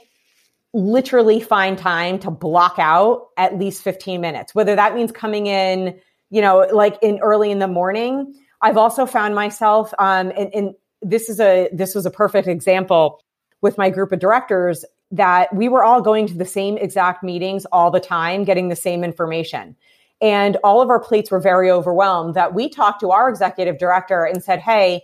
literally 0.75 1.41
find 1.41 1.79
time 1.79 2.19
to 2.19 2.31
block 2.31 2.75
out 2.79 3.29
at 3.37 3.57
least 3.57 3.83
15 3.83 4.21
minutes, 4.21 4.55
whether 4.55 4.75
that 4.75 4.95
means 4.95 5.13
coming 5.13 5.47
in, 5.47 5.99
you 6.31 6.43
know, 6.43 6.67
like 6.73 6.99
in 7.03 7.21
early 7.21 7.51
in 7.51 7.61
the 7.61 7.69
morning. 7.69 8.35
I've 8.61 8.77
also 8.77 9.07
found 9.07 9.35
myself, 9.35 9.95
um, 9.99 10.33
in, 10.33 10.49
in 10.49 10.75
this 11.03 11.29
is 11.29 11.41
a 11.41 11.69
this 11.73 11.95
was 11.95 12.07
a 12.07 12.11
perfect 12.11 12.49
example 12.49 13.21
with 13.61 13.79
my 13.79 13.91
group 13.91 14.13
of 14.13 14.19
directors 14.19 14.85
that 15.11 15.55
we 15.55 15.69
were 15.69 15.83
all 15.83 16.03
going 16.03 16.27
to 16.27 16.35
the 16.35 16.45
same 16.45 16.77
exact 16.77 17.23
meetings 17.23 17.65
all 17.73 17.91
the 17.91 18.01
time 18.01 18.45
getting 18.45 18.69
the 18.69 18.77
same 18.77 19.03
information. 19.03 19.75
And 20.21 20.57
all 20.65 20.83
of 20.83 20.91
our 20.91 21.01
plates 21.01 21.31
were 21.31 21.41
very 21.41 21.71
overwhelmed 21.71 22.35
that 22.35 22.53
we 22.53 22.69
talked 22.69 23.01
to 23.01 23.11
our 23.11 23.29
executive 23.29 23.79
director 23.79 24.25
and 24.25 24.43
said 24.43 24.61
hey 24.61 25.03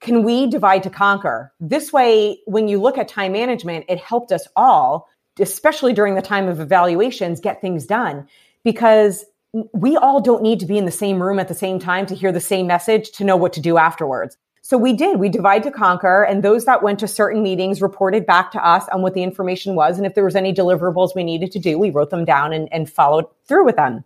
can 0.00 0.22
we 0.22 0.46
divide 0.46 0.82
to 0.84 0.88
conquer? 0.88 1.52
This 1.60 1.92
way 1.92 2.38
when 2.46 2.68
you 2.68 2.80
look 2.80 2.96
at 2.96 3.08
time 3.08 3.32
management 3.32 3.84
it 3.88 3.98
helped 3.98 4.32
us 4.32 4.46
all 4.56 5.08
especially 5.38 5.92
during 5.92 6.16
the 6.16 6.22
time 6.22 6.48
of 6.48 6.60
evaluations 6.60 7.40
get 7.40 7.60
things 7.60 7.86
done 7.86 8.26
because 8.62 9.24
we 9.72 9.96
all 9.96 10.20
don't 10.20 10.42
need 10.42 10.60
to 10.60 10.66
be 10.66 10.76
in 10.76 10.84
the 10.84 10.90
same 10.90 11.22
room 11.22 11.38
at 11.38 11.48
the 11.48 11.54
same 11.54 11.78
time 11.78 12.06
to 12.06 12.14
hear 12.14 12.30
the 12.30 12.40
same 12.40 12.66
message 12.66 13.10
to 13.10 13.24
know 13.24 13.36
what 13.36 13.52
to 13.52 13.60
do 13.60 13.78
afterwards 13.78 14.36
so 14.70 14.78
we 14.78 14.92
did. 14.92 15.18
We 15.18 15.28
divide 15.28 15.64
to 15.64 15.72
conquer, 15.72 16.22
and 16.22 16.44
those 16.44 16.64
that 16.66 16.80
went 16.80 17.00
to 17.00 17.08
certain 17.08 17.42
meetings 17.42 17.82
reported 17.82 18.24
back 18.24 18.52
to 18.52 18.64
us 18.64 18.88
on 18.90 19.02
what 19.02 19.14
the 19.14 19.24
information 19.24 19.74
was. 19.74 19.98
And 19.98 20.06
if 20.06 20.14
there 20.14 20.24
was 20.24 20.36
any 20.36 20.54
deliverables 20.54 21.12
we 21.12 21.24
needed 21.24 21.50
to 21.50 21.58
do, 21.58 21.76
we 21.76 21.90
wrote 21.90 22.10
them 22.10 22.24
down 22.24 22.52
and, 22.52 22.72
and 22.72 22.88
followed 22.88 23.24
through 23.48 23.64
with 23.64 23.74
them. 23.74 24.04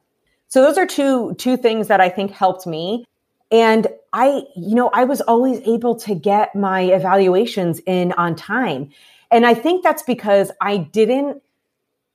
So 0.48 0.62
those 0.62 0.78
are 0.78 0.86
two 0.86 1.34
two 1.34 1.58
things 1.58 1.88
that 1.88 2.00
I 2.00 2.08
think 2.08 2.30
helped 2.30 2.66
me. 2.66 3.04
And 3.50 3.88
I, 4.10 4.44
you 4.56 4.74
know, 4.74 4.88
I 4.90 5.04
was 5.04 5.20
always 5.20 5.60
able 5.66 5.96
to 5.96 6.14
get 6.14 6.56
my 6.56 6.80
evaluations 6.80 7.80
in 7.80 8.12
on 8.12 8.34
time. 8.34 8.88
And 9.30 9.44
I 9.44 9.52
think 9.52 9.82
that's 9.82 10.02
because 10.02 10.50
I 10.62 10.78
didn't. 10.78 11.42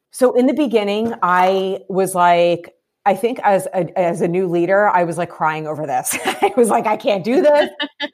So 0.09 0.33
in 0.33 0.47
the 0.47 0.55
beginning, 0.55 1.13
I 1.21 1.81
was 1.87 2.15
like, 2.15 2.75
I 3.05 3.15
think 3.15 3.39
as 3.43 3.67
a, 3.73 3.97
as 3.97 4.21
a 4.21 4.27
new 4.27 4.47
leader, 4.47 4.89
I 4.89 5.03
was 5.03 5.17
like 5.17 5.29
crying 5.29 5.67
over 5.67 5.87
this. 5.87 6.17
I 6.25 6.53
was 6.57 6.69
like, 6.69 6.85
I 6.85 6.97
can't 6.97 7.23
do 7.23 7.41
this. 7.41 7.69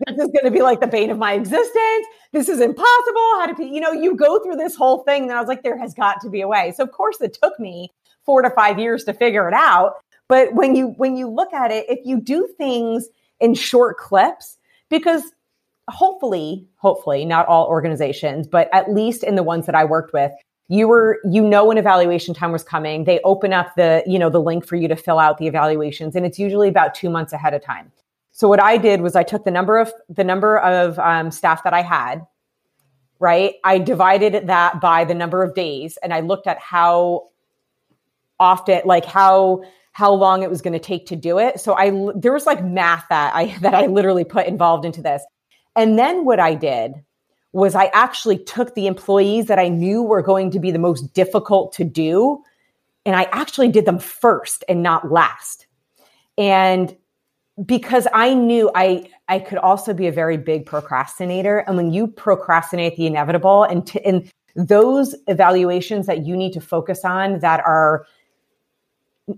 this 0.07 0.17
is 0.17 0.27
going 0.31 0.45
to 0.45 0.51
be 0.51 0.61
like 0.61 0.79
the 0.79 0.87
bane 0.87 1.09
of 1.09 1.17
my 1.17 1.33
existence. 1.33 2.07
This 2.31 2.47
is 2.47 2.59
impossible. 2.59 3.31
How 3.39 3.47
to 3.47 3.63
you 3.63 3.81
know, 3.81 3.91
you 3.91 4.15
go 4.15 4.39
through 4.43 4.55
this 4.57 4.75
whole 4.75 4.99
thing. 4.99 5.23
And 5.23 5.33
I 5.33 5.39
was 5.39 5.47
like, 5.47 5.63
there 5.63 5.77
has 5.77 5.93
got 5.93 6.21
to 6.21 6.29
be 6.29 6.41
a 6.41 6.47
way. 6.47 6.73
So 6.75 6.83
of 6.83 6.91
course 6.91 7.19
it 7.19 7.37
took 7.41 7.59
me 7.59 7.89
four 8.25 8.41
to 8.41 8.49
five 8.51 8.79
years 8.79 9.03
to 9.05 9.13
figure 9.13 9.47
it 9.47 9.53
out. 9.53 9.95
But 10.27 10.53
when 10.53 10.75
you, 10.75 10.89
when 10.97 11.15
you 11.17 11.29
look 11.29 11.53
at 11.53 11.71
it, 11.71 11.85
if 11.89 11.99
you 12.05 12.19
do 12.19 12.47
things 12.57 13.07
in 13.39 13.53
short 13.53 13.97
clips, 13.97 14.57
because 14.89 15.23
hopefully, 15.89 16.67
hopefully 16.77 17.25
not 17.25 17.47
all 17.47 17.67
organizations, 17.67 18.47
but 18.47 18.69
at 18.73 18.91
least 18.91 19.23
in 19.23 19.35
the 19.35 19.43
ones 19.43 19.65
that 19.65 19.75
I 19.75 19.85
worked 19.85 20.13
with, 20.13 20.31
you 20.67 20.87
were 20.87 21.19
you 21.29 21.41
know 21.41 21.65
when 21.65 21.77
evaluation 21.77 22.33
time 22.33 22.51
was 22.51 22.63
coming 22.63 23.03
they 23.03 23.19
open 23.23 23.53
up 23.53 23.75
the 23.75 24.03
you 24.05 24.17
know 24.17 24.29
the 24.29 24.41
link 24.41 24.65
for 24.65 24.75
you 24.75 24.87
to 24.87 24.95
fill 24.95 25.19
out 25.19 25.37
the 25.37 25.47
evaluations 25.47 26.15
and 26.15 26.25
it's 26.25 26.39
usually 26.39 26.67
about 26.67 26.95
two 26.95 27.09
months 27.09 27.33
ahead 27.33 27.53
of 27.53 27.63
time. 27.63 27.91
So 28.31 28.47
what 28.49 28.61
i 28.61 28.77
did 28.77 29.01
was 29.01 29.15
i 29.15 29.23
took 29.23 29.45
the 29.45 29.51
number 29.51 29.77
of 29.77 29.93
the 30.09 30.23
number 30.23 30.57
of 30.59 30.97
um, 30.99 31.31
staff 31.31 31.63
that 31.63 31.73
i 31.73 31.81
had 31.81 32.25
right? 33.17 33.53
I 33.63 33.77
divided 33.77 34.47
that 34.47 34.81
by 34.81 35.05
the 35.05 35.13
number 35.13 35.43
of 35.43 35.53
days 35.53 35.97
and 36.03 36.13
i 36.13 36.19
looked 36.19 36.47
at 36.47 36.59
how 36.59 37.29
often 38.39 38.81
like 38.85 39.05
how 39.05 39.63
how 39.93 40.11
long 40.11 40.43
it 40.43 40.49
was 40.49 40.61
going 40.61 40.73
to 40.73 40.79
take 40.79 41.05
to 41.05 41.15
do 41.15 41.39
it. 41.39 41.59
So 41.59 41.73
i 41.75 41.91
there 42.15 42.33
was 42.33 42.45
like 42.45 42.63
math 42.63 43.05
that 43.09 43.33
i 43.35 43.57
that 43.61 43.75
i 43.75 43.85
literally 43.85 44.23
put 44.23 44.47
involved 44.47 44.85
into 44.85 45.01
this. 45.01 45.23
And 45.75 45.97
then 45.99 46.25
what 46.25 46.39
i 46.39 46.55
did 46.55 46.95
was 47.55 47.73
I 47.73 47.89
actually 47.93 48.37
took 48.37 48.75
the 48.75 48.85
employees 48.85 49.45
that 49.45 49.59
I 49.59 49.69
knew 49.69 50.03
were 50.03 50.21
going 50.21 50.51
to 50.51 50.59
be 50.59 50.71
the 50.71 50.79
most 50.79 51.13
difficult 51.13 51.71
to 51.75 51.85
do 51.85 52.43
and 53.05 53.15
I 53.15 53.23
actually 53.31 53.69
did 53.69 53.85
them 53.85 53.97
first 53.97 54.65
and 54.67 54.83
not 54.83 55.09
last. 55.09 55.65
And 56.37 56.93
because 57.65 58.07
I 58.13 58.33
knew 58.33 58.69
I 58.75 59.09
I 59.29 59.39
could 59.39 59.57
also 59.57 59.93
be 59.93 60.07
a 60.07 60.11
very 60.11 60.35
big 60.35 60.65
procrastinator 60.65 61.59
and 61.59 61.77
when 61.77 61.93
you 61.93 62.07
procrastinate 62.07 62.97
the 62.97 63.07
inevitable 63.07 63.63
and 63.63 63.87
to, 63.87 64.05
and 64.05 64.29
those 64.57 65.15
evaluations 65.27 66.07
that 66.07 66.25
you 66.25 66.35
need 66.35 66.51
to 66.53 66.61
focus 66.61 67.05
on 67.05 67.39
that 67.39 67.61
are 67.61 68.05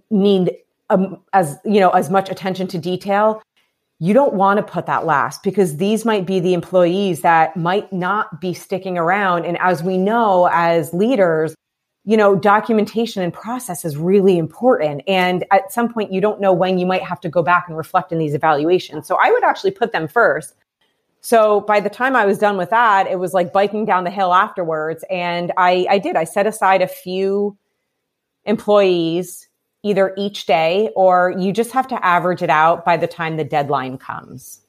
need 0.10 0.54
um, 0.90 1.22
as 1.34 1.60
you 1.66 1.80
know 1.80 1.92
as 1.92 2.10
much 2.10 2.32
attention 2.32 2.66
to 2.70 2.80
detail 2.80 3.44
you 4.00 4.14
don't 4.14 4.34
want 4.34 4.58
to 4.58 4.64
put 4.64 4.86
that 4.86 5.06
last 5.06 5.42
because 5.42 5.78
these 5.78 6.06
might 6.06 6.26
be 6.26 6.40
the 6.40 6.54
employees 6.54 7.22
that 7.22 7.58
might 7.58 7.92
not 7.92 8.40
be 8.40 8.54
sticking 8.54 8.98
around. 8.98 9.46
And 9.46 9.58
as 9.60 9.82
we 9.82 9.98
know 9.98 10.50
as 10.52 10.94
leaders 10.94 11.56
you 12.08 12.16
know 12.16 12.36
documentation 12.38 13.22
and 13.22 13.34
process 13.34 13.84
is 13.84 13.98
really 13.98 14.38
important. 14.38 15.02
And 15.08 15.44
at 15.52 15.74
some 15.74 15.94
point 15.94 16.14
you 16.14 16.22
don't 16.22 16.40
know 16.40 16.54
when 16.54 16.78
you 16.78 16.86
might 16.86 17.04
have 17.04 17.20
to 17.20 17.30
go 17.30 17.44
back 17.44 17.66
and 17.68 17.76
reflect 17.78 18.14
in 18.14 18.18
these 18.18 18.34
evaluations. 18.34 19.06
So 19.06 19.18
i 19.22 19.30
would 19.30 19.44
actually 19.44 19.72
put 19.72 19.92
them 19.92 20.08
first. 20.08 20.56
So 21.20 21.62
by 21.62 21.82
the 21.82 21.90
time 21.90 22.16
i 22.16 22.26
was 22.26 22.38
done 22.38 22.56
with 22.56 22.70
that 22.70 23.08
it 23.08 23.20
was 23.20 23.34
like 23.34 23.52
biking 23.52 23.84
down 23.84 24.06
the 24.06 24.10
hill 24.10 24.34
afterwards. 24.34 25.04
And 25.10 25.52
i 25.58 25.86
i 25.90 25.98
did. 25.98 26.16
I 26.16 26.24
set 26.24 26.48
aside 26.48 26.82
a 26.82 26.88
few 26.88 27.58
employees 28.46 29.47
either 29.88 30.14
each 30.18 30.46
day 30.46 30.90
or 30.96 31.34
you 31.38 31.52
just 31.54 31.72
have 31.72 31.88
to 31.88 32.06
average 32.06 32.42
it 32.42 32.50
out 32.50 32.86
by 32.86 32.98
the 32.98 33.08
time 33.08 33.38
the 33.38 33.44
deadline 33.44 33.98
comes. 33.98 34.62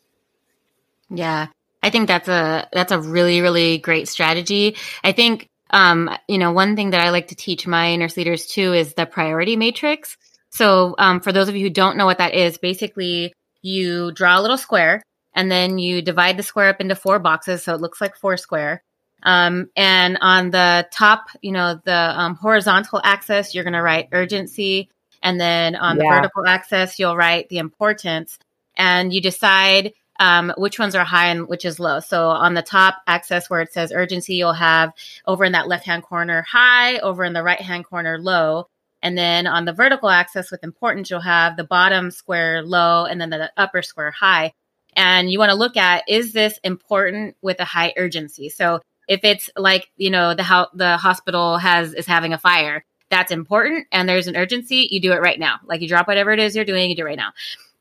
Yeah. 1.11 1.49
I 1.83 1.91
think 1.91 2.09
that's 2.09 2.29
a 2.29 2.69
that's 2.73 2.93
a 2.93 3.01
really 3.01 3.41
really 3.41 3.79
great 3.79 4.09
strategy. 4.09 4.77
I 5.05 5.13
think 5.13 5.49
um, 5.71 6.11
you 6.27 6.39
know 6.39 6.53
one 6.53 6.77
thing 6.77 6.91
that 6.91 7.01
I 7.01 7.11
like 7.11 7.29
to 7.29 7.35
teach 7.35 7.67
my 7.67 7.97
nurse 7.97 8.17
leaders 8.17 8.47
too 8.47 8.73
is 8.73 8.95
the 8.95 9.07
priority 9.07 9.57
matrix. 9.57 10.17
So 10.51 10.95
um, 10.99 11.21
for 11.21 11.33
those 11.33 11.49
of 11.49 11.57
you 11.57 11.63
who 11.63 11.71
don't 11.71 11.97
know 11.97 12.07
what 12.07 12.19
that 12.19 12.35
is, 12.35 12.59
basically 12.59 13.33
you 13.63 14.13
draw 14.13 14.39
a 14.39 14.43
little 14.43 14.59
square 14.59 15.03
and 15.35 15.51
then 15.51 15.79
you 15.79 16.03
divide 16.03 16.37
the 16.37 16.43
square 16.43 16.69
up 16.69 16.81
into 16.81 16.97
four 16.97 17.19
boxes 17.19 17.63
so 17.63 17.75
it 17.75 17.81
looks 17.81 18.01
like 18.01 18.17
four 18.17 18.37
square. 18.37 18.83
Um, 19.23 19.71
and 19.77 20.19
on 20.21 20.51
the 20.51 20.87
top, 20.93 21.29
you 21.43 21.53
know, 21.53 21.81
the 21.85 21.93
um, 22.21 22.37
horizontal 22.37 23.01
axis, 23.03 23.55
you're 23.55 23.65
going 23.65 23.75
to 23.75 23.83
write 23.83 24.09
urgency. 24.13 24.91
And 25.23 25.41
then 25.41 25.77
on 25.77 25.97
yeah. 25.97 26.03
the 26.03 26.09
vertical 26.17 26.47
axis, 26.47 26.99
you'll 26.99 27.17
write 27.17 27.49
the 27.49 27.59
importance 27.59 28.39
and 28.77 29.13
you 29.13 29.21
decide 29.21 29.93
um, 30.21 30.53
which 30.57 30.79
ones 30.79 30.95
are 30.95 31.05
high 31.05 31.29
and 31.29 31.49
which 31.49 31.65
is 31.65 31.79
low. 31.79 32.01
So 32.01 32.29
on 32.29 32.55
the 32.55 32.63
top 32.63 33.03
axis 33.07 33.49
where 33.49 33.61
it 33.61 33.73
says 33.73 33.93
urgency, 33.93 34.35
you'll 34.35 34.53
have 34.53 34.93
over 35.27 35.45
in 35.45 35.53
that 35.53 35.69
left 35.69 35.87
hand 35.87 36.03
corner 36.03 36.43
high, 36.43 36.99
over 36.99 37.25
in 37.25 37.33
the 37.33 37.43
right 37.43 37.61
hand 37.61 37.85
corner 37.85 38.19
low. 38.19 38.69
And 39.01 39.17
then 39.17 39.47
on 39.47 39.65
the 39.65 39.73
vertical 39.73 40.09
axis 40.09 40.51
with 40.51 40.65
importance, 40.65 41.11
you'll 41.11 41.21
have 41.21 41.57
the 41.57 41.65
bottom 41.65 42.11
square 42.11 42.63
low 42.63 43.05
and 43.05 43.21
then 43.21 43.31
the 43.31 43.53
upper 43.57 43.83
square 43.83 44.11
high. 44.11 44.55
And 44.95 45.31
you 45.31 45.39
want 45.39 45.51
to 45.51 45.57
look 45.57 45.77
at 45.77 46.09
is 46.09 46.33
this 46.33 46.59
important 46.65 47.37
with 47.41 47.61
a 47.61 47.65
high 47.65 47.93
urgency? 47.97 48.49
So 48.49 48.81
if 49.07 49.21
it's 49.23 49.51
like, 49.57 49.89
you 49.97 50.11
know, 50.11 50.35
the 50.35 50.43
how 50.43 50.69
the 50.75 50.97
hospital 50.97 51.59
has 51.59 51.95
is 51.95 52.07
having 52.07 52.33
a 52.33 52.39
fire, 52.39 52.85
that's 53.11 53.33
important 53.33 53.87
and 53.93 54.09
there's 54.09 54.27
an 54.27 54.37
urgency, 54.37 54.89
you 54.91 55.01
do 55.01 55.13
it 55.13 55.21
right 55.21 55.39
now. 55.39 55.57
Like 55.65 55.81
you 55.81 55.89
drop 55.89 56.09
whatever 56.09 56.31
it 56.33 56.39
is 56.39 56.55
you're 56.55 56.65
doing, 56.65 56.91
you 56.91 56.97
do 56.97 57.03
it 57.03 57.07
right 57.07 57.17
now. 57.17 57.33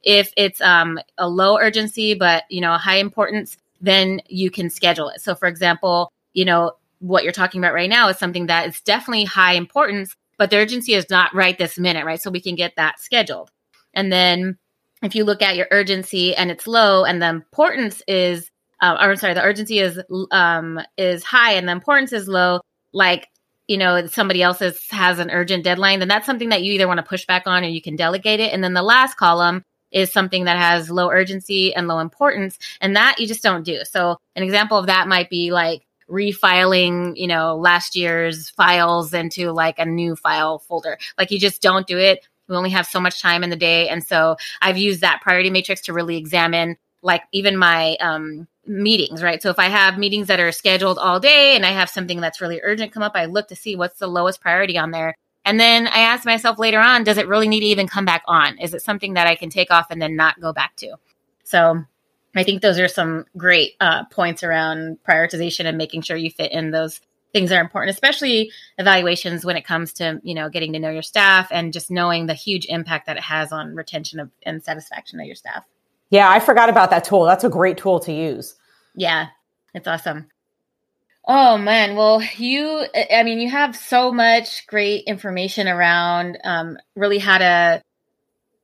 If 0.04 0.32
it's 0.38 0.62
um, 0.62 1.00
a 1.18 1.28
low 1.28 1.58
urgency, 1.58 2.14
but 2.14 2.44
you 2.50 2.62
know, 2.62 2.74
high 2.74 2.98
importance, 2.98 3.58
then 3.82 4.22
you 4.28 4.50
can 4.50 4.70
schedule 4.70 5.10
it. 5.10 5.22
So 5.22 5.36
for 5.36 5.48
example, 5.48 6.12
you 6.34 6.46
know, 6.46 6.74
what 7.00 7.24
you're 7.24 7.34
talking 7.34 7.60
about 7.62 7.74
right 7.74 7.90
now 7.90 8.10
is 8.10 8.18
something 8.18 8.48
that 8.48 8.68
is 8.68 8.82
definitely 8.82 9.26
high 9.26 9.54
importance, 9.54 10.16
but 10.38 10.50
the 10.50 10.58
urgency 10.58 10.94
is 10.94 11.10
not 11.10 11.34
right 11.34 11.58
this 11.58 11.78
minute, 11.78 12.06
right? 12.06 12.22
So 12.22 12.32
we 12.32 12.42
can 12.42 12.56
get 12.56 12.76
that 12.78 13.00
scheduled. 13.00 13.52
And 13.94 14.12
then 14.12 14.58
if 15.04 15.14
you 15.14 15.24
look 15.24 15.42
at 15.42 15.56
your 15.56 15.68
urgency 15.72 16.36
and 16.36 16.50
it's 16.50 16.68
low 16.68 17.04
and 17.04 17.22
the 17.22 17.30
importance 17.30 18.02
is 18.08 18.50
uh, 18.82 18.98
or 19.02 19.16
sorry, 19.16 19.34
the 19.34 19.44
urgency 19.44 19.80
is 19.80 20.00
um, 20.32 20.80
is 20.98 21.24
high 21.24 21.54
and 21.54 21.68
the 21.68 21.72
importance 21.72 22.14
is 22.14 22.28
low. 22.28 22.62
Like 22.94 23.28
you 23.68 23.78
know 23.78 24.08
somebody 24.08 24.42
else 24.42 24.62
is, 24.62 24.90
has 24.90 25.20
an 25.20 25.30
urgent 25.30 25.64
deadline 25.64 26.00
then 26.00 26.08
that's 26.08 26.26
something 26.26 26.50
that 26.50 26.64
you 26.64 26.74
either 26.74 26.88
want 26.88 27.00
to 27.00 27.04
push 27.04 27.26
back 27.26 27.44
on 27.46 27.64
or 27.64 27.68
you 27.68 27.82
can 27.82 27.96
delegate 27.96 28.40
it. 28.40 28.54
And 28.54 28.64
then 28.64 28.74
the 28.74 28.82
last 28.82 29.18
column 29.18 29.64
is 29.92 30.12
something 30.12 30.46
that 30.46 30.58
has 30.58 30.90
low 30.90 31.10
urgency 31.10 31.74
and 31.74 31.88
low 31.88 32.00
importance 32.00 32.58
and 32.82 32.96
that 32.96 33.20
you 33.20 33.28
just 33.28 33.44
don't 33.44 33.64
do. 33.64 33.82
So 33.86 34.18
an 34.36 34.44
example 34.44 34.78
of 34.78 34.88
that 34.88 35.08
might 35.08 35.30
be 35.30 35.52
like 35.52 35.84
refiling 36.10 37.18
you 37.18 37.28
know 37.28 37.58
last 37.58 37.94
year's 37.96 38.50
files 38.52 39.14
into 39.14 39.52
like 39.52 39.78
a 39.80 39.86
new 39.86 40.16
file 40.16 40.60
folder. 40.60 40.98
Like 41.18 41.32
you 41.32 41.40
just 41.40 41.62
don't 41.62 41.86
do 41.88 41.98
it. 41.98 42.28
We 42.48 42.56
only 42.56 42.70
have 42.70 42.88
so 42.88 43.02
much 43.02 43.22
time 43.22 43.44
in 43.44 43.50
the 43.50 43.58
day 43.58 43.90
and 43.90 44.02
so 44.02 44.38
i've 44.62 44.78
used 44.78 45.02
that 45.02 45.20
priority 45.22 45.50
matrix 45.50 45.82
to 45.82 45.94
really 45.94 46.16
examine 46.16 46.78
like 47.08 47.24
even 47.32 47.58
my 47.58 47.96
um 48.00 48.48
meetings, 48.68 49.24
right? 49.24 49.42
So 49.42 49.50
if 49.50 49.58
I 49.58 49.70
have 49.70 49.98
meetings 49.98 50.28
that 50.28 50.40
are 50.40 50.52
scheduled 50.52 51.00
all 51.00 51.20
day 51.20 51.56
and 51.56 51.66
I 51.66 51.72
have 51.72 51.90
something 51.90 52.20
that's 52.22 52.42
really 52.42 52.60
urgent 52.62 52.92
come 52.92 53.02
up, 53.02 53.14
I 53.16 53.26
look 53.26 53.48
to 53.48 53.56
see 53.56 53.76
what's 53.76 53.98
the 53.98 54.08
lowest 54.08 54.42
priority 54.42 54.78
on 54.78 54.92
there. 54.92 55.16
And 55.46 55.58
then 55.60 55.88
I 55.88 56.00
ask 56.00 56.26
myself 56.26 56.60
later 56.60 56.80
on, 56.80 57.06
does 57.06 57.18
it 57.18 57.30
really 57.30 57.48
need 57.48 57.62
to 57.62 57.68
even 57.68 57.88
come 57.88 58.04
back 58.04 58.24
on? 58.28 58.60
Is 58.60 58.74
it 58.74 58.82
something 58.82 59.14
that 59.14 59.28
I 59.28 59.36
can 59.36 59.50
take 59.50 59.72
off 59.72 59.88
and 59.90 60.02
then 60.02 60.18
not 60.18 60.42
go 60.42 60.52
back 60.52 60.76
to? 60.78 60.98
So 61.46 61.86
I 62.36 62.44
think 62.44 62.62
those 62.62 62.78
are 62.78 62.90
some 62.90 63.26
great 63.38 63.76
uh, 63.80 64.04
points 64.06 64.44
around 64.44 64.98
prioritization 65.08 65.66
and 65.66 65.78
making 65.78 66.02
sure 66.02 66.18
you 66.18 66.30
fit 66.30 66.52
in 66.52 66.72
those 66.72 67.00
things 67.32 67.50
that 67.50 67.58
are 67.58 67.62
important, 67.62 67.94
especially 67.94 68.52
evaluations 68.78 69.46
when 69.46 69.56
it 69.56 69.66
comes 69.66 69.94
to, 69.94 70.20
you 70.24 70.36
know, 70.36 70.50
getting 70.50 70.74
to 70.74 70.80
know 70.80 70.90
your 70.90 71.02
staff 71.02 71.48
and 71.52 71.72
just 71.72 71.90
knowing 71.90 72.26
the 72.26 72.34
huge 72.34 72.66
impact 72.68 73.06
that 73.06 73.18
it 73.18 73.24
has 73.24 73.54
on 73.54 73.76
retention 73.76 74.20
of, 74.20 74.30
and 74.44 74.64
satisfaction 74.64 75.20
of 75.22 75.26
your 75.26 75.36
staff. 75.36 75.66
Yeah, 76.10 76.30
I 76.30 76.40
forgot 76.40 76.70
about 76.70 76.90
that 76.92 77.04
tool. 77.04 77.26
That's 77.26 77.44
a 77.44 77.50
great 77.50 77.78
tool 77.78 78.00
to 78.02 78.14
use. 78.14 78.56
Yeah, 78.96 79.28
it's 79.74 79.88
awesome. 79.88 80.28
Oh 81.28 81.58
man, 81.58 81.98
well, 81.98 82.22
you, 82.38 82.86
I 83.14 83.24
mean, 83.24 83.40
you 83.40 83.50
have 83.50 83.76
so 83.76 84.14
much 84.14 84.66
great 84.68 85.04
information 85.06 85.68
around 85.68 86.38
um, 86.46 86.78
really 86.96 87.18
how 87.18 87.38
to 87.38 87.82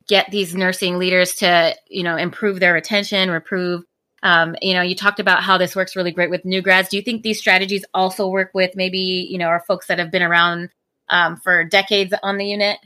get 0.07 0.31
these 0.31 0.55
nursing 0.55 0.97
leaders 0.97 1.35
to, 1.35 1.75
you 1.87 2.03
know, 2.03 2.15
improve 2.15 2.61
their 2.61 2.73
retention, 2.73 3.29
improve. 3.29 3.83
Um, 4.21 4.55
you 4.61 4.73
know, 4.73 4.81
you 4.81 4.95
talked 4.95 5.19
about 5.19 5.43
how 5.43 5.57
this 5.57 5.75
works 5.75 5.97
really 5.97 6.11
great 6.11 6.29
with 6.29 6.45
new 6.45 6.61
grads. 6.61 6.87
Do 6.87 6.95
you 6.95 7.03
think 7.03 7.23
these 7.23 7.37
strategies 7.37 7.83
also 7.93 8.29
work 8.29 8.51
with 8.53 8.71
maybe, 8.75 9.27
you 9.29 9.37
know, 9.37 9.47
our 9.47 9.59
folks 9.59 9.87
that 9.87 9.99
have 9.99 10.11
been 10.11 10.21
around 10.21 10.69
um, 11.09 11.35
for 11.35 11.65
decades 11.65 12.13
on 12.23 12.37
the 12.37 12.45
unit? 12.45 12.77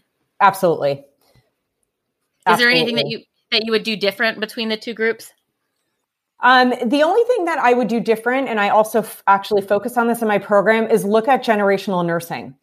Absolutely. 0.41 1.05
Absolutely. 2.47 2.51
Is 2.53 2.59
there 2.59 2.69
anything 2.69 2.95
that 2.95 3.07
you 3.07 3.23
that 3.51 3.65
you 3.65 3.71
would 3.71 3.83
do 3.83 3.95
different 3.95 4.39
between 4.39 4.69
the 4.69 4.77
two 4.77 4.93
groups? 4.93 5.31
Um, 6.41 6.73
the 6.85 7.01
only 7.01 7.23
thing 7.23 7.45
that 7.45 7.57
I 7.57 7.73
would 7.73 7.87
do 7.87 7.99
different, 7.99 8.47
and 8.47 8.59
I 8.59 8.69
also 8.69 8.99
f- 8.99 9.23
actually 9.25 9.61
focus 9.61 9.97
on 9.97 10.07
this 10.07 10.21
in 10.21 10.27
my 10.27 10.37
program, 10.37 10.87
is 10.89 11.03
look 11.03 11.27
at 11.27 11.43
generational 11.43 12.05
nursing. 12.05 12.55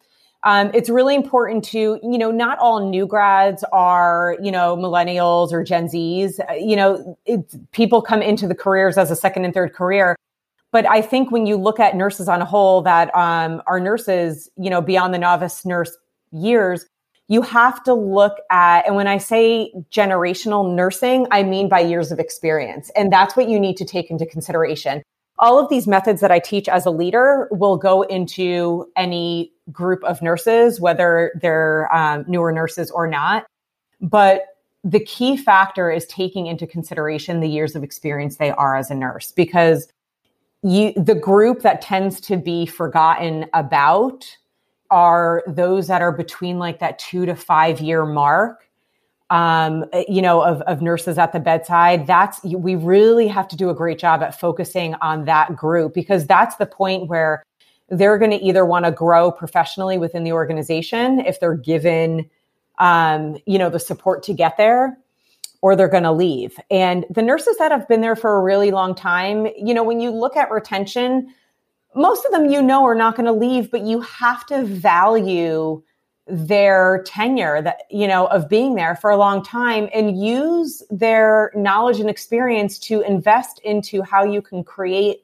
Um, 0.43 0.69
it's 0.73 0.89
really 0.89 1.15
important 1.15 1.63
to, 1.65 1.99
you 2.03 2.17
know, 2.17 2.29
not 2.29 2.59
all 2.59 2.87
new 2.87 3.07
grads 3.07 3.65
are, 3.73 4.37
you 4.41 4.51
know, 4.51 4.77
millennials 4.77 5.51
or 5.51 5.63
Gen 5.63 5.87
Zs. 5.87 6.39
Uh, 6.49 6.53
you 6.53 6.75
know, 6.75 7.17
people 7.71 8.01
come 8.01 8.21
into 8.21 8.47
the 8.47 8.55
careers 8.55 8.97
as 8.97 9.09
a 9.09 9.15
second 9.15 9.43
and 9.43 9.53
third 9.53 9.73
career. 9.73 10.15
But 10.71 10.87
I 10.87 11.01
think 11.01 11.31
when 11.31 11.45
you 11.45 11.57
look 11.57 11.79
at 11.79 11.95
nurses 11.95 12.27
on 12.27 12.41
a 12.41 12.45
whole, 12.45 12.81
that 12.83 13.13
um, 13.15 13.61
nurses, 13.67 14.49
you 14.55 14.69
know, 14.69 14.81
beyond 14.81 15.13
the 15.13 15.17
novice 15.17 15.65
nurse 15.65 15.97
years, 16.31 16.85
you 17.27 17.41
have 17.41 17.83
to 17.83 17.93
look 17.93 18.37
at, 18.51 18.85
and 18.85 18.95
when 18.95 19.07
I 19.07 19.17
say 19.17 19.71
generational 19.91 20.73
nursing, 20.75 21.27
I 21.31 21.43
mean 21.43 21.69
by 21.69 21.79
years 21.79 22.11
of 22.11 22.19
experience. 22.19 22.91
And 22.95 23.11
that's 23.11 23.35
what 23.35 23.49
you 23.49 23.59
need 23.59 23.77
to 23.77 23.85
take 23.85 24.11
into 24.11 24.25
consideration. 24.25 25.01
All 25.39 25.59
of 25.59 25.69
these 25.69 25.87
methods 25.87 26.21
that 26.21 26.31
I 26.31 26.39
teach 26.39 26.69
as 26.69 26.85
a 26.85 26.91
leader 26.91 27.49
will 27.51 27.77
go 27.77 28.03
into 28.03 28.89
any 28.95 29.51
group 29.71 30.03
of 30.03 30.21
nurses, 30.21 30.79
whether 30.79 31.31
they're 31.41 31.93
um, 31.93 32.25
newer 32.27 32.51
nurses 32.51 32.91
or 32.91 33.07
not. 33.07 33.45
But 33.99 34.45
the 34.83 34.99
key 34.99 35.35
factor 35.35 35.89
is 35.89 36.05
taking 36.05 36.45
into 36.45 36.67
consideration 36.67 37.39
the 37.39 37.49
years 37.49 37.75
of 37.75 37.83
experience 37.83 38.37
they 38.37 38.51
are 38.51 38.75
as 38.77 38.91
a 38.91 38.95
nurse 38.95 39.31
because 39.31 39.87
you, 40.61 40.93
the 40.95 41.15
group 41.15 41.63
that 41.63 41.81
tends 41.81 42.21
to 42.21 42.37
be 42.37 42.67
forgotten 42.67 43.47
about 43.53 44.37
are 44.91 45.43
those 45.47 45.87
that 45.87 46.01
are 46.01 46.11
between 46.11 46.59
like 46.59 46.79
that 46.79 46.99
two 46.99 47.25
to 47.25 47.35
five 47.35 47.79
year 47.79 48.05
mark 48.05 48.67
um, 49.29 49.85
you 50.07 50.21
know 50.21 50.41
of, 50.41 50.61
of 50.61 50.81
nurses 50.81 51.17
at 51.17 51.33
the 51.33 51.39
bedside 51.39 52.05
that's 52.05 52.43
we 52.43 52.75
really 52.75 53.27
have 53.27 53.47
to 53.47 53.55
do 53.55 53.69
a 53.69 53.73
great 53.73 53.97
job 53.97 54.21
at 54.21 54.39
focusing 54.39 54.93
on 54.95 55.25
that 55.25 55.55
group 55.55 55.93
because 55.93 56.27
that's 56.27 56.55
the 56.57 56.65
point 56.65 57.07
where 57.09 57.43
they're 57.89 58.17
going 58.17 58.31
to 58.31 58.37
either 58.37 58.65
want 58.65 58.85
to 58.85 58.91
grow 58.91 59.31
professionally 59.31 59.97
within 59.97 60.23
the 60.23 60.31
organization 60.31 61.19
if 61.19 61.39
they're 61.39 61.55
given 61.55 62.29
um, 62.77 63.37
you 63.45 63.57
know 63.57 63.69
the 63.69 63.79
support 63.79 64.21
to 64.23 64.33
get 64.33 64.57
there 64.57 64.97
or 65.61 65.75
they're 65.75 65.87
going 65.87 66.03
to 66.03 66.11
leave. 66.11 66.59
And 66.69 67.05
the 67.09 67.23
nurses 67.23 67.57
that 67.57 67.71
have 67.71 67.87
been 67.87 68.01
there 68.01 68.15
for 68.15 68.35
a 68.35 68.41
really 68.41 68.69
long 68.69 68.93
time 68.93 69.47
you 69.57 69.73
know 69.73 69.83
when 69.83 69.99
you 69.99 70.11
look 70.11 70.35
at 70.37 70.51
retention 70.51 71.33
most 71.95 72.25
of 72.25 72.31
them 72.31 72.49
you 72.49 72.61
know 72.61 72.85
are 72.85 72.95
not 72.95 73.15
going 73.15 73.25
to 73.25 73.31
leave, 73.31 73.71
but 73.71 73.81
you 73.81 74.01
have 74.01 74.45
to 74.47 74.63
value 74.63 75.81
their 76.27 77.03
tenure 77.05 77.61
that 77.61 77.81
you 77.91 78.07
know 78.07 78.25
of 78.27 78.49
being 78.49 78.73
there 78.75 78.95
for 78.95 79.11
a 79.11 79.17
long 79.17 79.43
time 79.43 79.87
and 79.93 80.19
use 80.19 80.81
their 80.89 81.51
knowledge 81.53 81.99
and 81.99 82.09
experience 82.09 82.79
to 82.79 83.01
invest 83.01 83.59
into 83.59 84.01
how 84.01 84.23
you 84.23 84.41
can 84.41 84.63
create 84.63 85.23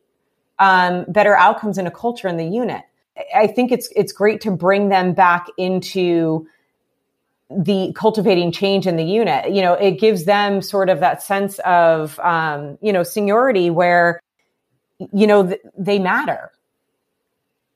um, 0.60 1.04
better 1.08 1.36
outcomes 1.36 1.80
in 1.80 1.88
a 1.88 1.92
culture 1.92 2.28
in 2.28 2.38
the 2.38 2.46
unit 2.46 2.84
i 3.36 3.48
think 3.48 3.72
it's 3.72 3.90
it's 3.96 4.14
great 4.14 4.42
to 4.42 4.52
bring 4.52 4.90
them 4.90 5.12
back 5.12 5.48
into 5.58 6.46
the 7.50 7.92
cultivating 7.96 8.52
change 8.52 8.88
in 8.88 8.96
the 8.96 9.04
unit. 9.04 9.52
You 9.52 9.62
know, 9.62 9.74
it 9.74 10.00
gives 10.00 10.26
them 10.26 10.62
sort 10.62 10.90
of 10.90 11.00
that 11.02 11.22
sense 11.22 11.60
of, 11.60 12.20
um, 12.20 12.78
you 12.82 12.94
know, 12.94 13.04
seniority 13.04 13.70
where, 13.70 14.22
you 15.12 15.28
know, 15.28 15.48
th- 15.48 15.62
they 15.78 16.00
matter. 16.00 16.52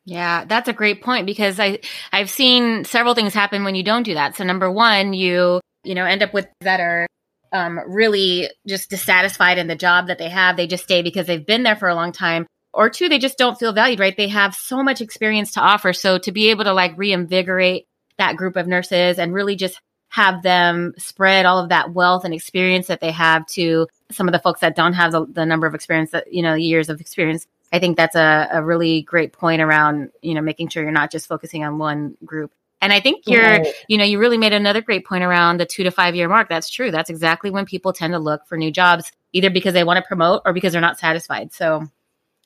Yeah, 0.05 0.45
that's 0.45 0.69
a 0.69 0.73
great 0.73 1.01
point 1.01 1.25
because 1.25 1.59
I 1.59 1.79
I've 2.13 2.29
seen 2.29 2.85
several 2.85 3.15
things 3.15 3.33
happen 3.33 3.63
when 3.63 3.73
you 3.75 3.83
don't 3.83 4.03
do 4.03 4.13
that. 4.13 4.35
So 4.35 4.43
number 4.43 4.71
one, 4.71 5.13
you 5.13 5.61
you 5.83 5.95
know 5.95 6.05
end 6.05 6.21
up 6.21 6.33
with 6.33 6.47
that 6.61 6.79
are 6.79 7.07
um, 7.51 7.79
really 7.87 8.49
just 8.67 8.89
dissatisfied 8.89 9.57
in 9.57 9.67
the 9.67 9.75
job 9.75 10.07
that 10.07 10.19
they 10.19 10.29
have. 10.29 10.57
They 10.57 10.67
just 10.67 10.83
stay 10.83 11.01
because 11.01 11.25
they've 11.25 11.45
been 11.45 11.63
there 11.63 11.75
for 11.75 11.89
a 11.89 11.95
long 11.95 12.11
time. 12.11 12.45
Or 12.73 12.89
two, 12.89 13.07
they 13.07 13.19
just 13.19 13.37
don't 13.37 13.57
feel 13.57 13.73
valued. 13.73 13.99
Right? 13.99 14.15
They 14.15 14.27
have 14.27 14.53
so 14.53 14.83
much 14.83 15.01
experience 15.01 15.53
to 15.53 15.61
offer. 15.61 15.91
So 15.91 16.19
to 16.19 16.31
be 16.31 16.51
able 16.51 16.65
to 16.65 16.73
like 16.73 16.97
reinvigorate 16.97 17.85
that 18.19 18.35
group 18.35 18.57
of 18.57 18.67
nurses 18.67 19.17
and 19.17 19.33
really 19.33 19.55
just 19.55 19.79
have 20.09 20.43
them 20.43 20.93
spread 20.97 21.45
all 21.45 21.59
of 21.59 21.69
that 21.69 21.93
wealth 21.93 22.25
and 22.25 22.33
experience 22.33 22.87
that 22.87 23.01
they 23.01 23.11
have 23.11 23.45
to 23.47 23.87
some 24.11 24.27
of 24.27 24.31
the 24.33 24.39
folks 24.39 24.61
that 24.61 24.75
don't 24.75 24.93
have 24.93 25.11
the, 25.11 25.25
the 25.25 25.45
number 25.45 25.67
of 25.67 25.73
experience 25.73 26.11
that 26.11 26.31
you 26.31 26.43
know 26.43 26.53
years 26.53 26.89
of 26.89 27.01
experience 27.01 27.47
i 27.76 27.80
think 27.80 27.97
that's 27.97 28.15
a, 28.15 28.47
a 28.51 28.63
really 28.63 29.01
great 29.03 29.34
point 29.34 29.61
around 29.61 30.09
you 30.21 30.34
know 30.34 30.41
making 30.41 30.67
sure 30.67 30.84
you're 30.84 30.91
not 30.91 31.11
just 31.11 31.28
focusing 31.28 31.63
on 31.63 31.78
one 31.78 32.15
group 32.23 32.51
and 32.82 32.93
i 32.93 32.99
think 32.99 33.23
you're 33.28 33.43
right. 33.43 33.67
you 33.88 33.97
know 33.97 34.03
you 34.03 34.17
really 34.17 34.38
made 34.38 34.53
another 34.53 34.82
great 34.82 35.05
point 35.05 35.23
around 35.23 35.59
the 35.59 35.65
two 35.65 35.84
to 35.84 35.91
five 35.91 36.15
year 36.15 36.28
mark 36.28 36.49
that's 36.49 36.69
true 36.69 36.91
that's 36.91 37.09
exactly 37.09 37.49
when 37.49 37.65
people 37.65 37.93
tend 37.93 38.13
to 38.13 38.19
look 38.19 38.45
for 38.47 38.57
new 38.57 38.71
jobs 38.71 39.11
either 39.34 39.49
because 39.49 39.73
they 39.73 39.84
want 39.84 39.97
to 39.97 40.07
promote 40.07 40.41
or 40.45 40.53
because 40.53 40.71
they're 40.71 40.82
not 40.82 40.99
satisfied 40.99 41.51
so 41.51 41.88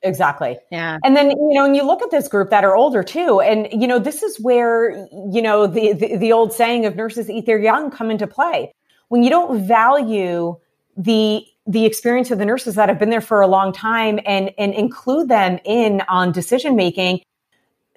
Exactly. 0.01 0.57
Yeah. 0.71 0.97
And 1.03 1.15
then, 1.15 1.31
you 1.31 1.53
know, 1.53 1.65
and 1.65 1.75
you 1.75 1.83
look 1.83 2.01
at 2.01 2.09
this 2.09 2.27
group 2.27 2.49
that 2.51 2.63
are 2.63 2.75
older 2.75 3.03
too. 3.03 3.41
And, 3.41 3.67
you 3.71 3.85
know, 3.85 3.99
this 3.99 4.23
is 4.23 4.39
where, 4.39 4.91
you 5.29 5.41
know, 5.41 5.67
the, 5.67 5.93
the, 5.93 6.15
the 6.15 6.31
old 6.31 6.53
saying 6.53 6.85
of 6.85 6.95
nurses 6.95 7.29
eat 7.29 7.45
their 7.45 7.59
young 7.59 7.91
come 7.91 8.09
into 8.09 8.25
play. 8.25 8.73
When 9.09 9.23
you 9.23 9.29
don't 9.29 9.67
value 9.67 10.57
the 10.95 11.45
the 11.69 11.85
experience 11.85 12.31
of 12.31 12.39
the 12.39 12.45
nurses 12.45 12.75
that 12.75 12.89
have 12.89 12.97
been 12.97 13.11
there 13.11 13.21
for 13.21 13.41
a 13.41 13.47
long 13.47 13.71
time 13.71 14.19
and 14.25 14.51
and 14.57 14.73
include 14.73 15.29
them 15.29 15.59
in 15.63 16.01
on 16.09 16.31
decision 16.31 16.75
making, 16.75 17.21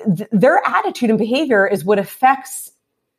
th- 0.05 0.29
their 0.31 0.61
attitude 0.67 1.09
and 1.09 1.19
behavior 1.19 1.67
is 1.67 1.83
what 1.83 1.99
affects 1.99 2.71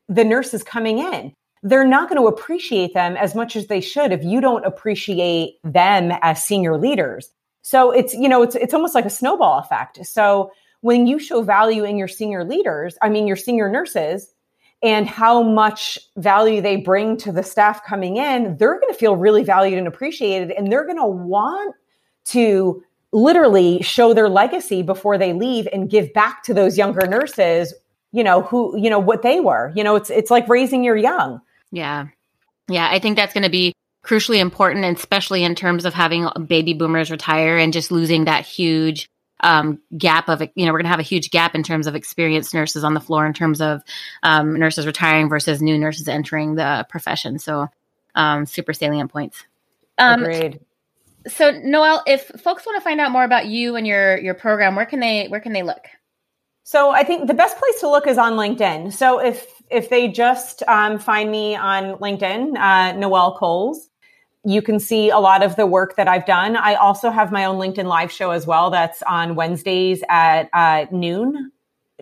the 0.08 0.24
nurses 0.24 0.64
coming 0.64 1.00
in. 1.00 1.34
They're 1.64 1.88
not 1.88 2.08
going 2.08 2.22
to 2.22 2.28
appreciate 2.28 2.94
them 2.94 3.18
as 3.18 3.34
much 3.34 3.56
as 3.56 3.68
they 3.68 3.82
should 3.82 4.12
if 4.12 4.24
you 4.24 4.42
don't 4.42 4.64
appreciate 4.64 5.56
them 5.64 6.12
as 6.22 6.44
senior 6.44 6.78
leaders. 6.78 7.32
So 7.64 7.92
it's, 7.92 8.14
you 8.14 8.30
know, 8.30 8.44
it's, 8.44 8.56
it's 8.56 8.74
almost 8.74 8.94
like 8.94 9.06
a 9.06 9.10
snowball 9.10 9.58
effect. 9.60 10.06
So 10.06 10.52
when 10.82 11.08
you 11.08 11.18
show 11.18 11.42
value 11.42 11.86
in 11.86 11.98
your 11.98 12.10
senior 12.10 12.44
leaders, 12.44 12.98
I 13.02 13.10
mean, 13.10 13.26
your 13.26 13.38
senior 13.38 13.70
nurses, 13.70 14.30
and 14.84 15.08
how 15.08 15.42
much 15.42 15.98
value 16.18 16.62
they 16.62 16.76
bring 16.76 17.16
to 17.18 17.32
the 17.32 17.42
staff 17.42 17.86
coming 17.86 18.18
in, 18.18 18.58
they're 18.58 18.80
going 18.80 18.92
to 18.92 19.00
feel 19.00 19.16
really 19.16 19.44
valued 19.44 19.80
and 19.80 19.88
appreciated. 19.88 20.52
And 20.52 20.70
they're 20.70 20.86
going 20.86 20.98
to 20.98 21.08
want 21.08 21.74
to 22.26 22.84
literally 23.14 23.82
show 23.82 24.14
their 24.14 24.28
legacy 24.28 24.82
before 24.82 25.18
they 25.18 25.32
leave 25.32 25.68
and 25.72 25.90
give 25.90 26.12
back 26.14 26.44
to 26.44 26.54
those 26.54 26.78
younger 26.78 27.08
nurses, 27.08 27.74
you 28.12 28.24
know, 28.24 28.42
who, 28.42 28.78
you 28.78 28.90
know, 28.90 29.00
what 29.00 29.22
they 29.22 29.40
were. 29.40 29.72
You 29.74 29.84
know, 29.84 29.96
it's, 29.96 30.10
it's 30.10 30.30
like 30.30 30.50
raising 30.50 30.84
your 30.84 30.98
young. 30.98 31.40
Yeah. 31.72 32.08
Yeah. 32.68 32.90
I 32.92 33.00
think 33.00 33.16
that's 33.16 33.34
going 33.34 33.44
to 33.44 33.50
be 33.50 33.74
crucially 34.04 34.40
important, 34.40 34.84
especially 34.98 35.44
in 35.44 35.56
terms 35.56 35.86
of 35.86 35.94
having 35.94 36.28
baby 36.46 36.74
boomers 36.74 37.10
retire 37.10 37.58
and 37.58 37.72
just 37.72 37.90
losing 37.90 38.26
that 38.26 38.46
huge 38.46 39.08
um, 39.44 39.80
gap 39.98 40.30
of 40.30 40.42
you 40.56 40.66
know 40.66 40.72
we're 40.72 40.80
going 40.80 40.86
to 40.86 40.90
have 40.90 41.00
a 41.00 41.04
huge 41.04 41.30
gap 41.30 41.54
in 41.54 41.62
terms 41.62 41.86
of 41.86 41.96
experienced 41.96 42.54
nurses 42.54 42.84
on 42.84 42.94
the 42.94 43.00
floor 43.00 43.26
in 43.26 43.34
terms 43.34 43.62
of 43.62 43.84
um, 44.24 44.58
nurses 44.58 44.88
retiring 44.88 45.30
versus 45.30 45.62
new 45.62 45.78
nurses 45.78 46.08
entering 46.08 46.56
the 46.56 46.86
profession. 46.90 47.38
So 47.38 47.68
um, 48.16 48.46
super 48.46 48.74
salient 48.74 49.12
points. 49.12 49.44
Um, 49.98 50.24
Agreed. 50.24 50.60
So 51.28 51.52
Noelle, 51.52 52.04
if 52.08 52.28
folks 52.42 52.66
want 52.66 52.78
to 52.78 52.82
find 52.82 53.00
out 53.00 53.12
more 53.12 53.24
about 53.24 53.46
you 53.46 53.76
and 53.76 53.86
your 53.86 54.18
your 54.18 54.34
program, 54.34 54.76
where 54.76 54.86
can 54.86 55.00
they 55.00 55.28
where 55.28 55.40
can 55.40 55.54
they 55.54 55.64
look? 55.64 55.86
So 56.64 56.92
I 56.92 57.04
think 57.04 57.28
the 57.28 57.34
best 57.34 57.58
place 57.58 57.80
to 57.82 57.90
look 57.90 58.08
is 58.08 58.18
on 58.18 58.34
LinkedIn. 58.34 58.94
So 58.94 59.20
if 59.20 59.46
if 59.70 59.90
they 59.90 60.08
just 60.08 60.64
um, 60.68 60.98
find 61.00 61.30
me 61.30 61.56
on 61.56 61.98
LinkedIn, 61.98 62.58
uh, 62.58 62.94
Noelle 62.94 63.38
Kohles, 63.38 63.90
you 64.46 64.62
can 64.62 64.80
see 64.80 65.10
a 65.10 65.20
lot 65.20 65.42
of 65.44 65.56
the 65.56 65.66
work 65.66 65.96
that 65.96 66.08
I've 66.08 66.26
done. 66.26 66.58
I 66.58 66.76
also 66.76 67.10
have 67.10 67.32
my 67.32 67.46
own 67.46 67.58
LinkedIn 67.58 67.86
live 67.86 68.12
show 68.12 68.32
as 68.32 68.46
well. 68.46 68.70
That's 68.70 69.02
on 69.04 69.36
Wednesdays 69.36 70.04
at 70.10 70.50
uh, 70.54 70.86
noon 70.92 71.52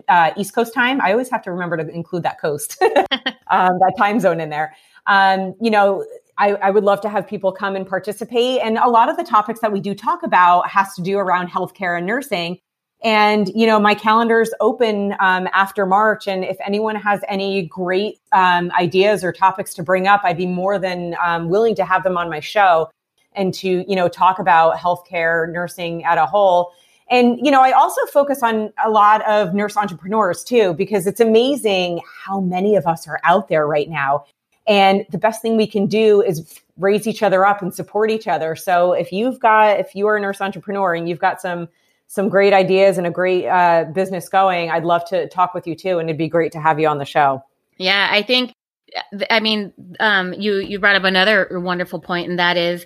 uh, 0.08 0.32
East 0.36 0.54
Coast 0.54 0.74
time. 0.74 1.00
I 1.00 1.12
always 1.12 1.30
have 1.30 1.42
to 1.42 1.52
remember 1.52 1.76
to 1.76 1.88
include 1.88 2.24
that 2.24 2.40
coast, 2.40 2.82
um, 2.82 3.78
that 3.78 3.94
time 3.96 4.20
zone 4.20 4.40
in 4.40 4.50
there. 4.50 4.74
Um, 5.06 5.54
you 5.60 5.70
know, 5.70 6.04
I, 6.38 6.52
I, 6.54 6.70
would 6.70 6.84
love 6.84 7.00
to 7.02 7.08
have 7.08 7.26
people 7.26 7.52
come 7.52 7.76
and 7.76 7.86
participate. 7.86 8.60
And 8.62 8.78
a 8.78 8.88
lot 8.88 9.08
of 9.08 9.16
the 9.16 9.24
topics 9.24 9.60
that 9.60 9.72
we 9.72 9.80
do 9.80 9.94
talk 9.94 10.22
about 10.22 10.68
has 10.68 10.94
to 10.94 11.02
do 11.02 11.18
around 11.18 11.48
healthcare 11.48 11.96
and 11.96 12.06
nursing. 12.06 12.58
And, 13.04 13.48
you 13.54 13.66
know, 13.66 13.80
my 13.80 13.94
calendar's 13.94 14.54
open 14.60 15.16
um, 15.18 15.48
after 15.52 15.86
March. 15.86 16.28
And 16.28 16.44
if 16.44 16.56
anyone 16.64 16.94
has 16.94 17.20
any 17.26 17.62
great 17.62 18.20
um, 18.30 18.70
ideas 18.78 19.24
or 19.24 19.32
topics 19.32 19.74
to 19.74 19.82
bring 19.82 20.06
up, 20.06 20.20
I'd 20.22 20.36
be 20.36 20.46
more 20.46 20.78
than 20.78 21.16
um, 21.22 21.48
willing 21.48 21.74
to 21.76 21.84
have 21.84 22.04
them 22.04 22.16
on 22.16 22.30
my 22.30 22.38
show 22.38 22.90
and 23.32 23.52
to, 23.54 23.84
you 23.88 23.96
know, 23.96 24.08
talk 24.08 24.38
about 24.38 24.76
healthcare, 24.76 25.50
nursing 25.50 26.04
at 26.04 26.16
a 26.16 26.26
whole. 26.26 26.72
And, 27.10 27.44
you 27.44 27.50
know, 27.50 27.60
I 27.60 27.72
also 27.72 28.00
focus 28.06 28.42
on 28.42 28.72
a 28.84 28.88
lot 28.88 29.28
of 29.28 29.52
nurse 29.52 29.76
entrepreneurs 29.76 30.44
too, 30.44 30.72
because 30.74 31.06
it's 31.06 31.20
amazing 31.20 32.00
how 32.24 32.40
many 32.40 32.76
of 32.76 32.86
us 32.86 33.08
are 33.08 33.20
out 33.24 33.48
there 33.48 33.66
right 33.66 33.90
now. 33.90 34.26
And 34.68 35.04
the 35.10 35.18
best 35.18 35.42
thing 35.42 35.56
we 35.56 35.66
can 35.66 35.86
do 35.86 36.22
is 36.22 36.60
raise 36.78 37.08
each 37.08 37.22
other 37.22 37.44
up 37.44 37.62
and 37.62 37.74
support 37.74 38.12
each 38.12 38.28
other. 38.28 38.54
So 38.54 38.92
if 38.92 39.12
you've 39.12 39.40
got, 39.40 39.80
if 39.80 39.94
you 39.96 40.06
are 40.06 40.16
a 40.16 40.20
nurse 40.20 40.40
entrepreneur 40.40 40.94
and 40.94 41.08
you've 41.08 41.18
got 41.18 41.40
some 41.40 41.68
some 42.12 42.28
great 42.28 42.52
ideas 42.52 42.98
and 42.98 43.06
a 43.06 43.10
great 43.10 43.46
uh, 43.46 43.84
business 43.84 44.28
going, 44.28 44.70
I'd 44.70 44.84
love 44.84 45.02
to 45.06 45.26
talk 45.28 45.54
with 45.54 45.66
you 45.66 45.74
too. 45.74 45.98
And 45.98 46.10
it'd 46.10 46.18
be 46.18 46.28
great 46.28 46.52
to 46.52 46.60
have 46.60 46.78
you 46.78 46.86
on 46.86 46.98
the 46.98 47.06
show. 47.06 47.42
Yeah, 47.78 48.06
I 48.10 48.20
think, 48.20 48.52
I 49.30 49.40
mean, 49.40 49.72
um, 49.98 50.34
you, 50.34 50.56
you 50.56 50.78
brought 50.78 50.96
up 50.96 51.04
another 51.04 51.48
wonderful 51.52 52.00
point, 52.00 52.28
and 52.28 52.38
that 52.38 52.58
is, 52.58 52.84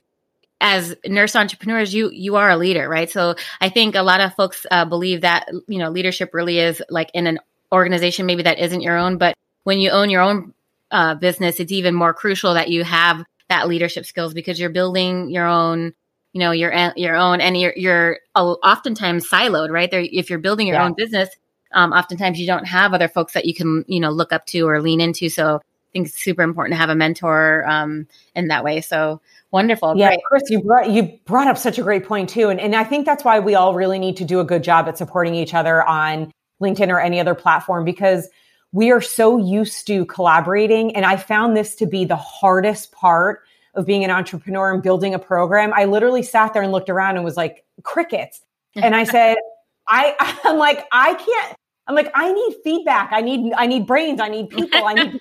as 0.60 0.94
nurse 1.04 1.34
entrepreneurs, 1.34 1.92
you 1.92 2.08
you 2.10 2.36
are 2.36 2.48
a 2.48 2.56
leader, 2.56 2.88
right? 2.88 3.10
So 3.10 3.34
I 3.60 3.68
think 3.68 3.94
a 3.94 4.02
lot 4.02 4.20
of 4.20 4.32
folks 4.34 4.64
uh, 4.70 4.86
believe 4.86 5.20
that 5.20 5.48
you 5.68 5.78
know 5.78 5.90
leadership 5.90 6.30
really 6.32 6.60
is 6.60 6.80
like 6.88 7.10
in 7.12 7.26
an 7.26 7.40
organization 7.72 8.24
maybe 8.24 8.44
that 8.44 8.58
isn't 8.58 8.80
your 8.80 8.96
own, 8.96 9.18
but 9.18 9.34
when 9.64 9.80
you 9.80 9.90
own 9.90 10.08
your 10.08 10.22
own 10.22 10.54
uh, 10.90 11.16
business, 11.16 11.60
it's 11.60 11.72
even 11.72 11.94
more 11.94 12.14
crucial 12.14 12.54
that 12.54 12.70
you 12.70 12.84
have 12.84 13.22
that 13.50 13.68
leadership 13.68 14.06
skills 14.06 14.32
because 14.32 14.58
you're 14.58 14.70
building 14.70 15.28
your 15.28 15.46
own 15.46 15.92
you 16.36 16.40
know 16.40 16.50
your 16.50 16.92
your 16.96 17.16
own 17.16 17.40
and 17.40 17.58
you're 17.58 17.72
you're 17.76 18.18
oftentimes 18.36 19.26
siloed 19.26 19.70
right? 19.70 19.90
There 19.90 20.06
if 20.12 20.28
you're 20.28 20.38
building 20.38 20.66
your 20.66 20.76
yeah. 20.76 20.84
own 20.84 20.92
business 20.94 21.30
um, 21.72 21.92
oftentimes 21.92 22.38
you 22.38 22.46
don't 22.46 22.66
have 22.66 22.92
other 22.92 23.08
folks 23.08 23.32
that 23.32 23.46
you 23.46 23.54
can 23.54 23.86
you 23.88 23.98
know 23.98 24.10
look 24.10 24.34
up 24.34 24.44
to 24.46 24.68
or 24.68 24.82
lean 24.82 25.00
into. 25.00 25.30
So 25.30 25.56
i 25.56 25.88
think 25.94 26.08
it's 26.08 26.22
super 26.22 26.42
important 26.42 26.74
to 26.74 26.76
have 26.76 26.90
a 26.90 26.94
mentor 26.94 27.64
um, 27.66 28.06
in 28.34 28.48
that 28.48 28.64
way. 28.64 28.82
So 28.82 29.22
wonderful. 29.50 29.94
Yeah 29.96 30.08
great. 30.08 30.20
chris 30.28 30.42
you 30.50 30.62
brought 30.62 30.90
you 30.90 31.18
brought 31.24 31.46
up 31.46 31.56
such 31.56 31.78
a 31.78 31.82
great 31.82 32.04
point 32.04 32.28
too. 32.28 32.50
And, 32.50 32.60
and 32.60 32.76
i 32.76 32.84
think 32.84 33.06
that's 33.06 33.24
why 33.24 33.40
we 33.40 33.54
all 33.54 33.72
really 33.72 33.98
need 33.98 34.18
to 34.18 34.24
do 34.26 34.38
a 34.40 34.44
good 34.44 34.62
job 34.62 34.88
at 34.88 34.98
supporting 34.98 35.34
each 35.34 35.54
other 35.54 35.82
on 35.84 36.30
linkedin 36.60 36.90
or 36.90 37.00
any 37.00 37.18
other 37.18 37.34
platform 37.34 37.86
because 37.86 38.28
we 38.72 38.90
are 38.90 39.00
so 39.00 39.38
used 39.38 39.86
to 39.86 40.04
collaborating. 40.04 40.94
And 40.94 41.06
i 41.06 41.16
found 41.16 41.56
this 41.56 41.74
to 41.76 41.86
be 41.86 42.04
the 42.04 42.16
hardest 42.16 42.92
part 42.92 43.40
of 43.76 43.86
being 43.86 44.04
an 44.04 44.10
entrepreneur 44.10 44.72
and 44.72 44.82
building 44.82 45.14
a 45.14 45.18
program, 45.18 45.72
I 45.74 45.84
literally 45.84 46.22
sat 46.22 46.52
there 46.52 46.62
and 46.62 46.72
looked 46.72 46.90
around 46.90 47.16
and 47.16 47.24
was 47.24 47.36
like, 47.36 47.64
crickets. 47.82 48.40
And 48.74 48.96
I 48.96 49.04
said, 49.04 49.36
I, 49.88 50.40
I'm 50.44 50.58
like, 50.58 50.84
I 50.90 51.14
can't, 51.14 51.56
I'm 51.86 51.94
like, 51.94 52.10
I 52.14 52.32
need 52.32 52.56
feedback. 52.64 53.10
I 53.12 53.20
need, 53.20 53.52
I 53.56 53.66
need 53.66 53.86
brains. 53.86 54.20
I 54.20 54.28
need 54.28 54.48
people. 54.48 54.84
I 54.84 54.94
need, 54.94 55.20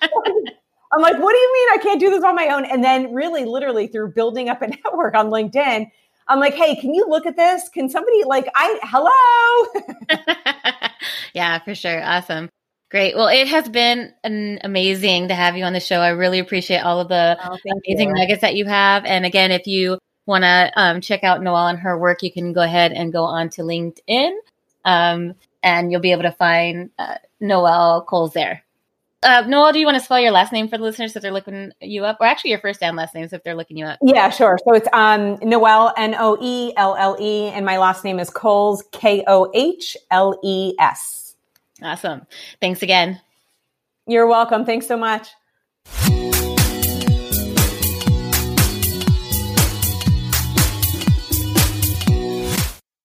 I'm 0.92 1.00
like, 1.00 1.18
what 1.18 1.32
do 1.32 1.38
you 1.38 1.52
mean 1.52 1.78
I 1.78 1.78
can't 1.82 2.00
do 2.00 2.10
this 2.10 2.24
on 2.24 2.34
my 2.34 2.48
own? 2.48 2.64
And 2.64 2.82
then 2.82 3.12
really, 3.14 3.44
literally 3.44 3.86
through 3.86 4.12
building 4.12 4.48
up 4.48 4.62
a 4.62 4.68
network 4.68 5.14
on 5.14 5.30
LinkedIn, 5.30 5.90
I'm 6.28 6.40
like, 6.40 6.54
hey, 6.54 6.74
can 6.76 6.94
you 6.94 7.06
look 7.08 7.26
at 7.26 7.36
this? 7.36 7.68
Can 7.68 7.88
somebody 7.88 8.24
like 8.24 8.48
I 8.56 8.80
hello? 8.82 10.18
yeah, 11.34 11.58
for 11.60 11.74
sure. 11.74 12.02
Awesome. 12.02 12.48
Great. 12.88 13.16
Well, 13.16 13.26
it 13.26 13.48
has 13.48 13.68
been 13.68 14.12
an 14.22 14.60
amazing 14.62 15.28
to 15.28 15.34
have 15.34 15.56
you 15.56 15.64
on 15.64 15.72
the 15.72 15.80
show. 15.80 16.00
I 16.00 16.10
really 16.10 16.38
appreciate 16.38 16.80
all 16.80 17.00
of 17.00 17.08
the 17.08 17.36
oh, 17.42 17.58
amazing 17.84 18.10
you. 18.10 18.14
nuggets 18.14 18.42
that 18.42 18.54
you 18.54 18.64
have. 18.66 19.04
And 19.04 19.26
again, 19.26 19.50
if 19.50 19.66
you 19.66 19.98
want 20.26 20.44
to 20.44 20.72
um, 20.76 21.00
check 21.00 21.24
out 21.24 21.42
Noelle 21.42 21.68
and 21.68 21.78
her 21.80 21.98
work, 21.98 22.22
you 22.22 22.32
can 22.32 22.52
go 22.52 22.62
ahead 22.62 22.92
and 22.92 23.12
go 23.12 23.24
on 23.24 23.48
to 23.50 23.62
LinkedIn, 23.62 24.32
um, 24.84 25.34
and 25.64 25.90
you'll 25.90 26.00
be 26.00 26.12
able 26.12 26.22
to 26.22 26.32
find 26.32 26.90
uh, 26.98 27.16
Noelle 27.40 28.04
Kohles 28.08 28.34
there. 28.34 28.62
Uh, 29.22 29.42
Noelle, 29.48 29.72
do 29.72 29.80
you 29.80 29.86
want 29.86 29.98
to 29.98 30.04
spell 30.04 30.20
your 30.20 30.30
last 30.30 30.52
name 30.52 30.68
for 30.68 30.78
the 30.78 30.84
listeners 30.84 31.16
if 31.16 31.22
they're 31.22 31.32
looking 31.32 31.72
you 31.80 32.04
up, 32.04 32.18
or 32.20 32.26
actually 32.26 32.50
your 32.50 32.60
first 32.60 32.82
and 32.84 32.96
last 32.96 33.16
names 33.16 33.32
if 33.32 33.42
they're 33.42 33.56
looking 33.56 33.76
you 33.76 33.86
up? 33.86 33.98
Yeah, 34.00 34.30
sure. 34.30 34.58
So 34.64 34.74
it's 34.74 34.88
um, 34.92 35.38
Noelle 35.42 35.92
N 35.96 36.14
O 36.16 36.38
E 36.40 36.72
L 36.76 36.94
L 36.96 37.16
E, 37.18 37.48
and 37.48 37.66
my 37.66 37.78
last 37.78 38.04
name 38.04 38.20
is 38.20 38.30
Kohles 38.30 38.84
K 38.92 39.24
O 39.26 39.50
H 39.54 39.96
L 40.12 40.38
E 40.44 40.74
S. 40.78 41.25
Awesome. 41.82 42.26
Thanks 42.60 42.82
again. 42.82 43.20
You're 44.06 44.26
welcome. 44.26 44.64
Thanks 44.64 44.86
so 44.86 44.96
much. 44.96 45.28